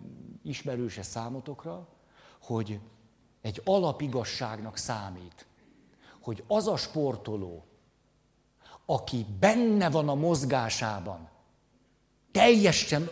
ismerős 0.43 0.99
ez 0.99 1.07
számotokra, 1.07 1.89
hogy 2.41 2.81
egy 3.41 3.61
alapigasságnak 3.65 4.77
számít, 4.77 5.47
hogy 6.21 6.45
az 6.47 6.67
a 6.67 6.77
sportoló, 6.77 7.65
aki 8.87 9.27
benne 9.41 9.91
van 9.91 10.09
a 10.09 10.15
mozgásában, 10.15 11.29
teljesen, 12.33 13.11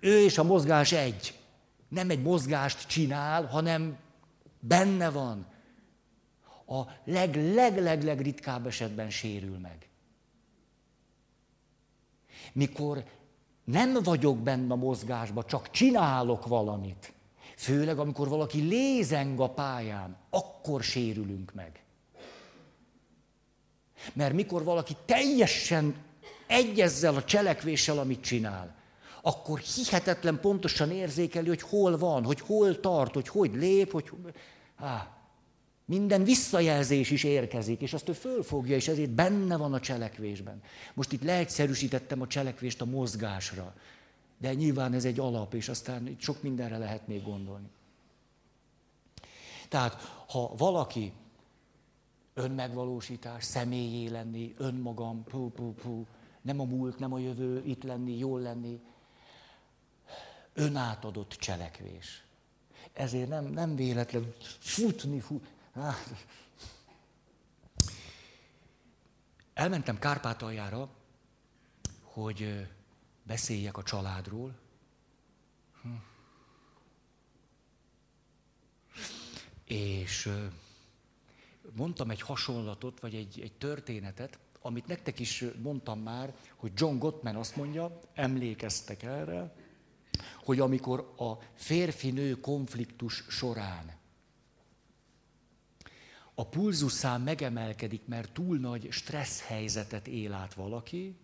ő 0.00 0.24
és 0.24 0.38
a 0.38 0.42
mozgás 0.42 0.92
egy, 0.92 1.38
nem 1.88 2.10
egy 2.10 2.22
mozgást 2.22 2.88
csinál, 2.88 3.46
hanem 3.46 3.98
benne 4.60 5.10
van. 5.10 5.46
A 6.66 6.82
leg-leg-leg-leg 7.04 8.20
ritkább 8.20 8.66
esetben 8.66 9.10
sérül 9.10 9.58
meg. 9.58 9.88
Mikor 12.52 13.04
nem 13.64 14.02
vagyok 14.02 14.38
benne 14.38 14.72
a 14.72 14.76
mozgásba, 14.76 15.44
csak 15.44 15.70
csinálok 15.70 16.46
valamit, 16.46 17.12
főleg 17.56 17.98
amikor 17.98 18.28
valaki 18.28 18.60
lézeng 18.60 19.40
a 19.40 19.50
pályán, 19.50 20.16
akkor 20.30 20.82
sérülünk 20.82 21.54
meg. 21.54 21.85
Mert 24.12 24.34
mikor 24.34 24.64
valaki 24.64 24.96
teljesen 25.04 25.94
egyezzel 26.46 27.14
a 27.14 27.24
cselekvéssel, 27.24 27.98
amit 27.98 28.20
csinál, 28.20 28.74
akkor 29.22 29.58
hihetetlen 29.58 30.40
pontosan 30.40 30.90
érzékeli, 30.90 31.48
hogy 31.48 31.62
hol 31.62 31.98
van, 31.98 32.24
hogy 32.24 32.40
hol 32.40 32.80
tart, 32.80 33.14
hogy 33.14 33.28
hogy 33.28 33.54
lép, 33.54 33.92
hogy... 33.92 34.10
Á, 34.76 35.16
minden 35.84 36.24
visszajelzés 36.24 37.10
is 37.10 37.24
érkezik, 37.24 37.80
és 37.80 37.92
azt 37.92 38.08
ő 38.08 38.12
fölfogja, 38.12 38.76
és 38.76 38.88
ezért 38.88 39.10
benne 39.10 39.56
van 39.56 39.74
a 39.74 39.80
cselekvésben. 39.80 40.62
Most 40.94 41.12
itt 41.12 41.22
leegyszerűsítettem 41.22 42.20
a 42.20 42.26
cselekvést 42.26 42.80
a 42.80 42.84
mozgásra, 42.84 43.74
de 44.38 44.54
nyilván 44.54 44.92
ez 44.92 45.04
egy 45.04 45.18
alap, 45.18 45.54
és 45.54 45.68
aztán 45.68 46.06
itt 46.06 46.20
sok 46.20 46.42
mindenre 46.42 46.78
lehet 46.78 47.06
még 47.06 47.22
gondolni. 47.22 47.68
Tehát, 49.68 49.94
ha 50.28 50.54
valaki 50.56 51.12
önmegvalósítás, 52.36 53.44
személyé 53.44 54.08
lenni, 54.08 54.54
önmagam, 54.58 55.24
pú, 55.24 55.50
pú, 55.50 55.74
pú, 55.74 56.06
nem 56.42 56.60
a 56.60 56.64
múlt, 56.64 56.98
nem 56.98 57.12
a 57.12 57.18
jövő, 57.18 57.62
itt 57.64 57.82
lenni, 57.82 58.18
jól 58.18 58.40
lenni, 58.40 58.80
önátadott 60.52 61.30
cselekvés. 61.30 62.24
Ezért 62.92 63.28
nem, 63.28 63.44
nem 63.44 63.76
véletlen 63.76 64.34
futni, 64.58 65.20
futni. 65.20 65.48
Elmentem 69.54 69.98
Kárpátaljára, 69.98 70.88
hogy 72.02 72.68
beszéljek 73.22 73.76
a 73.76 73.82
családról. 73.82 74.54
Hm. 75.82 75.88
És 79.64 80.30
mondtam 81.76 82.10
egy 82.10 82.20
hasonlatot, 82.20 83.00
vagy 83.00 83.14
egy, 83.14 83.40
egy 83.40 83.52
történetet, 83.52 84.38
amit 84.60 84.86
nektek 84.86 85.18
is 85.18 85.44
mondtam 85.62 86.00
már, 86.00 86.34
hogy 86.56 86.72
John 86.74 86.98
Gottman 86.98 87.36
azt 87.36 87.56
mondja, 87.56 87.98
emlékeztek 88.14 89.02
erre, 89.02 89.54
hogy 90.44 90.60
amikor 90.60 91.14
a 91.16 91.32
férfi-nő 91.54 92.40
konfliktus 92.40 93.24
során 93.28 93.96
a 96.38 96.46
pulzuszám 96.46 97.22
megemelkedik, 97.22 98.06
mert 98.06 98.32
túl 98.32 98.58
nagy 98.58 98.88
stressz 98.90 99.42
helyzetet 99.42 100.06
él 100.06 100.32
át 100.32 100.54
valaki, 100.54 101.16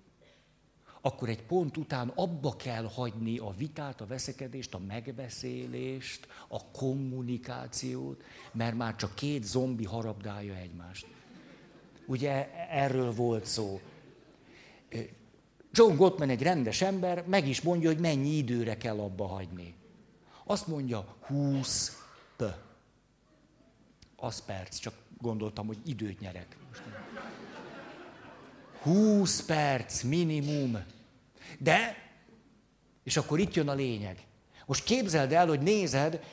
akkor 1.05 1.29
egy 1.29 1.43
pont 1.43 1.77
után 1.77 2.13
abba 2.15 2.57
kell 2.57 2.85
hagyni 2.95 3.39
a 3.39 3.51
vitát, 3.57 4.01
a 4.01 4.07
veszekedést, 4.07 4.75
a 4.75 4.79
megbeszélést, 4.79 6.27
a 6.49 6.65
kommunikációt, 6.71 8.23
mert 8.53 8.77
már 8.77 8.97
csak 8.97 9.15
két 9.15 9.45
zombi 9.45 9.85
harabdálja 9.85 10.55
egymást. 10.55 11.07
Ugye 12.07 12.51
erről 12.69 13.13
volt 13.13 13.45
szó. 13.45 13.81
John 15.73 15.97
Gottman 15.97 16.29
egy 16.29 16.43
rendes 16.43 16.83
ember, 16.83 17.27
meg 17.27 17.49
is 17.49 17.61
mondja, 17.61 17.89
hogy 17.89 18.01
mennyi 18.01 18.37
időre 18.37 18.77
kell 18.77 18.99
abba 18.99 19.27
hagyni. 19.27 19.75
Azt 20.45 20.67
mondja, 20.67 21.17
20 21.27 22.03
p. 22.37 22.45
Az 24.17 24.45
perc, 24.45 24.79
csak 24.79 24.95
gondoltam, 25.19 25.67
hogy 25.67 25.79
időt 25.85 26.21
nyerek. 26.21 26.57
20 28.83 29.43
perc 29.45 30.03
minimum. 30.03 30.85
De, 31.59 31.97
és 33.03 33.17
akkor 33.17 33.39
itt 33.39 33.55
jön 33.55 33.69
a 33.69 33.75
lényeg. 33.75 34.27
Most 34.67 34.85
képzeld 34.85 35.33
el, 35.33 35.47
hogy 35.47 35.61
nézed, 35.61 36.25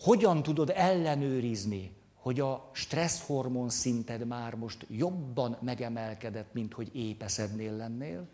hogyan 0.00 0.42
tudod 0.42 0.72
ellenőrizni, 0.74 1.92
hogy 2.14 2.40
a 2.40 2.70
stresszhormon 2.72 3.70
szinted 3.70 4.26
már 4.26 4.54
most 4.54 4.86
jobban 4.88 5.58
megemelkedett, 5.60 6.52
mint 6.52 6.72
hogy 6.72 6.96
épeszednél 6.96 7.76
lennél. 7.76 8.28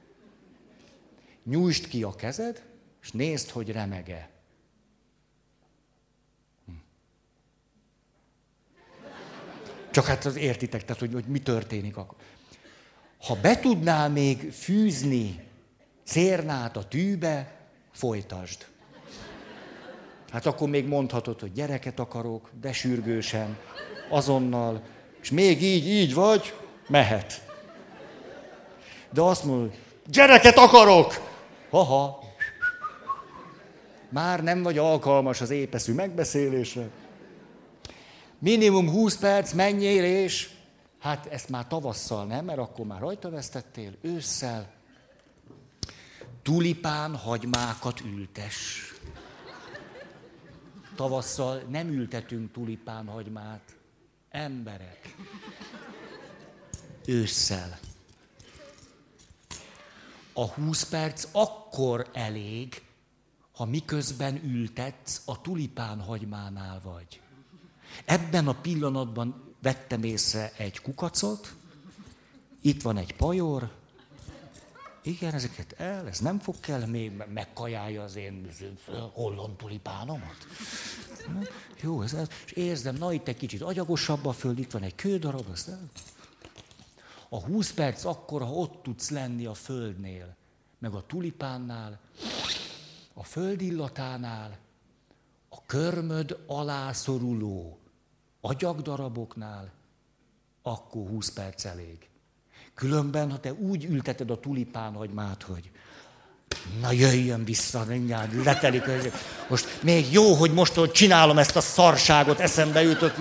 Nyújtsd 1.45 1.89
ki 1.89 2.03
a 2.03 2.15
kezed, 2.15 2.63
és 3.03 3.13
nézd, 3.13 3.51
hogy 3.51 3.73
remege. 3.73 4.31
Hm. 6.67 6.73
Csak 9.91 10.05
hát 10.05 10.25
az 10.25 10.37
értitek, 10.37 10.85
tehát 10.85 11.01
hogy, 11.01 11.13
hogy 11.13 11.25
mi 11.25 11.39
történik 11.39 11.97
akkor. 11.97 12.17
Ha 13.27 13.35
be 13.43 13.59
tudnál 13.59 14.09
még 14.09 14.53
fűzni 14.53 15.41
cérnát 16.05 16.77
a 16.77 16.85
tűbe, 16.85 17.57
folytasd. 17.93 18.67
Hát 20.33 20.47
akkor 20.47 20.69
még 20.69 20.87
mondhatod, 20.87 21.41
hogy 21.41 21.53
gyereket 21.53 21.99
akarok, 21.99 22.51
de 22.61 22.73
sürgősen, 22.73 23.59
azonnal, 24.11 24.83
és 25.23 25.31
még 25.31 25.63
így, 25.63 25.89
így 25.89 26.15
vagy, 26.15 26.55
mehet. 26.89 27.43
De 29.13 29.21
azt 29.21 29.45
mondod, 29.45 29.75
gyereket 30.07 30.57
akarok! 30.57 31.27
Haha, 31.71 32.21
már 34.09 34.43
nem 34.43 34.63
vagy 34.63 34.79
alkalmas 34.79 35.41
az 35.41 35.51
épeszű 35.51 35.93
megbeszélésre. 35.93 36.89
Minimum 38.39 38.91
20 38.91 39.17
perc, 39.17 39.53
menjél 39.53 40.05
és 40.05 40.49
Hát 40.99 41.27
ezt 41.27 41.49
már 41.49 41.67
tavasszal 41.67 42.27
nem, 42.27 42.45
mert 42.45 42.59
akkor 42.59 42.87
már 42.87 43.01
rajta 43.01 43.31
vesztettél, 43.31 43.93
ősszel. 44.01 44.71
Tulipán 46.43 47.17
hagymákat 47.17 48.01
ültes. 48.01 48.83
Tavasszal 50.95 51.63
nem 51.69 51.89
ültetünk 51.89 52.53
tulipán 52.53 53.07
hagymát. 53.07 53.77
Emberek. 54.31 55.17
Ősszel. 57.05 57.79
A 60.33 60.47
20 60.47 60.89
perc 60.89 61.29
akkor 61.33 62.11
elég, 62.13 62.83
ha 63.53 63.65
miközben 63.65 64.45
ültetsz, 64.45 65.23
a 65.25 65.41
tulipán 65.41 66.01
hagymánál 66.01 66.81
vagy. 66.81 67.21
Ebben 68.05 68.49
a 68.49 68.61
pillanatban 68.61 69.48
vettem 69.63 70.03
észre 70.03 70.53
egy 70.57 70.81
kukacot, 70.81 71.55
itt 72.61 72.83
van 72.83 72.97
egy 72.97 73.17
pajor, 73.17 73.71
igen, 75.03 75.35
ezeket 75.35 75.73
el, 75.73 76.09
ez 76.09 76.19
nem 76.19 76.39
fog 76.39 76.61
kell 76.61 76.87
még 76.87 77.23
megkajálja 77.33 78.03
az 78.03 78.17
én 78.17 78.49
holland 79.13 79.57
tulipánomat. 79.57 80.37
Jó, 81.81 82.03
ez, 82.03 82.13
ez, 82.13 82.29
és 82.45 82.53
érzem, 82.53 82.95
na 82.95 83.13
itt 83.13 83.29
egy 83.29 83.37
kicsit 83.37 83.63
agyagosabb 83.63 84.27
a 84.27 84.33
föld, 84.33 84.59
itt 84.59 84.71
van 84.71 84.83
egy 84.83 84.95
kődarab, 84.95 85.47
azt 85.51 85.69
el. 85.69 85.91
A 87.29 87.41
20 87.41 87.73
perc 87.73 88.05
akkor, 88.05 88.43
ha 88.43 88.53
ott 88.53 88.83
tudsz 88.83 89.11
lenni 89.11 89.47
a 89.47 89.55
földnél, 89.55 90.37
meg 90.79 90.95
a 90.95 91.07
tulipánnál, 91.07 92.01
a 93.15 93.25
föld 93.25 93.61
illatánál, 93.61 94.59
a 95.49 95.67
körmöd 95.67 96.39
alá 96.47 96.93
szoruló 96.93 97.79
agyagdaraboknál, 98.41 99.73
akkor 100.63 101.09
20 101.09 101.31
perc 101.31 101.65
elég. 101.65 102.09
Különben, 102.75 103.31
ha 103.31 103.39
te 103.39 103.53
úgy 103.53 103.85
ülteted 103.85 104.31
a 104.31 104.41
tulipán 104.41 104.93
hagymát, 104.93 105.43
hogy 105.43 105.71
na 106.81 106.93
jöjjön 106.93 107.45
vissza, 107.45 107.85
mindjárt 107.89 108.45
letelik. 108.45 108.83
Most 109.49 109.83
még 109.83 110.13
jó, 110.13 110.35
hogy 110.35 110.53
most 110.53 110.75
hogy 110.75 110.91
csinálom 110.91 111.39
ezt 111.39 111.57
a 111.57 111.61
szarságot, 111.61 112.41
eszembe 112.41 112.83
jutott. 112.83 113.15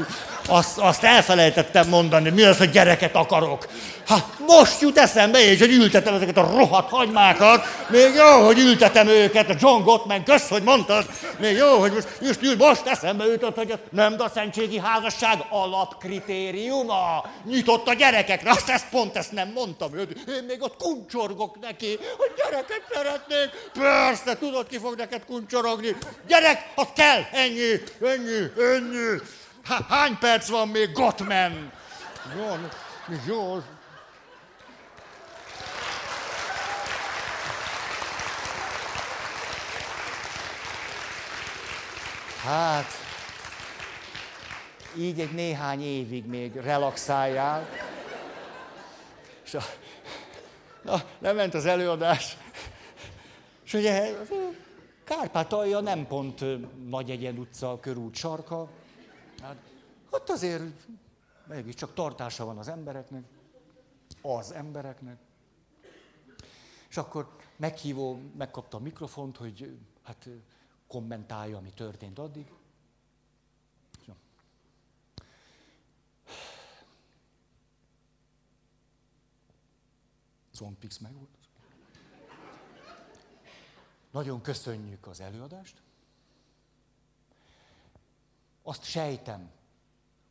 Azt, 0.47 0.77
azt 0.77 1.03
elfelejtettem 1.03 1.87
mondani, 1.87 2.29
mi 2.29 2.43
az, 2.43 2.57
hogy 2.57 2.69
gyereket 2.69 3.15
akarok. 3.15 3.67
Hát 4.07 4.25
most 4.47 4.81
jut 4.81 4.97
eszembe, 4.97 5.39
és 5.39 5.59
hogy 5.59 5.71
ültetem 5.71 6.13
ezeket 6.13 6.37
a 6.37 6.49
rohadt 6.57 6.89
hagymákat. 6.89 7.65
Még 7.89 8.13
jó, 8.13 8.45
hogy 8.45 8.59
ültetem 8.59 9.07
őket, 9.07 9.49
a 9.49 9.55
John 9.59 9.83
Gottman, 9.83 10.23
kösz, 10.23 10.49
hogy 10.49 10.63
mondtad. 10.63 11.05
Még 11.39 11.55
jó, 11.55 11.79
hogy 11.79 11.91
most, 11.91 12.07
most, 12.21 12.57
most 12.57 12.85
eszembe 12.85 13.25
jutott, 13.25 13.55
hogy 13.55 13.79
nem 13.91 14.15
a 14.17 14.29
szentségi 14.33 14.79
házasság 14.79 15.45
alapkritériuma. 15.49 17.25
Nyitott 17.45 17.87
a 17.87 17.93
gyerekekre, 17.93 18.49
azt 18.49 18.69
ezt 18.69 18.89
pont 18.91 19.15
ezt 19.15 19.31
nem 19.31 19.51
mondtam. 19.53 19.97
Én 19.97 20.43
még 20.47 20.61
ott 20.61 20.75
kuncsorgok 20.77 21.59
neki, 21.61 21.99
hogy 22.17 22.31
gyereket 22.37 22.81
szeretnék. 22.93 23.49
Persze, 23.79 24.37
tudod, 24.37 24.67
ki 24.67 24.77
fog 24.77 24.95
neked 24.97 25.25
kuncsorogni. 25.25 25.95
Gyerek, 26.27 26.71
az 26.75 26.87
kell, 26.95 27.21
ennyi, 27.31 27.81
ennyi, 28.01 28.51
ennyi. 28.73 29.21
Hány 29.67 30.17
perc 30.17 30.47
van 30.47 30.67
még, 30.67 30.91
Gottman? 30.91 31.71
Jó, 32.35 32.55
jó. 33.27 33.61
Hát, 42.43 42.85
így 44.97 45.19
egy 45.19 45.31
néhány 45.31 45.81
évig 45.81 46.25
még 46.25 46.55
relaxáljál. 46.55 47.69
És 49.43 49.53
a, 49.53 49.61
na, 50.81 51.01
lement 51.19 51.53
az 51.53 51.65
előadás. 51.65 52.37
És 53.65 53.73
ugye 53.73 54.15
Kárpátalja 55.03 55.79
nem 55.79 56.07
pont 56.07 56.43
Nagy 56.89 57.09
Egyen 57.09 57.37
utca, 57.37 57.79
körút 57.79 58.15
sarka, 58.15 58.69
Hát, 59.41 59.55
ott 60.09 60.29
azért 60.29 60.87
csak 61.75 61.93
tartása 61.93 62.45
van 62.45 62.57
az 62.57 62.67
embereknek, 62.67 63.23
az 64.21 64.51
embereknek. 64.51 65.19
És 66.89 66.97
akkor 66.97 67.35
meghívó, 67.55 68.19
megkapta 68.37 68.77
a 68.77 68.79
mikrofont, 68.79 69.37
hogy 69.37 69.79
hát 70.03 70.27
kommentálja, 70.87 71.57
ami 71.57 71.69
történt 71.69 72.19
addig. 72.19 72.51
Zompix 80.51 80.97
meg 80.97 81.13
volt. 81.13 81.37
Nagyon 84.11 84.41
köszönjük 84.41 85.07
az 85.07 85.19
előadást 85.19 85.81
azt 88.67 88.83
sejtem, 88.83 89.51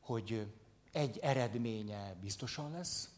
hogy 0.00 0.46
egy 0.92 1.18
eredménye 1.18 2.14
biztosan 2.20 2.70
lesz. 2.70 3.08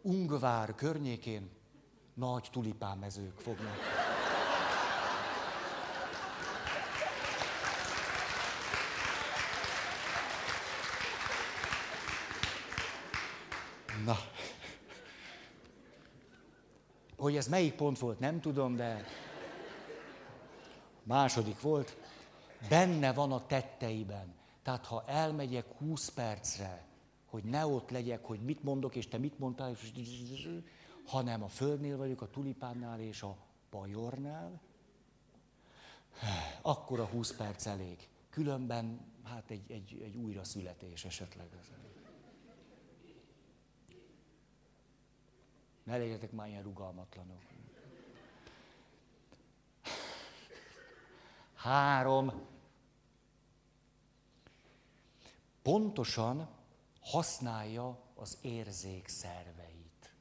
Ungvár 0.00 0.74
környékén 0.74 1.50
nagy 2.14 2.48
tulipánmezők 2.52 3.40
fognak. 3.40 3.76
Na. 14.04 14.16
Hogy 17.16 17.36
ez 17.36 17.46
melyik 17.46 17.74
pont 17.74 17.98
volt, 17.98 18.18
nem 18.18 18.40
tudom, 18.40 18.76
de 18.76 19.04
második 21.02 21.60
volt 21.60 22.01
benne 22.68 23.12
van 23.12 23.32
a 23.32 23.46
tetteiben. 23.46 24.34
Tehát 24.62 24.86
ha 24.86 25.04
elmegyek 25.06 25.66
20 25.78 26.08
percre, 26.08 26.84
hogy 27.26 27.44
ne 27.44 27.66
ott 27.66 27.90
legyek, 27.90 28.24
hogy 28.24 28.40
mit 28.40 28.62
mondok, 28.62 28.96
és 28.96 29.08
te 29.08 29.18
mit 29.18 29.38
mondtál, 29.38 29.76
hanem 31.06 31.42
a 31.42 31.48
földnél 31.48 31.96
vagyok, 31.96 32.20
a 32.20 32.30
tulipánnál 32.30 33.00
és 33.00 33.22
a 33.22 33.36
pajornál, 33.70 34.60
akkor 36.62 37.00
a 37.00 37.04
20 37.04 37.36
perc 37.36 37.66
elég. 37.66 38.08
Különben, 38.30 39.00
hát 39.24 39.50
egy, 39.50 39.70
egy, 39.70 40.00
egy 40.04 40.16
újra 40.16 40.44
születés 40.44 41.04
esetleg. 41.04 41.46
Ne 45.82 45.96
legyetek 45.96 46.32
már 46.32 46.48
ilyen 46.48 46.62
rugalmatlanok. 46.62 47.42
Három. 51.54 52.50
Pontosan 55.62 56.48
használja 57.00 58.02
az 58.14 58.38
érzékszerveit. 58.40 60.14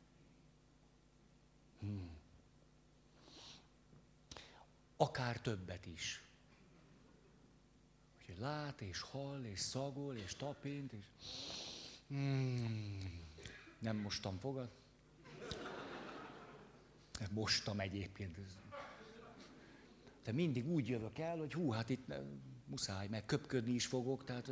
Hmm. 1.79 2.09
Akár 4.97 5.39
többet 5.39 5.85
is. 5.85 6.23
Úgyhogy 8.19 8.39
lát, 8.39 8.81
és 8.81 9.01
hall, 9.01 9.43
és 9.43 9.59
szagol, 9.59 10.15
és 10.15 10.35
tapint, 10.35 10.93
és... 10.93 11.05
Hmm. 12.07 13.19
Nem 13.79 13.97
mostam 13.97 14.37
fogad. 14.37 14.69
Mostam 17.31 17.79
egyébként. 17.79 18.37
De 20.23 20.31
mindig 20.31 20.67
úgy 20.67 20.87
jövök 20.87 21.17
el, 21.17 21.37
hogy 21.37 21.53
hú, 21.53 21.69
hát 21.71 21.89
itt 21.89 22.13
muszáj, 22.65 23.07
meg 23.07 23.25
köpködni 23.25 23.73
is 23.73 23.85
fogok, 23.85 24.23
tehát 24.23 24.51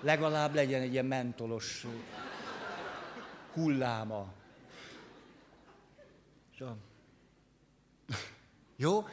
legalább 0.00 0.54
legyen 0.54 0.80
egy 0.82 0.92
ilyen 0.92 1.04
mentolos 1.04 1.86
hulláma. 3.52 4.32
Jó? 8.76 9.04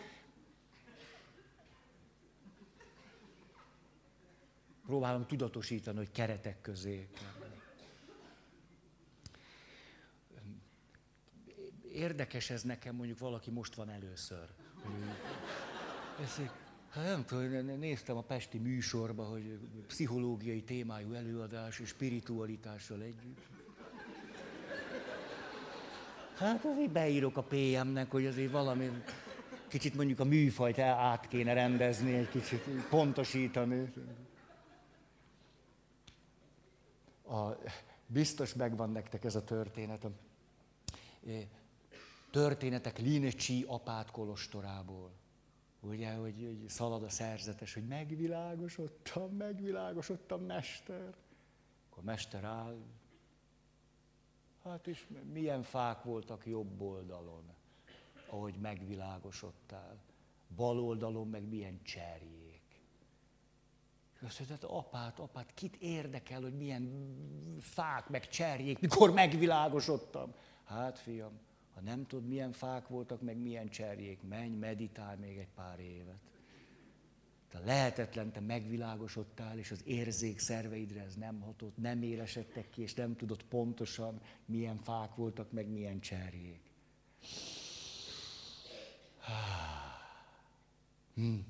Próbálom 4.86 5.28
tudatosítani, 5.28 5.98
hogy 5.98 6.12
keretek 6.12 6.62
közé. 6.62 7.08
Érdekes 11.92 12.50
ez 12.50 12.62
nekem, 12.62 12.96
mondjuk 12.96 13.20
valaki 13.20 13.52
most 13.52 13.76
van 13.76 13.90
először. 13.90 14.50
Hát 16.94 17.06
nem 17.06 17.26
tudom, 17.26 17.66
néztem 17.80 18.18
a 18.18 18.22
Pesti 18.22 18.58
műsorba, 18.58 19.24
hogy 19.24 19.60
pszichológiai 19.88 20.64
témájú 20.64 21.14
előadás 21.14 21.80
és 21.80 21.88
spiritualitással 21.88 23.02
együtt. 23.02 23.40
Hát 26.36 26.66
azért 26.66 26.92
beírok 26.92 27.38
a 27.38 27.44
PM-nek, 27.44 28.12
hogy 28.12 28.26
azért 28.26 28.52
valami 28.52 28.90
kicsit 29.68 29.96
mondjuk 29.96 30.20
a 30.20 30.24
műfajt 30.24 30.80
át 30.80 31.28
kéne 31.28 31.54
rendezni, 31.54 32.14
egy 32.14 32.30
kicsit 32.30 32.64
pontosítani. 32.90 33.94
A, 37.28 37.50
biztos 38.08 38.54
megvan 38.54 38.92
nektek 38.92 39.24
ez 39.24 39.36
a 39.36 39.44
történet. 39.44 40.04
A 40.04 40.12
történetek 42.32 43.00
Lincsi 43.00 43.66
apát 43.68 44.12
kolostorából. 44.12 45.22
Ugye, 45.86 46.14
hogy, 46.14 46.36
hogy 46.46 46.70
szalad 46.70 47.04
a 47.04 47.10
szerzetes, 47.10 47.74
hogy 47.74 47.88
megvilágosodtam, 47.88 49.36
megvilágosodtam, 49.36 50.42
mester. 50.42 51.16
Akkor 51.90 52.04
mester 52.04 52.44
áll. 52.44 52.78
Hát 54.64 54.88
és 54.88 55.08
milyen 55.32 55.64
fák 55.64 56.04
voltak 56.04 56.46
jobb 56.46 56.82
oldalon, 56.82 57.44
ahogy 58.30 58.56
megvilágosodtál. 58.56 59.98
Bal 60.56 60.80
oldalon 60.80 61.28
meg 61.28 61.48
milyen 61.48 61.82
cserjék. 61.84 62.62
Azt 64.22 64.40
mondja, 64.40 64.56
hát 64.56 64.64
apát, 64.64 65.20
apát, 65.20 65.54
kit 65.54 65.76
érdekel, 65.76 66.42
hogy 66.42 66.58
milyen 66.58 67.14
fák 67.60 68.10
meg 68.10 68.30
cserjék, 68.30 68.80
mikor 68.80 69.12
megvilágosodtam? 69.12 70.34
Hát 70.64 71.00
fiam, 71.00 71.40
ha 71.74 71.82
nem 71.82 72.06
tudod, 72.06 72.28
milyen 72.28 72.52
fák 72.52 72.88
voltak, 72.88 73.22
meg 73.22 73.38
milyen 73.38 73.70
cserjék, 73.70 74.22
menj, 74.28 74.56
meditálj 74.56 75.18
még 75.20 75.38
egy 75.38 75.52
pár 75.56 75.80
évet. 75.80 76.20
Te 77.50 77.60
lehetetlen, 77.60 78.32
te 78.32 78.40
megvilágosodtál, 78.40 79.58
és 79.58 79.72
az 79.72 79.82
érzék 79.86 80.40
szerveidre 80.40 81.02
ez 81.02 81.16
nem 81.16 81.40
hatott, 81.42 81.78
nem 81.78 82.02
élesedtek 82.02 82.70
ki, 82.70 82.82
és 82.82 82.94
nem 82.94 83.16
tudod 83.16 83.44
pontosan, 83.44 84.22
milyen 84.46 84.78
fák 84.78 85.16
voltak, 85.16 85.52
meg 85.52 85.68
milyen 85.68 86.00
cserjék. 86.00 86.62
Hmm. 91.14 91.46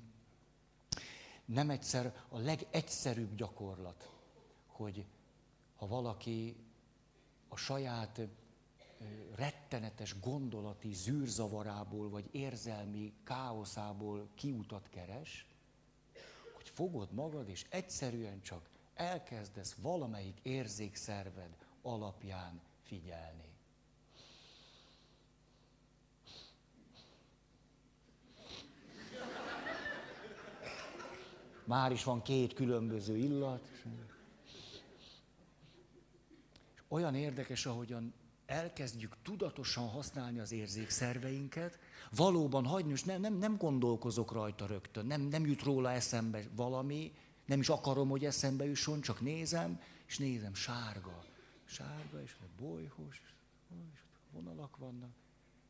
Nem 1.45 1.69
egyszer 1.69 2.23
a 2.29 2.37
legegyszerűbb 2.37 3.35
gyakorlat, 3.35 4.13
hogy 4.65 5.05
ha 5.75 5.87
valaki 5.87 6.55
a 7.47 7.55
saját 7.55 8.21
rettenetes 9.35 10.19
gondolati 10.19 10.93
zűrzavarából, 10.93 12.09
vagy 12.09 12.29
érzelmi 12.31 13.13
káoszából 13.23 14.29
kiutat 14.35 14.89
keres, 14.89 15.47
hogy 16.53 16.69
fogod 16.69 17.11
magad, 17.11 17.49
és 17.49 17.65
egyszerűen 17.69 18.41
csak 18.41 18.69
elkezdesz 18.93 19.73
valamelyik 19.73 20.39
érzékszerved 20.41 21.55
alapján 21.81 22.61
figyelni. 22.81 23.51
Már 31.65 31.91
is 31.91 32.03
van 32.03 32.21
két 32.21 32.53
különböző 32.53 33.17
illat. 33.17 33.67
És 36.73 36.81
olyan 36.87 37.15
érdekes, 37.15 37.65
ahogyan 37.65 38.13
elkezdjük 38.53 39.15
tudatosan 39.21 39.89
használni 39.89 40.39
az 40.39 40.51
érzékszerveinket, 40.51 41.79
valóban 42.11 42.65
hagyni, 42.65 42.91
és 42.91 43.03
nem, 43.03 43.21
nem, 43.21 43.33
nem 43.33 43.57
gondolkozok 43.57 44.31
rajta 44.31 44.65
rögtön, 44.65 45.05
nem, 45.05 45.21
nem 45.21 45.45
jut 45.45 45.61
róla 45.61 45.91
eszembe 45.91 46.43
valami, 46.55 47.13
nem 47.45 47.59
is 47.59 47.69
akarom, 47.69 48.09
hogy 48.09 48.25
eszembe 48.25 48.65
jusson, 48.65 49.01
csak 49.01 49.21
nézem, 49.21 49.81
és 50.05 50.17
nézem, 50.17 50.53
sárga, 50.53 51.23
sárga, 51.63 52.21
és 52.21 52.35
bolyhos, 52.57 53.21
és 53.91 53.99
vonalak 54.31 54.77
vannak. 54.77 55.11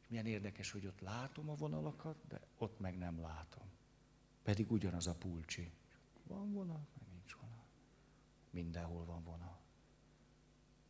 És 0.01 0.07
milyen 0.07 0.25
érdekes, 0.25 0.71
hogy 0.71 0.85
ott 0.85 0.99
látom 0.99 1.49
a 1.49 1.55
vonalakat, 1.55 2.15
de 2.27 2.41
ott 2.57 2.79
meg 2.79 2.97
nem 2.97 3.21
látom. 3.21 3.63
Pedig 4.43 4.71
ugyanaz 4.71 5.07
a 5.07 5.15
pulcsi. 5.15 5.71
Van 6.27 6.51
vonal, 6.51 6.87
meg 6.93 7.07
nincs 7.11 7.33
vonal. 7.41 7.65
Mindenhol 8.49 9.05
van 9.05 9.23
vonal. 9.23 9.59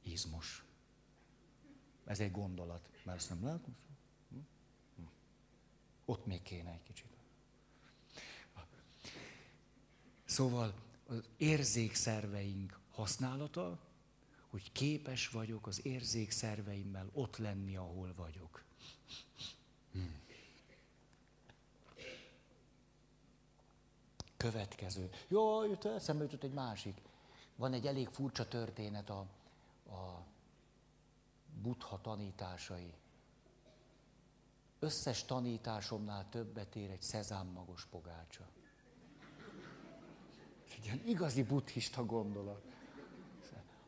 Izmos. 0.01 0.62
Ez 2.05 2.19
egy 2.19 2.31
gondolat, 2.31 2.89
mert 3.03 3.17
azt 3.17 3.29
nem 3.29 3.43
látom. 3.43 3.75
Hm? 4.29 4.37
Hm. 4.95 5.01
Ott 6.05 6.25
még 6.25 6.41
kéne 6.41 6.71
egy 6.71 6.83
kicsit. 6.83 7.13
Szóval 10.33 10.73
az 11.07 11.23
érzékszerveink 11.37 12.79
használata, 12.91 13.79
hogy 14.49 14.71
képes 14.71 15.29
vagyok 15.29 15.67
az 15.67 15.85
érzékszerveimmel 15.85 17.09
ott 17.13 17.37
lenni, 17.37 17.75
ahol 17.75 18.13
vagyok. 18.15 18.63
Hm. 19.91 19.99
Következő. 24.37 25.09
Jó, 25.27 25.63
jött 25.63 25.85
eszembe 25.85 26.23
jutott 26.23 26.43
egy 26.43 26.53
másik. 26.53 27.01
Van 27.55 27.73
egy 27.73 27.87
elég 27.87 28.07
furcsa 28.07 28.47
történet 28.47 29.09
a, 29.09 29.19
a 29.89 30.25
Buddha 31.61 32.01
tanításai. 32.01 32.93
Összes 34.79 35.25
tanításomnál 35.25 36.29
többet 36.29 36.75
ér 36.75 36.89
egy 36.89 37.01
szezámmagos 37.01 37.85
pogácsa. 37.85 38.47
Ez 40.65 40.73
egy 40.77 40.85
ilyen 40.85 41.01
igazi 41.05 41.43
buddhista 41.43 42.05
gondolat. 42.05 42.65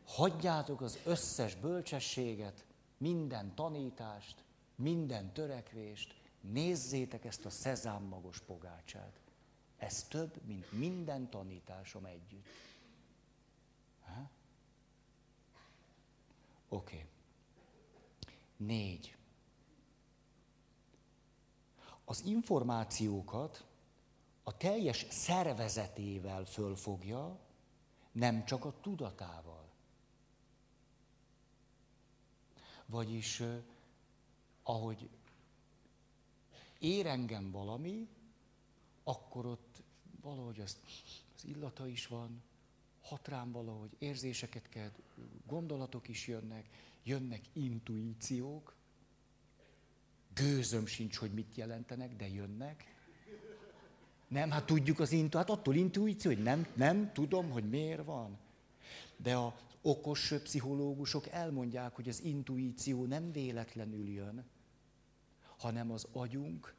Hagyjátok 0.05 0.81
az 0.81 0.99
összes 1.05 1.55
bölcsességet, 1.55 2.65
minden 2.97 3.55
tanítást, 3.55 4.43
minden 4.75 5.33
törekvést, 5.33 6.21
nézzétek 6.41 7.25
ezt 7.25 7.45
a 7.45 7.49
szezámmagos 7.49 8.39
pogácsát. 8.39 9.19
Ez 9.77 10.03
több, 10.03 10.41
mint 10.45 10.71
minden 10.71 11.29
tanításom 11.29 12.05
együtt. 12.05 12.47
Oké. 16.69 16.95
Okay. 16.95 17.14
Négy. 18.57 19.15
Az 22.05 22.23
információkat 22.25 23.65
a 24.43 24.57
teljes 24.57 25.05
szervezetével 25.09 26.45
fölfogja, 26.45 27.39
nem 28.11 28.45
csak 28.45 28.65
a 28.65 28.79
tudatával. 28.81 29.69
Vagyis, 32.85 33.43
ahogy 34.63 35.09
ér 36.79 37.05
engem 37.05 37.51
valami, 37.51 38.07
akkor 39.03 39.45
ott 39.45 39.83
valahogy 40.21 40.59
az, 40.59 40.77
az 41.35 41.45
illata 41.45 41.87
is 41.87 42.07
van, 42.07 42.43
hat 43.01 43.27
rám 43.27 43.51
valahogy, 43.51 43.95
érzéseket 43.97 44.69
kell, 44.69 44.91
gondolatok 45.45 46.07
is 46.07 46.27
jönnek, 46.27 46.69
jönnek 47.05 47.41
intuíciók, 47.53 48.75
Gőzöm 50.33 50.85
sincs, 50.85 51.17
hogy 51.17 51.31
mit 51.33 51.55
jelentenek, 51.55 52.15
de 52.15 52.29
jönnek. 52.29 52.93
Nem, 54.27 54.51
hát 54.51 54.65
tudjuk 54.65 54.99
az 54.99 55.11
intu, 55.11 55.37
hát 55.37 55.49
attól 55.49 55.75
intuíció, 55.75 56.31
hogy 56.31 56.43
nem, 56.43 56.67
nem 56.75 57.13
tudom, 57.13 57.49
hogy 57.49 57.69
miért 57.69 58.03
van. 58.03 58.37
De 59.17 59.37
az 59.37 59.51
okos 59.81 60.33
pszichológusok 60.43 61.27
elmondják, 61.27 61.95
hogy 61.95 62.09
az 62.09 62.23
intuíció 62.23 63.05
nem 63.05 63.31
véletlenül 63.31 64.09
jön, 64.09 64.45
hanem 65.57 65.91
az 65.91 66.07
agyunk 66.11 66.75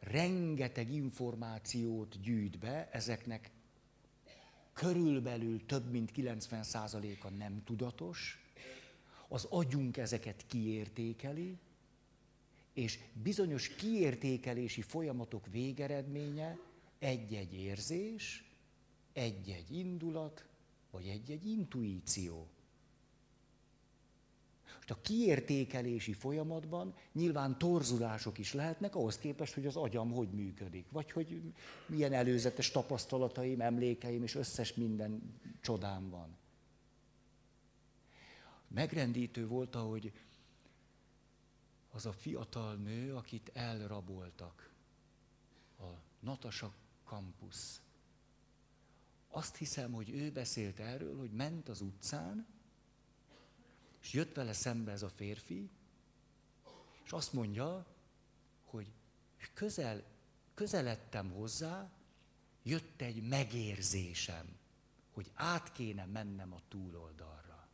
rengeteg 0.00 0.92
információt 0.92 2.20
gyűjt 2.20 2.58
be, 2.58 2.88
ezeknek 2.90 3.50
körülbelül 4.80 5.66
több 5.66 5.90
mint 5.90 6.10
90%-a 6.16 7.28
nem 7.28 7.62
tudatos, 7.64 8.38
az 9.28 9.44
agyunk 9.44 9.96
ezeket 9.96 10.46
kiértékeli, 10.46 11.58
és 12.72 12.98
bizonyos 13.22 13.68
kiértékelési 13.68 14.82
folyamatok 14.82 15.46
végeredménye 15.46 16.58
egy-egy 16.98 17.54
érzés, 17.54 18.44
egy-egy 19.12 19.70
indulat, 19.70 20.44
vagy 20.90 21.06
egy-egy 21.06 21.46
intuíció. 21.46 22.46
Most 24.90 25.02
a 25.02 25.08
kiértékelési 25.08 26.12
folyamatban 26.12 26.94
nyilván 27.12 27.58
torzulások 27.58 28.38
is 28.38 28.52
lehetnek 28.52 28.94
ahhoz 28.94 29.18
képest, 29.18 29.54
hogy 29.54 29.66
az 29.66 29.76
agyam 29.76 30.10
hogy 30.10 30.28
működik, 30.30 30.90
vagy 30.90 31.10
hogy 31.10 31.52
milyen 31.86 32.12
előzetes 32.12 32.70
tapasztalataim, 32.70 33.60
emlékeim 33.60 34.22
és 34.22 34.34
összes 34.34 34.74
minden 34.74 35.40
csodám 35.60 36.10
van. 36.10 36.36
Megrendítő 38.68 39.46
volt, 39.46 39.74
ahogy 39.74 40.12
az 41.90 42.06
a 42.06 42.12
fiatal 42.12 42.74
nő, 42.74 43.14
akit 43.14 43.50
elraboltak, 43.54 44.70
a 45.78 45.88
Natasa 46.20 46.72
Campus. 47.04 47.80
Azt 49.28 49.56
hiszem, 49.56 49.92
hogy 49.92 50.10
ő 50.10 50.30
beszélt 50.30 50.78
erről, 50.78 51.18
hogy 51.18 51.30
ment 51.30 51.68
az 51.68 51.80
utcán, 51.80 52.46
és 54.00 54.12
jött 54.12 54.34
vele 54.34 54.52
szembe 54.52 54.92
ez 54.92 55.02
a 55.02 55.08
férfi, 55.08 55.70
és 57.04 57.12
azt 57.12 57.32
mondja, 57.32 57.86
hogy 58.64 58.92
közel, 59.54 60.02
közeledtem 60.54 61.30
hozzá, 61.30 61.90
jött 62.62 63.00
egy 63.00 63.28
megérzésem, 63.28 64.56
hogy 65.12 65.30
át 65.34 65.72
kéne 65.72 66.04
mennem 66.04 66.52
a 66.52 66.60
túloldalra. 66.68 67.68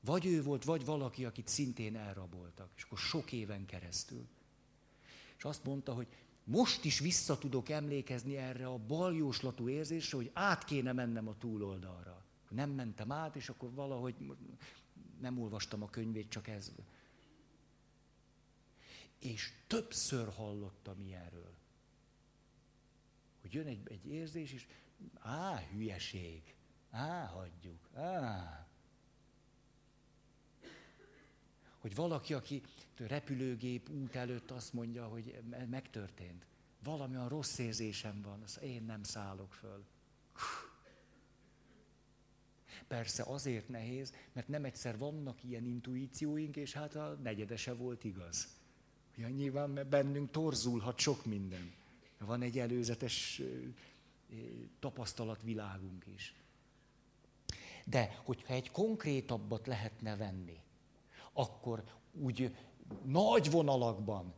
Vagy 0.00 0.26
ő 0.26 0.42
volt, 0.42 0.64
vagy 0.64 0.84
valaki, 0.84 1.24
akit 1.24 1.48
szintén 1.48 1.96
elraboltak, 1.96 2.70
és 2.76 2.82
akkor 2.82 2.98
sok 2.98 3.32
éven 3.32 3.66
keresztül. 3.66 4.28
És 5.36 5.44
azt 5.44 5.64
mondta, 5.64 5.94
hogy 5.94 6.06
most 6.44 6.84
is 6.84 6.98
vissza 6.98 7.38
tudok 7.38 7.68
emlékezni 7.68 8.36
erre 8.36 8.66
a 8.66 8.78
baljóslatú 8.78 9.68
érzésre, 9.68 10.16
hogy 10.16 10.30
át 10.32 10.64
kéne 10.64 10.92
mennem 10.92 11.28
a 11.28 11.38
túloldalra 11.38 12.23
nem 12.54 12.70
mentem 12.70 13.12
át, 13.12 13.36
és 13.36 13.48
akkor 13.48 13.72
valahogy 13.72 14.14
nem 15.20 15.38
olvastam 15.38 15.82
a 15.82 15.90
könyvét, 15.90 16.28
csak 16.28 16.48
ez. 16.48 16.72
És 19.18 19.52
többször 19.66 20.28
hallottam 20.32 21.00
ilyenről. 21.00 21.54
Hogy 23.40 23.52
jön 23.52 23.66
egy, 23.66 23.90
egy 23.90 24.06
érzés, 24.06 24.52
és 24.52 24.66
á, 25.18 25.58
hülyeség, 25.58 26.54
á, 26.90 27.26
hagyjuk, 27.26 27.88
á. 27.94 28.68
Hogy 31.78 31.94
valaki, 31.94 32.34
aki 32.34 32.62
repülőgép 32.96 33.88
út 33.88 34.14
előtt 34.14 34.50
azt 34.50 34.72
mondja, 34.72 35.06
hogy 35.06 35.42
megtörtént. 35.70 36.46
Valami 36.82 37.16
a 37.16 37.28
rossz 37.28 37.58
érzésem 37.58 38.22
van, 38.22 38.42
azt 38.42 38.56
én 38.56 38.82
nem 38.82 39.02
szállok 39.02 39.52
föl. 39.52 39.84
Persze 42.88 43.22
azért 43.22 43.68
nehéz, 43.68 44.12
mert 44.32 44.48
nem 44.48 44.64
egyszer 44.64 44.98
vannak 44.98 45.44
ilyen 45.44 45.64
intuícióink, 45.64 46.56
és 46.56 46.72
hát 46.72 46.94
a 46.94 47.18
negyedese 47.22 47.74
volt 47.74 48.04
igaz. 48.04 48.48
Ugye 49.16 49.28
nyilván 49.28 49.86
bennünk 49.90 50.30
torzulhat 50.30 50.98
sok 50.98 51.24
minden. 51.24 51.72
Van 52.18 52.42
egy 52.42 52.58
előzetes 52.58 53.42
tapasztalatvilágunk 54.78 56.06
is. 56.14 56.34
De 57.84 58.20
hogyha 58.24 58.54
egy 58.54 58.70
konkrétabbat 58.70 59.66
lehetne 59.66 60.16
venni, 60.16 60.60
akkor 61.32 61.84
úgy 62.12 62.56
nagy 63.04 63.50
vonalakban 63.50 64.34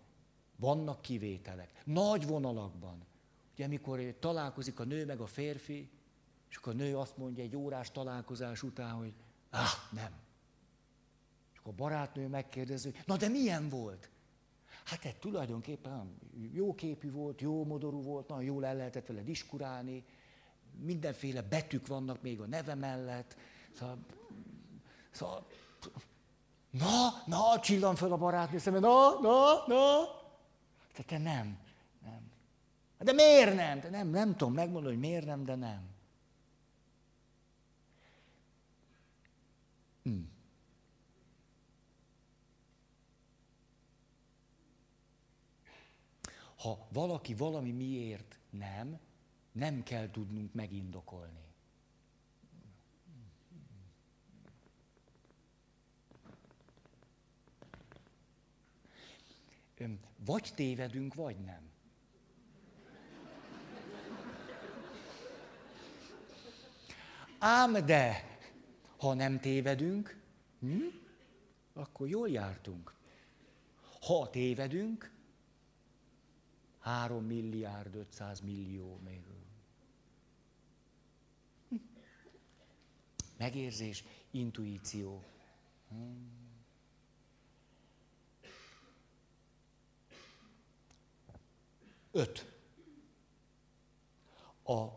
vannak 0.56 1.02
kivételek. 1.02 1.82
Nagy 1.84 2.26
vonalakban. 2.26 3.04
Ugye 3.54 3.64
amikor 3.64 4.14
találkozik 4.18 4.80
a 4.80 4.84
nő 4.84 5.04
meg 5.04 5.20
a 5.20 5.26
férfi, 5.26 5.88
és 6.48 6.56
akkor 6.56 6.72
a 6.72 6.76
nő 6.76 6.96
azt 6.96 7.16
mondja 7.16 7.42
egy 7.42 7.56
órás 7.56 7.90
találkozás 7.90 8.62
után, 8.62 8.90
hogy 8.90 9.12
ah, 9.50 9.70
nem. 9.90 10.12
És 11.52 11.58
akkor 11.58 11.72
a 11.72 11.76
barátnő 11.76 12.28
megkérdezi, 12.28 12.94
na 13.06 13.16
de 13.16 13.28
milyen 13.28 13.68
volt? 13.68 14.10
Hát 14.84 15.04
egy 15.04 15.16
tulajdonképpen 15.16 16.18
jó 16.52 16.74
képű 16.74 17.10
volt, 17.10 17.40
jó 17.40 17.64
modorú 17.64 18.02
volt, 18.02 18.28
nagyon 18.28 18.44
jól 18.44 18.66
el 18.66 18.76
lehetett 18.76 19.06
vele 19.06 19.22
diskurálni, 19.22 20.04
mindenféle 20.78 21.42
betűk 21.42 21.86
vannak 21.86 22.22
még 22.22 22.40
a 22.40 22.46
neve 22.46 22.74
mellett. 22.74 23.36
Szóval, 23.72 23.98
szóval 25.10 25.46
na, 26.70 27.22
na, 27.26 27.60
csillan 27.60 27.94
fel 27.94 28.12
a 28.12 28.16
barátnő 28.16 28.58
szemben, 28.58 28.82
na, 28.82 29.20
na, 29.20 29.66
na. 29.66 30.04
Te, 30.92 31.02
te 31.02 31.18
nem, 31.18 31.58
nem. 32.02 32.30
De 32.98 33.12
miért 33.12 33.54
nem? 33.54 33.80
De 33.80 33.90
nem, 33.90 34.08
nem 34.08 34.36
tudom 34.36 34.54
megmondani, 34.54 34.94
hogy 34.94 35.04
miért 35.04 35.26
nem, 35.26 35.44
de 35.44 35.54
nem. 35.54 35.94
Hmm. 40.02 40.34
Ha 46.66 46.86
valaki 46.92 47.34
valami 47.34 47.72
miért 47.72 48.38
nem, 48.50 48.98
nem 49.52 49.82
kell 49.82 50.10
tudnunk 50.10 50.54
megindokolni. 50.54 51.44
Vagy 60.24 60.52
tévedünk, 60.54 61.14
vagy 61.14 61.36
nem. 61.38 61.70
Ám 67.38 67.86
de 67.86 68.36
ha 68.98 69.14
nem 69.14 69.40
tévedünk, 69.40 70.22
hm, 70.60 70.82
akkor 71.72 72.08
jól 72.08 72.28
jártunk. 72.30 72.94
Ha 74.00 74.30
tévedünk, 74.30 75.15
3 76.86 77.24
milliárd 77.24 77.94
500 77.94 78.40
millió 78.40 78.98
még. 79.04 79.24
Megérzés, 83.36 84.04
intuíció. 84.30 85.22
Hm. 85.88 85.96
Öt. 92.10 92.52
A 94.64 94.88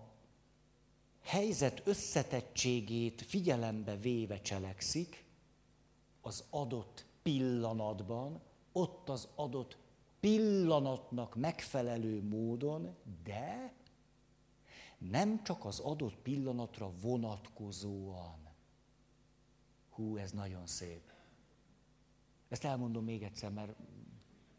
helyzet 1.22 1.82
összetettségét 1.86 3.22
figyelembe 3.22 3.98
véve 3.98 4.42
cselekszik, 4.42 5.26
az 6.22 6.44
adott 6.50 7.06
pillanatban, 7.22 8.42
ott 8.72 9.10
az 9.10 9.28
adott 9.36 9.78
pillanatnak 10.20 11.36
megfelelő 11.36 12.24
módon, 12.24 12.96
de 13.24 13.74
nem 14.98 15.44
csak 15.44 15.66
az 15.66 15.80
adott 15.80 16.16
pillanatra 16.16 16.92
vonatkozóan. 17.02 18.48
Hú, 19.90 20.18
ez 20.18 20.32
nagyon 20.32 20.66
szép. 20.68 21.02
Ezt 22.50 22.64
elmondom 22.64 23.04
még 23.04 23.24
egyszer, 23.24 23.52
mert 23.52 23.76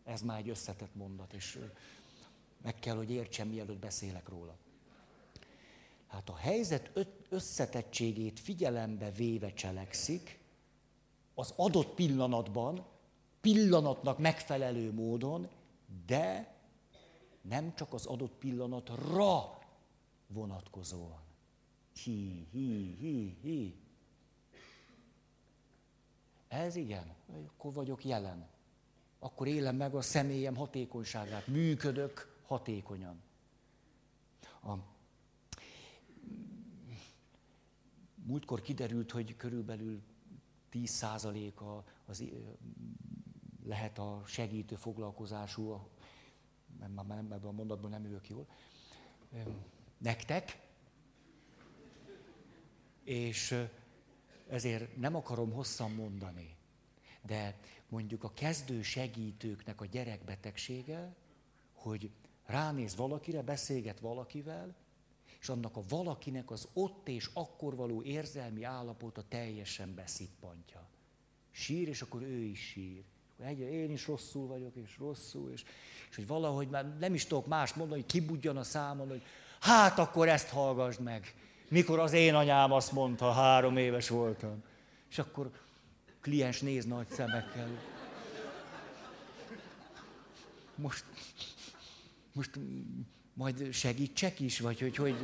ez 0.04 0.22
már 0.22 0.38
egy 0.38 0.48
összetett 0.48 0.94
mondat, 0.94 1.32
és 1.32 1.58
meg 2.62 2.74
kell, 2.74 2.96
hogy 2.96 3.10
értsem, 3.10 3.48
mielőtt 3.48 3.78
beszélek 3.78 4.28
róla. 4.28 4.56
Hát 6.06 6.28
a 6.28 6.36
helyzet 6.36 7.08
összetettségét 7.28 8.40
figyelembe 8.40 9.10
véve 9.10 9.52
cselekszik, 9.52 10.38
az 11.34 11.52
adott 11.56 11.94
pillanatban, 11.94 12.86
pillanatnak 13.40 14.18
megfelelő 14.18 14.92
módon, 14.92 15.48
de 16.06 16.54
nem 17.42 17.74
csak 17.74 17.92
az 17.92 18.06
adott 18.06 18.34
pillanatra 18.38 19.58
vonatkozóan. 20.26 21.20
Hi, 21.94 22.46
hi, 22.50 22.96
hi, 22.98 23.38
hi. 23.42 23.74
Ez 26.48 26.76
igen, 26.76 27.14
akkor 27.46 27.72
vagyok 27.72 28.04
jelen. 28.04 28.48
Akkor 29.18 29.46
élem 29.46 29.76
meg 29.76 29.94
a 29.94 30.02
személyem 30.02 30.56
hatékonyságát, 30.56 31.46
működök 31.46 32.38
hatékonyan. 32.46 33.22
A, 34.62 34.74
múltkor 38.14 38.60
kiderült, 38.60 39.10
hogy 39.10 39.36
körülbelül 39.36 40.02
10%-a 40.72 41.90
az, 42.06 42.24
lehet 43.70 43.98
a 43.98 44.22
segítő 44.26 44.74
foglalkozású, 44.74 45.80
már 46.78 47.18
ebben 47.18 47.42
a 47.42 47.50
mondatban 47.50 47.90
nem 47.90 48.04
ülök 48.04 48.28
jól, 48.28 48.46
nektek, 49.98 50.58
és 53.04 53.66
ezért 54.48 54.96
nem 54.96 55.14
akarom 55.14 55.52
hosszan 55.52 55.90
mondani, 55.90 56.56
de 57.22 57.58
mondjuk 57.88 58.24
a 58.24 58.32
kezdő 58.32 58.82
segítőknek 58.82 59.80
a 59.80 59.86
gyerekbetegsége, 59.86 61.14
hogy 61.72 62.10
ránéz 62.44 62.96
valakire, 62.96 63.42
beszélget 63.42 64.00
valakivel, 64.00 64.74
és 65.40 65.48
annak 65.48 65.76
a 65.76 65.82
valakinek 65.88 66.50
az 66.50 66.68
ott 66.72 67.08
és 67.08 67.30
akkor 67.32 67.76
való 67.76 68.02
érzelmi 68.02 68.62
állapota 68.62 69.28
teljesen 69.28 69.94
beszippantja. 69.94 70.88
Sír, 71.50 71.88
és 71.88 72.02
akkor 72.02 72.22
ő 72.22 72.42
is 72.42 72.60
sír. 72.60 73.04
Egyre 73.44 73.70
én 73.70 73.90
is 73.90 74.06
rosszul 74.06 74.46
vagyok, 74.46 74.74
és 74.74 74.98
rosszul, 74.98 75.50
és, 75.52 75.62
és 76.10 76.16
hogy 76.16 76.26
valahogy 76.26 76.68
már 76.68 76.98
nem 76.98 77.14
is 77.14 77.26
tudok 77.26 77.46
más 77.46 77.74
mondani, 77.74 78.00
hogy 78.00 78.10
kibudjan 78.10 78.56
a 78.56 78.62
számon, 78.62 79.08
hogy 79.08 79.22
hát 79.60 79.98
akkor 79.98 80.28
ezt 80.28 80.48
hallgassd 80.48 81.00
meg. 81.00 81.34
Mikor 81.68 81.98
az 81.98 82.12
én 82.12 82.34
anyám 82.34 82.72
azt 82.72 82.92
mondta, 82.92 83.32
három 83.32 83.76
éves 83.76 84.08
voltam. 84.08 84.62
És 85.10 85.18
akkor 85.18 85.50
kliens 86.20 86.60
néz 86.60 86.84
nagy 86.84 87.08
szemekkel. 87.08 87.68
Most, 90.74 91.04
most 92.32 92.50
majd 93.34 93.72
segítsek 93.72 94.40
is, 94.40 94.60
vagy 94.60 94.80
hogy 94.80 94.96
hogy, 94.96 95.16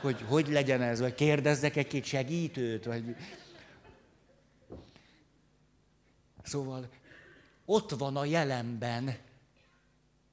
hogy, 0.00 0.22
hogy 0.28 0.48
legyen 0.48 0.82
ez, 0.82 1.00
vagy 1.00 1.14
kérdezzek 1.14 1.76
egy-két 1.76 2.04
segítőt, 2.04 2.84
vagy... 2.84 3.16
Szóval 6.42 6.88
ott 7.64 7.90
van 7.90 8.16
a 8.16 8.24
jelenben, 8.24 9.16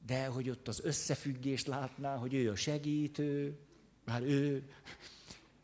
de 0.06 0.26
hogy 0.26 0.50
ott 0.50 0.68
az 0.68 0.82
összefüggést 0.84 1.68
látná, 1.68 2.16
hogy 2.16 2.34
ő 2.34 2.50
a 2.50 2.56
segítő, 2.56 3.60
már 4.06 4.22
ő 4.22 4.70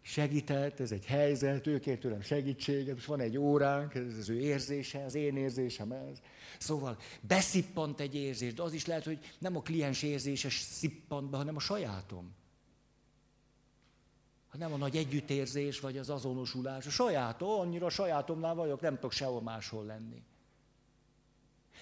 segített, 0.01 0.79
ez 0.79 0.91
egy 0.91 1.05
helyzet, 1.05 1.67
ő 1.67 1.79
kért 1.79 1.99
tőlem 1.99 2.21
segítséget, 2.21 2.97
és 2.97 3.05
van 3.05 3.19
egy 3.19 3.37
óránk, 3.37 3.93
ez 3.95 4.17
az 4.17 4.29
ő 4.29 4.39
érzése, 4.39 5.03
az 5.03 5.15
én 5.15 5.37
érzésem 5.37 5.91
ez. 5.91 6.21
Szóval 6.59 6.97
beszippant 7.21 7.99
egy 7.99 8.15
érzés, 8.15 8.53
de 8.53 8.61
az 8.61 8.73
is 8.73 8.85
lehet, 8.85 9.03
hogy 9.03 9.19
nem 9.39 9.55
a 9.55 9.61
kliens 9.61 10.03
érzése 10.03 10.49
szippant 10.49 11.29
be, 11.29 11.37
hanem 11.37 11.55
a 11.55 11.59
sajátom. 11.59 12.35
Ha 14.47 14.57
nem 14.57 14.73
a 14.73 14.77
nagy 14.77 14.95
együttérzés, 14.95 15.79
vagy 15.79 15.97
az 15.97 16.09
azonosulás, 16.09 16.85
a 16.85 16.89
sajátom, 16.89 17.59
annyira 17.59 17.89
sajátomnál 17.89 18.55
vagyok, 18.55 18.81
nem 18.81 18.95
tudok 18.95 19.11
sehol 19.11 19.41
máshol 19.41 19.85
lenni. 19.85 20.23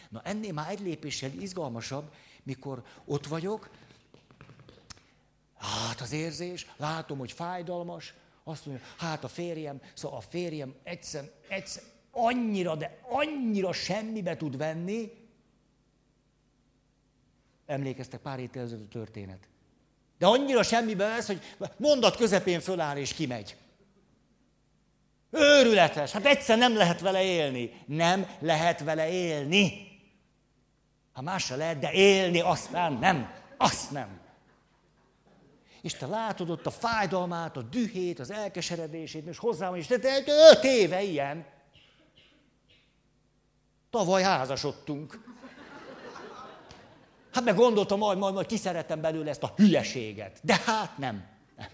Na 0.09 0.21
ennél 0.23 0.53
már 0.53 0.69
egy 0.69 0.79
lépéssel 0.79 1.31
izgalmasabb, 1.31 2.13
mikor 2.43 2.83
ott 3.05 3.27
vagyok, 3.27 3.69
hát 5.57 6.01
az 6.01 6.11
érzés, 6.11 6.67
látom, 6.77 7.17
hogy 7.17 7.31
fájdalmas, 7.31 8.13
azt 8.43 8.65
mondja, 8.65 8.85
hát 8.97 9.23
a 9.23 9.27
férjem, 9.27 9.81
szóval 9.93 10.17
a 10.17 10.21
férjem 10.21 10.75
egyszer, 10.83 11.31
egyszer 11.47 11.83
annyira, 12.11 12.75
de 12.75 12.99
annyira 13.09 13.73
semmibe 13.73 14.37
tud 14.37 14.57
venni, 14.57 15.11
emlékeztek 17.65 18.19
pár 18.19 18.37
héttel 18.37 18.63
a 18.63 18.87
történet. 18.91 19.47
De 20.17 20.25
annyira 20.25 20.63
semmibe 20.63 21.07
vesz, 21.07 21.27
hogy 21.27 21.41
mondat 21.77 22.15
közepén 22.15 22.59
föláll 22.59 22.97
és 22.97 23.13
kimegy. 23.13 23.55
Őrületes, 25.31 26.11
hát 26.11 26.25
egyszer 26.25 26.57
nem 26.57 26.75
lehet 26.75 27.01
vele 27.01 27.23
élni. 27.23 27.81
Nem 27.85 28.27
lehet 28.39 28.83
vele 28.83 29.09
élni. 29.09 29.84
Ha 31.15 31.21
más 31.21 31.45
se 31.45 31.55
lehet, 31.55 31.79
de 31.79 31.91
élni 31.91 32.39
azt 32.39 32.71
már 32.71 32.99
nem. 32.99 33.33
Azt 33.57 33.91
nem. 33.91 34.19
És 35.81 35.93
te 35.93 36.07
látod 36.07 36.49
ott 36.49 36.65
a 36.65 36.71
fájdalmát, 36.71 37.57
a 37.57 37.61
dühét, 37.61 38.19
az 38.19 38.31
elkeseredését, 38.31 39.25
és 39.25 39.37
hozzám 39.37 39.75
is, 39.75 39.87
te, 39.87 39.99
te, 39.99 40.23
te 40.23 40.31
öt 40.51 40.63
éve 40.63 41.01
ilyen. 41.01 41.45
Tavaly 43.89 44.23
házasodtunk. 44.23 45.23
Hát 47.31 47.43
meg 47.43 47.55
gondoltam, 47.55 47.99
majd, 47.99 48.17
majd, 48.17 48.33
majd 48.33 48.47
kiszeretem 48.47 49.01
belőle 49.01 49.29
ezt 49.29 49.43
a 49.43 49.53
hülyeséget. 49.55 50.39
De 50.41 50.61
hát 50.65 50.97
nem. 50.97 51.27
nem. 51.57 51.67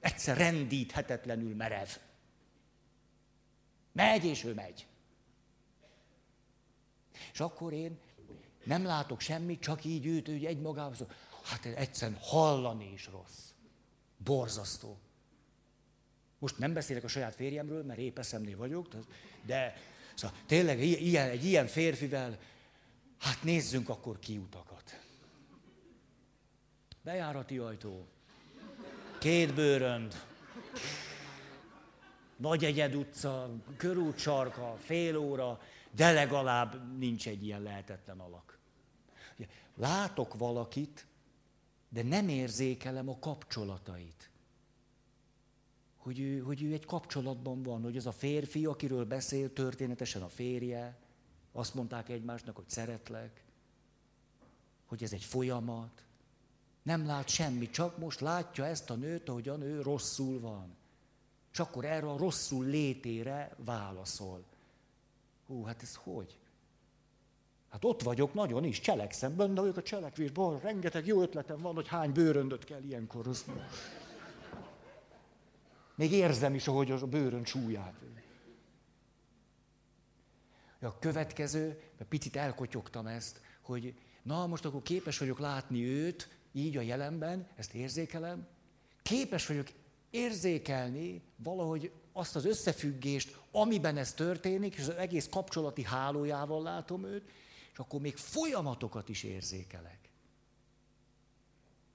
Egyszer 0.00 0.36
rendíthetetlenül 0.36 1.54
merev. 1.54 1.88
Megy, 3.92 4.24
és 4.24 4.44
ő 4.44 4.54
megy. 4.54 4.86
És 7.32 7.40
akkor 7.40 7.72
én 7.72 7.98
nem 8.64 8.84
látok 8.84 9.20
semmit, 9.20 9.60
csak 9.60 9.84
így 9.84 10.06
őt, 10.06 10.28
úgy 10.28 10.44
egymagában. 10.44 10.94
Szóval, 10.94 11.14
hát 11.42 11.64
egyszerűen 11.64 12.18
hallani 12.20 12.92
is 12.92 13.06
rossz. 13.06 13.50
Borzasztó. 14.16 14.98
Most 16.38 16.58
nem 16.58 16.72
beszélek 16.72 17.04
a 17.04 17.08
saját 17.08 17.34
férjemről, 17.34 17.84
mert 17.84 17.98
épp 17.98 18.18
eszemnél 18.18 18.56
vagyok, 18.56 18.88
de 19.46 19.76
szóval 20.14 20.36
tényleg 20.46 20.80
ilyen, 20.82 21.28
egy 21.28 21.44
ilyen 21.44 21.66
férfivel, 21.66 22.38
hát 23.18 23.42
nézzünk 23.42 23.88
akkor 23.88 24.18
kiutakat. 24.18 25.00
Bejárati 27.02 27.58
ajtó, 27.58 28.06
két 29.18 29.54
bőrönd, 29.54 30.14
nagy 32.36 32.64
egyed 32.64 32.94
utca, 32.94 33.50
körút 33.76 34.18
sarka, 34.18 34.76
fél 34.80 35.16
óra, 35.16 35.60
de 35.90 36.12
legalább 36.12 36.98
nincs 36.98 37.28
egy 37.28 37.44
ilyen 37.44 37.62
lehetetlen 37.62 38.20
alak. 38.20 38.51
Látok 39.74 40.34
valakit, 40.34 41.06
de 41.88 42.02
nem 42.02 42.28
érzékelem 42.28 43.08
a 43.08 43.18
kapcsolatait. 43.18 44.30
Hogy 45.96 46.20
ő, 46.20 46.38
hogy 46.38 46.62
ő 46.62 46.72
egy 46.72 46.84
kapcsolatban 46.84 47.62
van, 47.62 47.82
hogy 47.82 47.96
az 47.96 48.06
a 48.06 48.12
férfi, 48.12 48.66
akiről 48.66 49.04
beszél, 49.04 49.52
történetesen 49.52 50.22
a 50.22 50.28
férje, 50.28 50.98
azt 51.52 51.74
mondták 51.74 52.08
egymásnak, 52.08 52.56
hogy 52.56 52.68
szeretlek, 52.68 53.44
hogy 54.86 55.02
ez 55.02 55.12
egy 55.12 55.24
folyamat. 55.24 56.04
Nem 56.82 57.06
lát 57.06 57.28
semmi, 57.28 57.70
csak 57.70 57.98
most 57.98 58.20
látja 58.20 58.66
ezt 58.66 58.90
a 58.90 58.94
nőt, 58.94 59.28
a 59.28 59.56
nő 59.56 59.80
rosszul 59.80 60.40
van. 60.40 60.76
És 61.52 61.58
akkor 61.58 61.84
erre 61.84 62.10
a 62.10 62.16
rosszul 62.16 62.64
létére 62.64 63.56
válaszol. 63.56 64.44
Hú, 65.46 65.62
hát 65.64 65.82
ez 65.82 65.94
hogy? 65.94 66.38
Hát 67.72 67.84
ott 67.84 68.02
vagyok 68.02 68.34
nagyon 68.34 68.64
is, 68.64 68.80
cselekszem, 68.80 69.36
benne 69.36 69.60
vagyok 69.60 69.76
a 69.76 69.82
cselekvésben, 69.82 70.58
rengeteg 70.58 71.06
jó 71.06 71.22
ötletem 71.22 71.58
van, 71.58 71.74
hogy 71.74 71.88
hány 71.88 72.12
bőröndöt 72.12 72.64
kell 72.64 72.82
ilyenkor 72.82 73.24
hozni. 73.24 73.52
Még 75.94 76.12
érzem 76.12 76.54
is, 76.54 76.68
ahogy 76.68 76.90
a 76.90 77.06
bőrön 77.06 77.44
súlyát. 77.44 77.94
A 80.80 80.98
következő, 80.98 81.80
mert 81.98 82.10
picit 82.10 82.36
elkotyogtam 82.36 83.06
ezt, 83.06 83.40
hogy 83.60 83.94
na 84.22 84.46
most 84.46 84.64
akkor 84.64 84.82
képes 84.82 85.18
vagyok 85.18 85.38
látni 85.38 85.84
őt, 85.84 86.28
így 86.52 86.76
a 86.76 86.80
jelenben, 86.80 87.48
ezt 87.56 87.74
érzékelem, 87.74 88.46
képes 89.02 89.46
vagyok 89.46 89.68
érzékelni 90.10 91.22
valahogy 91.36 91.92
azt 92.12 92.36
az 92.36 92.44
összefüggést, 92.44 93.36
amiben 93.50 93.96
ez 93.96 94.12
történik, 94.12 94.74
és 94.74 94.80
az 94.80 94.94
egész 94.94 95.28
kapcsolati 95.28 95.82
hálójával 95.82 96.62
látom 96.62 97.04
őt, 97.04 97.30
és 97.72 97.78
akkor 97.78 98.00
még 98.00 98.16
folyamatokat 98.16 99.08
is 99.08 99.22
érzékelek. 99.22 100.10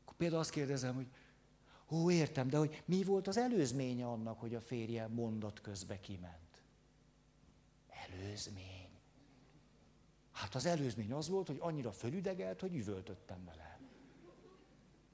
Akkor 0.01 0.15
például 0.17 0.41
azt 0.41 0.49
kérdezem, 0.49 0.95
hogy 0.95 1.07
ó, 1.89 2.11
értem, 2.11 2.47
de 2.47 2.57
hogy 2.57 2.84
mi 2.86 3.03
volt 3.03 3.28
az 3.28 3.38
előzménye 3.38 4.05
annak, 4.05 4.39
hogy 4.39 4.55
a 4.55 4.61
férje 4.61 5.07
mondat 5.07 5.61
közbe 5.61 5.99
kiment? 5.99 6.61
Előzmény. 7.89 8.89
Hát 10.32 10.55
az 10.55 10.65
előzmény 10.65 11.11
az 11.11 11.30
volt, 11.30 11.47
hogy 11.47 11.57
annyira 11.59 11.91
fölüdegelt, 11.91 12.61
hogy 12.61 12.75
üvöltöttem 12.75 13.45
vele. 13.45 13.80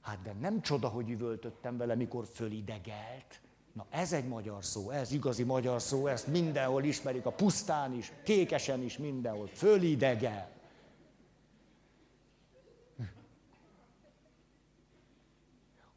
Hát 0.00 0.22
de 0.22 0.32
nem 0.32 0.60
csoda, 0.60 0.88
hogy 0.88 1.10
üvöltöttem 1.10 1.76
vele, 1.76 1.94
mikor 1.94 2.26
fölidegelt. 2.26 3.40
Na 3.72 3.86
ez 3.90 4.12
egy 4.12 4.28
magyar 4.28 4.64
szó, 4.64 4.90
ez 4.90 5.12
igazi 5.12 5.42
magyar 5.42 5.82
szó, 5.82 6.06
ezt 6.06 6.26
mindenhol 6.26 6.84
ismerik, 6.84 7.26
a 7.26 7.32
pusztán 7.32 7.92
is, 7.92 8.12
kékesen 8.24 8.82
is, 8.82 8.98
mindenhol. 8.98 9.46
Fölidegel. 9.46 10.53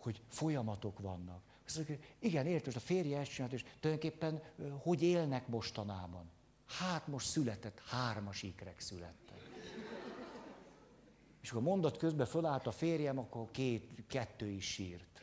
Hogy 0.08 0.22
folyamatok 0.28 1.00
vannak. 1.00 1.42
Azt 1.66 1.76
mondjuk, 1.76 2.00
igen, 2.20 2.46
érted, 2.46 2.76
a 2.76 2.80
férje 2.80 3.20
ezt 3.20 3.32
csinált, 3.32 3.54
és 3.54 3.66
tulajdonképpen 3.80 4.42
hogy 4.78 5.02
élnek 5.02 5.48
mostanában? 5.48 6.30
Hát 6.66 7.08
most 7.08 7.28
született, 7.28 7.80
hármas 7.80 8.44
ikrek 8.44 8.80
születtek. 8.80 9.42
És 11.42 11.52
akkor 11.52 11.62
mondat 11.62 11.98
közben 11.98 12.26
fölállt 12.26 12.68
a 12.68 12.72
férjem, 12.72 13.20
akkor 13.20 13.52
két, 13.52 14.04
kettő 14.08 14.50
is 14.50 14.66
sírt. 14.66 15.22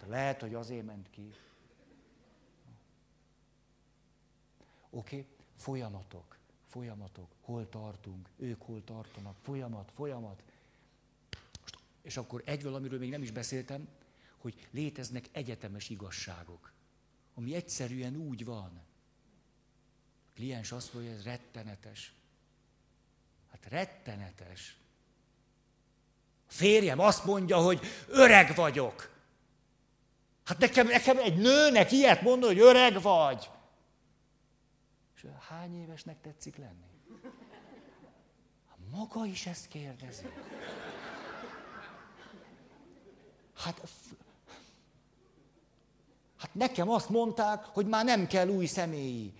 De 0.00 0.06
lehet, 0.06 0.40
hogy 0.40 0.54
azért 0.54 0.86
ment 0.86 1.10
ki. 1.10 1.32
Oké, 4.90 5.16
okay? 5.16 5.26
folyamatok, 5.56 6.38
folyamatok, 6.66 7.28
hol 7.40 7.68
tartunk, 7.68 8.28
ők 8.36 8.62
hol 8.62 8.84
tartanak, 8.84 9.36
folyamat, 9.42 9.90
folyamat. 9.94 10.42
Most, 11.60 11.78
és 12.02 12.16
akkor 12.16 12.42
egy 12.44 12.62
valamiről 12.62 12.98
még 12.98 13.10
nem 13.10 13.22
is 13.22 13.30
beszéltem, 13.30 13.88
hogy 14.38 14.68
léteznek 14.70 15.24
egyetemes 15.32 15.88
igazságok, 15.88 16.72
ami 17.34 17.54
egyszerűen 17.54 18.16
úgy 18.16 18.44
van. 18.44 18.84
A 20.28 20.32
kliens 20.34 20.72
azt 20.72 20.92
mondja, 20.94 21.10
hogy 21.10 21.20
ez 21.20 21.26
rettenetes. 21.26 22.14
Hát 23.50 23.66
rettenetes. 23.66 24.76
A 26.48 26.52
férjem 26.52 26.98
azt 26.98 27.24
mondja, 27.24 27.56
hogy 27.56 27.80
öreg 28.08 28.54
vagyok. 28.54 29.14
Hát 30.44 30.58
nekem, 30.58 30.86
nekem 30.86 31.18
egy 31.18 31.36
nőnek 31.36 31.92
ilyet 31.92 32.22
mondani, 32.22 32.54
hogy 32.54 32.62
öreg 32.62 33.02
vagy. 33.02 33.50
És 35.14 35.26
hány 35.48 35.80
évesnek 35.82 36.20
tetszik 36.20 36.56
lenni? 36.56 36.86
Hát 38.68 38.78
maga 38.90 39.26
is 39.26 39.46
ezt 39.46 39.68
kérdezi. 39.68 40.26
Hát, 43.54 43.88
hát 46.38 46.54
nekem 46.54 46.90
azt 46.90 47.08
mondták, 47.08 47.64
hogy 47.64 47.86
már 47.86 48.04
nem 48.04 48.26
kell 48.26 48.48
új 48.48 48.66
személyi. 48.66 49.32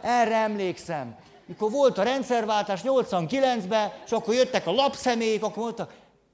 Erre 0.00 0.36
emlékszem. 0.36 1.16
Mikor 1.46 1.70
volt 1.70 1.98
a 1.98 2.02
rendszerváltás 2.02 2.80
89-ben, 2.84 3.92
és 4.04 4.12
akkor 4.12 4.34
jöttek 4.34 4.66
a 4.66 4.72
lapszemélyek, 4.72 5.42
akkor 5.42 5.62
mondta, 5.62 5.90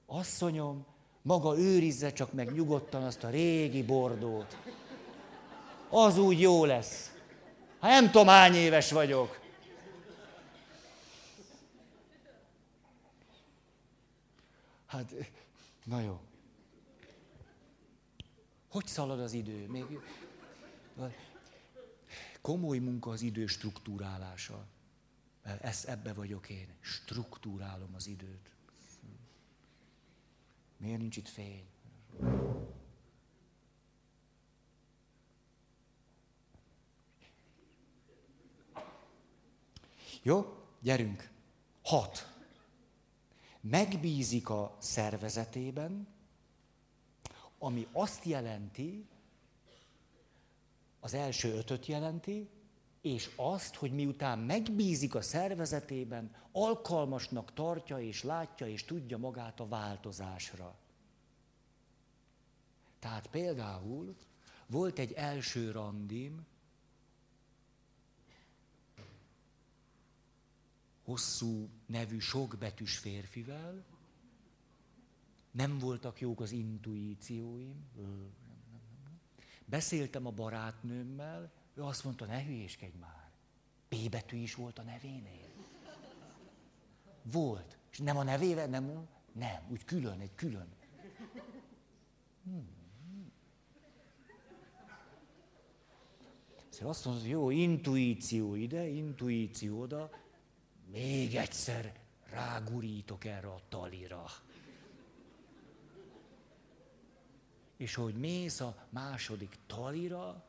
asszonyom, 0.06 0.86
maga 1.22 1.58
őrizze 1.58 2.12
csak 2.12 2.32
meg 2.32 2.52
nyugodtan 2.52 3.02
azt 3.02 3.24
a 3.24 3.28
régi 3.28 3.82
bordót. 3.82 4.56
Az 5.88 6.18
úgy 6.18 6.40
jó 6.40 6.64
lesz. 6.64 7.12
Hát 7.80 7.90
nem 7.90 8.10
tudom, 8.10 8.26
hány 8.26 8.54
éves 8.54 8.92
vagyok. 8.92 9.38
Hát, 14.86 15.12
na 15.84 16.00
jó. 16.00 16.20
Hogy 18.74 18.86
szalad 18.86 19.20
az 19.20 19.32
idő? 19.32 19.66
Még... 19.68 19.84
Komoly 22.40 22.78
munka 22.78 23.10
az 23.10 23.22
idő 23.22 23.46
struktúrálása. 23.46 24.66
Ez, 25.42 25.84
ebbe 25.84 26.12
vagyok 26.12 26.48
én. 26.48 26.68
Struktúrálom 26.80 27.94
az 27.94 28.06
időt. 28.06 28.50
Miért 30.76 30.98
nincs 30.98 31.16
itt 31.16 31.28
fény? 31.28 31.66
Jó, 40.22 40.66
gyerünk. 40.80 41.30
Hat. 41.82 42.32
Megbízik 43.60 44.48
a 44.48 44.76
szervezetében, 44.80 46.13
ami 47.64 47.86
azt 47.92 48.24
jelenti, 48.24 49.06
az 51.00 51.14
első 51.14 51.52
ötöt 51.52 51.86
jelenti, 51.86 52.48
és 53.00 53.30
azt, 53.36 53.74
hogy 53.74 53.92
miután 53.92 54.38
megbízik 54.38 55.14
a 55.14 55.22
szervezetében, 55.22 56.34
alkalmasnak 56.52 57.52
tartja 57.52 58.00
és 58.00 58.22
látja 58.22 58.68
és 58.68 58.84
tudja 58.84 59.18
magát 59.18 59.60
a 59.60 59.68
változásra. 59.68 60.76
Tehát 62.98 63.26
például 63.26 64.16
volt 64.66 64.98
egy 64.98 65.12
első 65.12 65.70
randim, 65.70 66.46
hosszú 71.04 71.68
nevű 71.86 72.18
sokbetűs 72.18 72.98
férfivel, 72.98 73.84
nem 75.54 75.78
voltak 75.78 76.20
jók 76.20 76.40
az 76.40 76.52
intuícióim, 76.52 77.84
beszéltem 79.64 80.26
a 80.26 80.30
barátnőmmel, 80.30 81.52
ő 81.74 81.82
azt 81.82 82.04
mondta, 82.04 82.24
ne 82.24 82.44
hülyéskedj 82.44 82.96
már. 83.00 83.30
P 83.88 84.10
betű 84.10 84.36
is 84.36 84.54
volt 84.54 84.78
a 84.78 84.82
nevénél. 84.82 85.48
Volt. 87.22 87.78
És 87.90 87.98
nem 87.98 88.16
a 88.16 88.22
nevével, 88.22 88.66
nem, 88.66 89.08
nem, 89.32 89.62
úgy 89.68 89.84
külön, 89.84 90.20
egy 90.20 90.34
külön. 90.34 90.68
Hmm. 92.44 92.68
Szóval 96.68 96.88
azt 96.88 97.04
mondod, 97.04 97.26
jó, 97.26 97.50
intuíció 97.50 98.54
ide, 98.54 98.86
intuíció 98.86 99.80
oda, 99.80 100.10
még 100.90 101.34
egyszer 101.34 102.00
rágurítok 102.30 103.24
erre 103.24 103.48
a 103.48 103.60
talira. 103.68 104.24
És 107.76 107.94
hogy 107.94 108.14
mész 108.14 108.60
a 108.60 108.86
második 108.90 109.58
talira, 109.66 110.44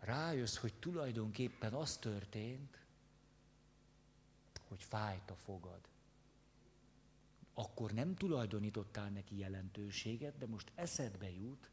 rájössz, 0.00 0.56
hogy 0.56 0.74
tulajdonképpen 0.74 1.72
az 1.72 1.96
történt, 1.96 2.80
hogy 4.68 4.82
fájt 4.82 5.30
a 5.30 5.34
fogad. 5.34 5.80
Akkor 7.54 7.92
nem 7.92 8.14
tulajdonítottál 8.14 9.08
neki 9.08 9.38
jelentőséget, 9.38 10.38
de 10.38 10.46
most 10.46 10.72
eszedbe 10.74 11.30
jut, 11.30 11.70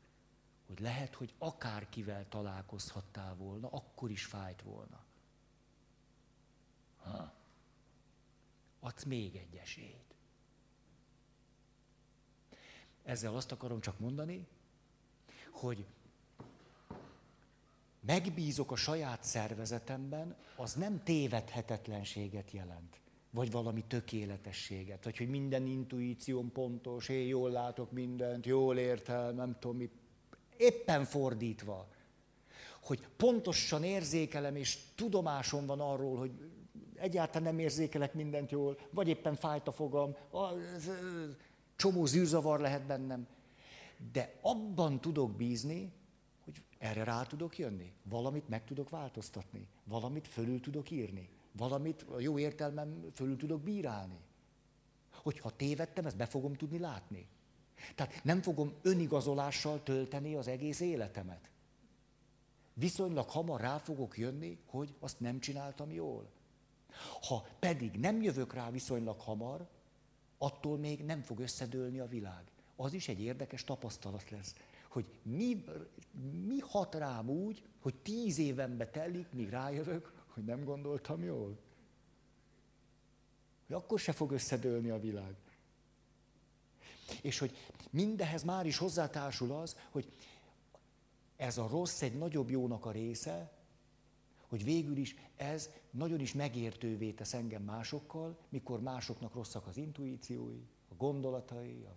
hogy 0.67 0.79
lehet, 0.79 1.15
hogy 1.15 1.33
akárkivel 1.37 2.27
találkozhattál 2.27 3.35
volna, 3.35 3.67
akkor 3.67 4.11
is 4.11 4.25
fájt 4.25 4.61
volna. 4.61 5.03
Ha? 6.97 7.33
Adsz 8.79 9.03
még 9.03 9.35
egy 9.35 9.55
esélyt. 9.55 10.08
Ezzel 13.03 13.35
azt 13.35 13.51
akarom 13.51 13.81
csak 13.81 13.99
mondani, 13.99 14.47
hogy 15.51 15.85
megbízok 17.99 18.71
a 18.71 18.75
saját 18.75 19.23
szervezetemben, 19.23 20.35
az 20.55 20.73
nem 20.73 21.03
tévedhetetlenséget 21.03 22.51
jelent, 22.51 22.99
vagy 23.29 23.51
valami 23.51 23.83
tökéletességet, 23.87 25.03
vagy 25.03 25.17
hogy 25.17 25.29
minden 25.29 25.65
intuícióm 25.65 26.51
pontos, 26.51 27.09
én 27.09 27.27
jól 27.27 27.51
látok 27.51 27.91
mindent, 27.91 28.45
jól 28.45 28.77
értem, 28.77 29.35
nem 29.35 29.57
tudom 29.59 29.77
mi. 29.77 29.89
Éppen 30.57 31.05
fordítva, 31.05 31.87
hogy 32.81 33.07
pontosan 33.17 33.83
érzékelem, 33.83 34.55
és 34.55 34.77
tudomásom 34.95 35.65
van 35.65 35.79
arról, 35.79 36.17
hogy 36.17 36.31
egyáltalán 36.95 37.43
nem 37.43 37.59
érzékelek 37.59 38.13
mindent 38.13 38.51
jól, 38.51 38.79
vagy 38.89 39.07
éppen 39.07 39.35
fájt 39.35 39.67
a 39.67 39.71
fogam, 39.71 40.15
csomó 41.79 42.05
zűrzavar 42.05 42.59
lehet 42.59 42.85
bennem. 42.85 43.27
De 44.11 44.37
abban 44.41 45.01
tudok 45.01 45.35
bízni, 45.35 45.93
erre 46.77 47.03
rá 47.03 47.23
tudok 47.23 47.57
jönni, 47.57 47.93
valamit 48.03 48.49
meg 48.49 48.63
tudok 48.63 48.89
változtatni, 48.89 49.67
valamit 49.83 50.27
fölül 50.27 50.59
tudok 50.59 50.91
írni, 50.91 51.29
valamit 51.51 52.01
a 52.01 52.19
jó 52.19 52.39
értelmem 52.39 53.05
fölül 53.13 53.37
tudok 53.37 53.61
bírálni. 53.61 54.19
Hogyha 55.11 55.55
tévedtem, 55.55 56.05
ezt 56.05 56.17
be 56.17 56.25
fogom 56.25 56.53
tudni 56.53 56.79
látni. 56.79 57.27
Tehát 57.95 58.23
nem 58.23 58.41
fogom 58.41 58.73
önigazolással 58.81 59.83
tölteni 59.83 60.35
az 60.35 60.47
egész 60.47 60.79
életemet. 60.79 61.49
Viszonylag 62.73 63.29
hamar 63.29 63.61
rá 63.61 63.77
fogok 63.77 64.17
jönni, 64.17 64.59
hogy 64.65 64.95
azt 64.99 65.19
nem 65.19 65.39
csináltam 65.39 65.91
jól. 65.91 66.29
Ha 67.27 67.45
pedig 67.59 67.91
nem 67.91 68.21
jövök 68.21 68.53
rá 68.53 68.71
viszonylag 68.71 69.19
hamar, 69.19 69.67
attól 70.39 70.77
még 70.77 71.03
nem 71.03 71.21
fog 71.21 71.39
összedőlni 71.39 71.99
a 71.99 72.07
világ. 72.07 72.43
Az 72.75 72.93
is 72.93 73.07
egy 73.07 73.21
érdekes 73.21 73.63
tapasztalat 73.63 74.29
lesz 74.29 74.55
hogy 74.89 75.05
mi, 75.21 75.63
mi 76.45 76.59
hat 76.59 76.95
rám 76.95 77.29
úgy, 77.29 77.63
hogy 77.79 77.95
tíz 77.95 78.37
évenbe 78.37 78.89
telik, 78.89 79.31
míg 79.31 79.49
rájövök, 79.49 80.13
hogy 80.27 80.43
nem 80.43 80.63
gondoltam 80.63 81.23
jól. 81.23 81.57
Hogy 83.67 83.75
akkor 83.75 83.99
se 83.99 84.11
fog 84.11 84.31
összedőlni 84.31 84.89
a 84.89 84.99
világ. 84.99 85.35
És 87.21 87.39
hogy 87.39 87.57
mindehez 87.89 88.43
már 88.43 88.65
is 88.65 88.77
hozzátársul 88.77 89.51
az, 89.51 89.79
hogy 89.89 90.11
ez 91.35 91.57
a 91.57 91.67
rossz 91.67 92.01
egy 92.01 92.17
nagyobb 92.17 92.49
jónak 92.49 92.85
a 92.85 92.91
része, 92.91 93.51
hogy 94.49 94.63
végül 94.63 94.97
is 94.97 95.15
ez 95.35 95.69
nagyon 95.91 96.19
is 96.19 96.33
megértővé 96.33 97.11
tesz 97.11 97.33
engem 97.33 97.63
másokkal, 97.63 98.37
mikor 98.49 98.81
másoknak 98.81 99.33
rosszak 99.33 99.67
az 99.67 99.77
intuíciói, 99.77 100.61
a 100.91 100.95
gondolatai, 100.95 101.85
a... 101.85 101.95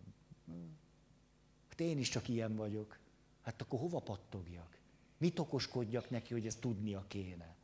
Hát 1.68 1.80
én 1.80 1.98
is 1.98 2.08
csak 2.08 2.28
ilyen 2.28 2.56
vagyok. 2.56 2.98
Hát 3.42 3.62
akkor 3.62 3.78
hova 3.78 4.00
pattogjak? 4.00 4.78
Mit 5.18 5.38
okoskodjak 5.38 6.10
neki, 6.10 6.32
hogy 6.32 6.46
ezt 6.46 6.60
tudnia 6.60 7.04
kéne? 7.08 7.56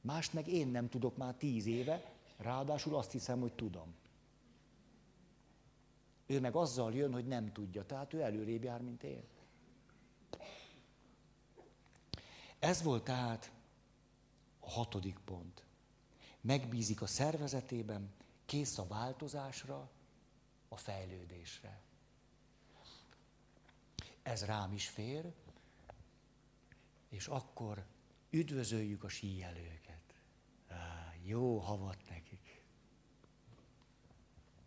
Mást 0.00 0.32
meg 0.32 0.48
én 0.48 0.68
nem 0.68 0.88
tudok 0.88 1.16
már 1.16 1.34
tíz 1.34 1.66
éve, 1.66 2.12
ráadásul 2.36 2.96
azt 2.96 3.12
hiszem, 3.12 3.40
hogy 3.40 3.52
tudom. 3.52 3.94
Ő 6.26 6.40
meg 6.40 6.54
azzal 6.54 6.94
jön, 6.94 7.12
hogy 7.12 7.26
nem 7.26 7.52
tudja, 7.52 7.86
tehát 7.86 8.12
ő 8.12 8.20
előrébb 8.20 8.64
jár, 8.64 8.80
mint 8.80 9.02
én. 9.02 9.22
Ez 12.58 12.82
volt 12.82 13.04
tehát 13.04 13.52
a 14.64 14.70
hatodik 14.70 15.18
pont. 15.24 15.64
Megbízik 16.40 17.02
a 17.02 17.06
szervezetében, 17.06 18.12
kész 18.46 18.78
a 18.78 18.86
változásra, 18.86 19.90
a 20.68 20.76
fejlődésre. 20.76 21.80
Ez 24.22 24.44
rám 24.44 24.72
is 24.72 24.88
fér, 24.88 25.32
és 27.08 27.26
akkor 27.26 27.84
üdvözöljük 28.30 29.04
a 29.04 29.08
síelőket. 29.08 30.14
Á, 30.68 31.14
jó 31.22 31.58
havat 31.58 32.08
nekik. 32.08 32.33